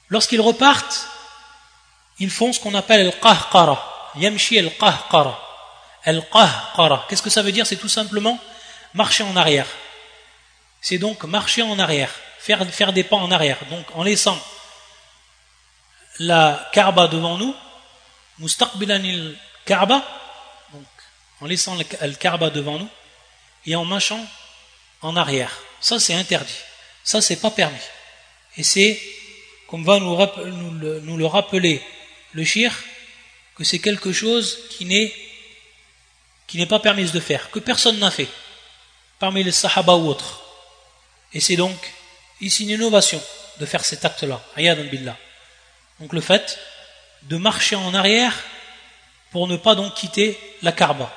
Lorsqu'ils 0.09 0.41
repartent 0.41 1.07
ils 2.19 2.29
font 2.29 2.51
ce 2.51 2.59
qu'on 2.59 2.75
appelle 2.75 3.07
al-qahqara. 3.07 4.11
Yamshi 4.15 4.59
al-qahqara. 4.59 5.39
Al-qahqara. 6.03 7.05
Qu'est-ce 7.09 7.21
que 7.21 7.29
ça 7.29 7.41
veut 7.41 7.51
dire? 7.51 7.65
C'est 7.65 7.77
tout 7.77 7.87
simplement 7.87 8.37
marcher 8.93 9.23
en 9.23 9.35
arrière. 9.35 9.67
C'est 10.81 10.97
donc 10.97 11.23
marcher 11.23 11.61
en 11.61 11.77
arrière, 11.77 12.13
faire, 12.39 12.65
faire 12.71 12.93
des 12.93 13.03
pas 13.03 13.17
en 13.17 13.31
arrière. 13.31 13.57
Donc 13.69 13.85
en 13.95 14.03
laissant 14.03 14.41
la 16.19 16.69
Kaaba 16.73 17.07
devant 17.07 17.37
nous, 17.37 17.55
donc 18.37 18.49
en 21.41 21.45
laissant 21.45 21.75
le 21.75 22.13
Kaaba 22.15 22.49
devant 22.49 22.79
nous, 22.79 22.89
et 23.65 23.75
en 23.75 23.85
marchant 23.85 24.25
en 25.01 25.15
arrière. 25.15 25.57
Ça 25.81 25.99
c'est 25.99 26.13
interdit. 26.13 26.59
Ça 27.03 27.21
c'est 27.21 27.37
pas 27.37 27.51
permis. 27.51 27.77
Et 28.57 28.63
c'est, 28.63 28.99
comme 29.67 29.85
va 29.85 29.99
nous, 29.99 30.15
nous 31.01 31.17
le 31.17 31.25
rappeler 31.25 31.81
le 32.33 32.43
shir 32.43 32.73
que 33.55 33.63
c'est 33.63 33.79
quelque 33.79 34.11
chose 34.11 34.57
qui 34.69 34.85
n'est 34.85 36.65
pas 36.65 36.79
permise 36.79 37.11
de 37.11 37.19
faire, 37.19 37.51
que 37.51 37.59
personne 37.59 37.99
n'a 37.99 38.11
fait, 38.11 38.27
parmi 39.19 39.43
les 39.43 39.51
sahaba 39.51 39.95
ou 39.95 40.07
autres. 40.07 40.41
Et 41.33 41.39
c'est 41.39 41.55
donc 41.55 41.77
ici 42.41 42.63
une 42.63 42.71
innovation 42.71 43.21
de 43.59 43.65
faire 43.65 43.83
cet 43.85 44.05
acte-là, 44.05 44.41
billah. 44.55 45.17
Donc 45.99 46.13
le 46.13 46.21
fait 46.21 46.57
de 47.23 47.37
marcher 47.37 47.75
en 47.75 47.93
arrière 47.93 48.33
pour 49.31 49.47
ne 49.47 49.57
pas 49.57 49.75
donc 49.75 49.93
quitter 49.93 50.39
la 50.61 50.71
karba 50.71 51.13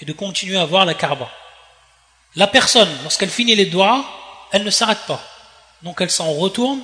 et 0.00 0.04
de 0.04 0.12
continuer 0.12 0.58
à 0.58 0.64
voir 0.64 0.84
la 0.86 0.94
karba. 0.94 1.30
La 2.36 2.46
personne, 2.46 2.88
lorsqu'elle 3.02 3.30
finit 3.30 3.54
les 3.54 3.66
doigts, 3.66 4.04
elle 4.52 4.64
ne 4.64 4.70
s'arrête 4.70 5.04
pas. 5.06 5.22
Donc 5.82 6.00
elle 6.00 6.10
s'en 6.10 6.32
retourne 6.32 6.80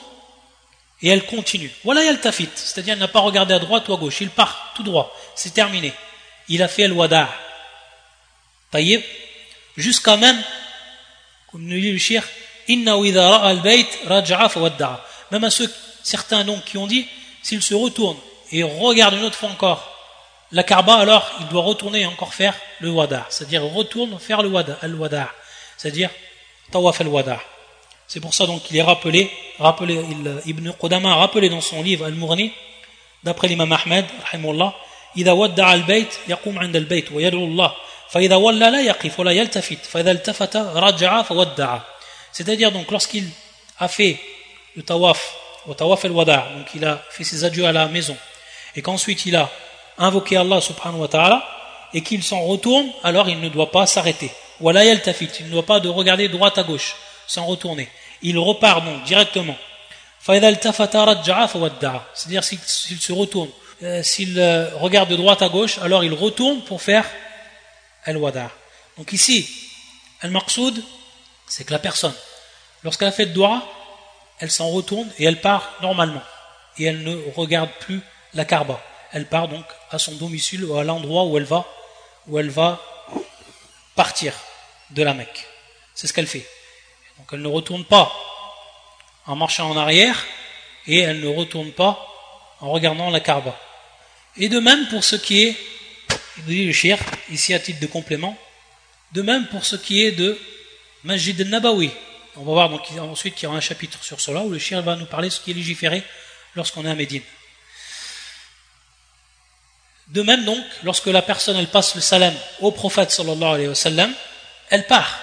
et 1.00 1.08
elle 1.08 1.24
continue. 1.24 1.70
Voilà 1.84 2.04
elle 2.04 2.20
tafit, 2.20 2.48
c'est-à-dire 2.54 2.94
elle 2.94 2.98
n'a 2.98 3.08
pas 3.08 3.20
regardé 3.20 3.54
à 3.54 3.58
droite 3.58 3.88
ou 3.88 3.94
à 3.94 3.96
gauche, 3.96 4.20
il 4.20 4.30
part 4.30 4.72
tout 4.74 4.82
droit, 4.82 5.14
c'est 5.34 5.54
terminé. 5.54 5.92
Il 6.48 6.62
a 6.62 6.68
fait 6.68 6.88
le 6.88 6.94
wada. 6.94 7.28
Taïb, 8.70 9.02
jusqu'à 9.77 10.17
même, 10.17 10.41
comme 11.51 11.63
nous 11.63 11.79
dit 11.79 11.91
le 11.91 11.97
shir, 11.97 12.23
inna 12.67 12.93
al 12.93 13.61
Même 15.31 15.43
à 15.43 15.49
ceux, 15.49 15.73
certains 16.03 16.43
donc 16.43 16.63
qui 16.65 16.77
ont 16.77 16.87
dit, 16.87 17.07
s'il 17.41 17.61
se 17.61 17.73
retourne 17.73 18.17
et 18.51 18.63
regarde 18.63 19.15
une 19.15 19.23
autre 19.23 19.35
fois 19.35 19.49
encore 19.49 19.89
la 20.51 20.63
karba, 20.63 20.95
alors 20.95 21.29
il 21.39 21.47
doit 21.47 21.63
retourner 21.63 22.01
et 22.01 22.05
encore 22.05 22.33
faire 22.33 22.55
le 22.79 22.91
wada. 22.91 23.25
C'est-à-dire 23.29 23.63
retourne 23.63 24.19
faire 24.19 24.43
le 24.43 24.49
wada, 24.49 24.77
al 24.81 24.93
wada. 24.95 25.31
C'est-à-dire 25.77 26.11
tawaf 26.71 27.01
al 27.01 27.07
wada. 27.07 27.39
C'est 28.07 28.19
pour 28.19 28.33
ça 28.33 28.45
donc 28.45 28.63
qu'il 28.63 28.77
est 28.77 28.83
rappelé, 28.83 29.31
rappelé 29.57 29.95
il, 29.95 30.41
Ibn 30.45 30.71
Qudama 30.73 31.13
a 31.13 31.15
rappelé 31.15 31.49
dans 31.49 31.61
son 31.61 31.81
livre 31.81 32.05
Al-Mourni, 32.05 32.51
d'après 33.23 33.47
l'imam 33.47 33.71
Ahmed, 33.71 34.05
rahimullah, 34.31 34.75
إذا 35.17 35.31
ودع 35.31 35.73
البيت 35.73 36.13
يقوم 36.27 36.59
عند 36.59 36.75
البيت 36.75 37.11
ويدعو 37.11 37.45
الله 37.45 37.73
فإذا 38.09 38.35
ولى 38.35 38.69
لا 38.69 38.81
يقف 38.81 39.19
ولا 39.19 39.31
يلتفت 39.31 39.85
فإذا 39.85 40.11
التفت 40.11 40.57
رجع 40.57 41.21
فودع 41.21 41.79
c'est-à-dire 42.31 42.71
donc 42.71 42.89
lorsqu'il 42.91 43.29
a 43.79 43.87
fait 43.87 44.19
le 44.75 44.83
tawaf 44.83 45.35
au 45.67 45.73
tawaf 45.73 46.05
al-wada 46.05 46.47
donc 46.55 46.67
il 46.75 46.85
a 46.85 47.01
fait 47.09 47.23
ses 47.23 47.43
adieux 47.43 47.65
à 47.65 47.71
la 47.71 47.87
maison 47.87 48.17
et 48.75 48.81
qu'ensuite 48.81 49.25
il 49.25 49.35
a 49.35 49.49
invoqué 49.97 50.37
Allah 50.37 50.61
subhanahu 50.61 51.01
wa 51.01 51.07
ta'ala 51.07 51.43
et 51.93 52.01
qu'il 52.01 52.23
s'en 52.23 52.41
retourne 52.41 52.87
alors 53.03 53.29
il 53.29 53.39
ne 53.39 53.49
doit 53.49 53.71
pas 53.71 53.85
s'arrêter 53.85 54.31
wala 54.59 54.83
yaltafit 54.83 55.29
il 55.39 55.47
ne 55.47 55.51
doit 55.51 55.65
pas 55.65 55.79
de 55.79 55.89
regarder 55.89 56.27
droite 56.27 56.57
à 56.57 56.63
gauche 56.63 56.95
sans 57.27 57.45
retourner 57.45 57.87
il 58.23 58.39
repart 58.39 58.83
donc 58.83 59.03
directement. 59.03 59.55
C'est-à-dire 60.25 60.63
s'il 62.43 62.59
se 62.59 63.11
retourne, 63.11 63.49
euh, 63.83 64.01
s'il 64.01 64.39
euh, 64.39 64.69
regarde 64.77 65.09
de 65.09 65.17
droite 65.17 65.41
à 65.41 65.49
gauche, 65.49 65.77
alors 65.79 66.05
il 66.05 66.13
retourne 66.13 66.61
pour 66.61 66.81
faire 66.81 67.05
al-wada. 68.08 68.50
Donc 68.96 69.12
ici, 69.12 69.48
al-maqsoud, 70.22 70.82
c'est 71.46 71.64
que 71.64 71.72
la 71.72 71.78
personne, 71.78 72.14
lorsqu'elle 72.82 73.08
a 73.08 73.12
fait 73.12 73.26
doigt, 73.26 73.62
elle 74.40 74.50
s'en 74.50 74.68
retourne 74.68 75.10
et 75.18 75.24
elle 75.24 75.40
part 75.40 75.74
normalement. 75.82 76.22
Et 76.78 76.84
elle 76.84 77.02
ne 77.02 77.32
regarde 77.34 77.70
plus 77.80 78.00
la 78.34 78.44
karba. 78.44 78.80
Elle 79.12 79.26
part 79.26 79.48
donc 79.48 79.64
à 79.90 79.98
son 79.98 80.12
domicile 80.12 80.64
ou 80.64 80.76
à 80.76 80.84
l'endroit 80.84 81.24
où 81.24 81.36
elle 81.36 81.44
va, 81.44 81.66
où 82.26 82.38
elle 82.38 82.50
va 82.50 82.80
partir 83.94 84.32
de 84.90 85.02
la 85.02 85.14
Mecque. 85.14 85.46
C'est 85.94 86.06
ce 86.06 86.12
qu'elle 86.12 86.26
fait. 86.26 86.46
Donc 87.18 87.28
elle 87.32 87.42
ne 87.42 87.48
retourne 87.48 87.84
pas 87.84 88.12
en 89.26 89.36
marchant 89.36 89.70
en 89.70 89.76
arrière 89.76 90.24
et 90.86 91.00
elle 91.00 91.20
ne 91.20 91.28
retourne 91.28 91.72
pas 91.72 92.06
en 92.60 92.70
regardant 92.70 93.10
la 93.10 93.20
Kaaba. 93.20 93.58
Et 94.36 94.48
de 94.48 94.60
même 94.60 94.88
pour 94.88 95.02
ce 95.02 95.16
qui 95.16 95.42
est, 95.42 95.56
il 96.38 96.44
dit 96.44 96.66
le 96.66 96.72
shir, 96.72 96.98
ici 97.30 97.54
à 97.54 97.58
titre 97.58 97.80
de 97.80 97.86
complément, 97.86 98.36
de 99.12 99.22
même 99.22 99.46
pour 99.48 99.64
ce 99.64 99.76
qui 99.76 100.04
est 100.04 100.12
de 100.12 100.38
Majid 101.04 101.40
al-Nabawi. 101.40 101.90
On 102.36 102.44
va 102.44 102.52
voir 102.52 102.68
donc 102.68 102.82
ensuite 103.00 103.34
qu'il 103.34 103.44
y 103.44 103.46
aura 103.46 103.58
un 103.58 103.62
chapitre 103.62 104.02
sur 104.04 104.20
cela 104.20 104.42
où 104.42 104.50
le 104.50 104.58
shir 104.58 104.80
va 104.82 104.96
nous 104.96 105.06
parler 105.06 105.28
de 105.28 105.32
ce 105.32 105.40
qui 105.40 105.50
est 105.50 105.54
légiféré 105.54 106.02
lorsqu'on 106.54 106.84
est 106.86 106.90
à 106.90 106.94
Médine. 106.94 107.22
De 110.08 110.22
même 110.22 110.44
donc, 110.44 110.64
lorsque 110.84 111.06
la 111.06 111.20
personne 111.20 111.56
elle 111.56 111.66
passe 111.66 111.94
le 111.94 112.00
salam 112.00 112.34
au 112.60 112.70
prophète 112.70 113.10
sallallahu 113.10 113.54
alayhi 113.54 113.68
wa 113.68 113.74
sallam, 113.74 114.12
elle 114.70 114.86
part 114.86 115.18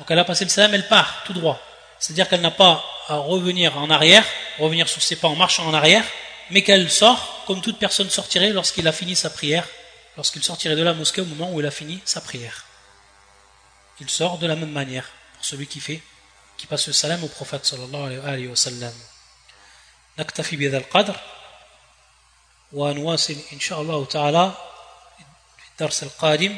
donc 0.00 0.10
elle 0.10 0.18
a 0.18 0.24
passé 0.24 0.44
le 0.44 0.50
salam, 0.50 0.72
elle 0.72 0.88
part 0.88 1.24
tout 1.26 1.34
droit. 1.34 1.60
C'est-à-dire 1.98 2.26
qu'elle 2.26 2.40
n'a 2.40 2.50
pas 2.50 2.82
à 3.06 3.16
revenir 3.16 3.76
en 3.76 3.90
arrière, 3.90 4.24
revenir 4.58 4.88
sur 4.88 5.02
ses 5.02 5.16
pas 5.16 5.28
en 5.28 5.36
marchant 5.36 5.66
en 5.66 5.74
arrière, 5.74 6.04
mais 6.48 6.62
qu'elle 6.62 6.90
sort 6.90 7.42
comme 7.46 7.60
toute 7.60 7.78
personne 7.78 8.08
sortirait 8.08 8.50
lorsqu'il 8.50 8.88
a 8.88 8.92
fini 8.92 9.14
sa 9.14 9.28
prière, 9.28 9.68
lorsqu'il 10.17 10.43
sortirait 10.43 10.75
de 10.75 10.83
la 10.83 10.93
mosquée 10.93 11.21
au 11.21 11.25
moment 11.25 11.51
où 11.51 11.59
il 11.59 11.65
a 11.65 11.71
fini 11.71 12.01
sa 12.05 12.21
prière. 12.21 12.65
Il 13.99 14.09
sort 14.09 14.37
de 14.37 14.47
la 14.47 14.55
même 14.55 14.71
manière 14.71 15.09
pour 15.35 15.45
celui 15.45 15.67
qui 15.67 15.79
fait, 15.79 16.01
qui 16.57 16.67
passe 16.67 16.87
le 16.87 16.93
salam 16.93 17.23
au 17.23 17.27
prophète 17.27 17.65
sallallahu 17.65 18.19
alayhi 18.19 18.47
wa 18.47 18.55
sallam. 18.55 18.93
نكتفي 20.19 20.55
بهذا 20.55 20.77
القدر 20.77 21.19
ونواصل 22.73 23.35
إن 23.53 23.59
شاء 23.59 23.81
الله 23.81 24.05
تعالى 24.05 24.53
في 25.57 25.71
الدرس 25.71 26.03
القادم 26.03 26.57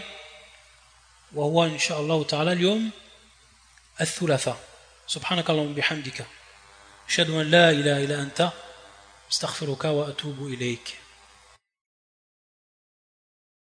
وهو 1.33 1.63
إن 1.65 1.79
شاء 1.79 1.99
الله 1.99 2.23
تعالى 2.23 2.51
اليوم 2.51 2.91
الثلاثاء 4.01 4.59
سبحانك 5.07 5.49
اللهم 5.49 5.73
بحمدك 5.73 6.25
أشهد 7.09 7.29
أن 7.29 7.51
لا 7.51 7.69
إله 7.69 8.03
إلا 8.03 8.21
أنت 8.21 8.49
استغفرك 9.31 9.85
وأتوب 9.85 10.47
إليك 10.47 10.97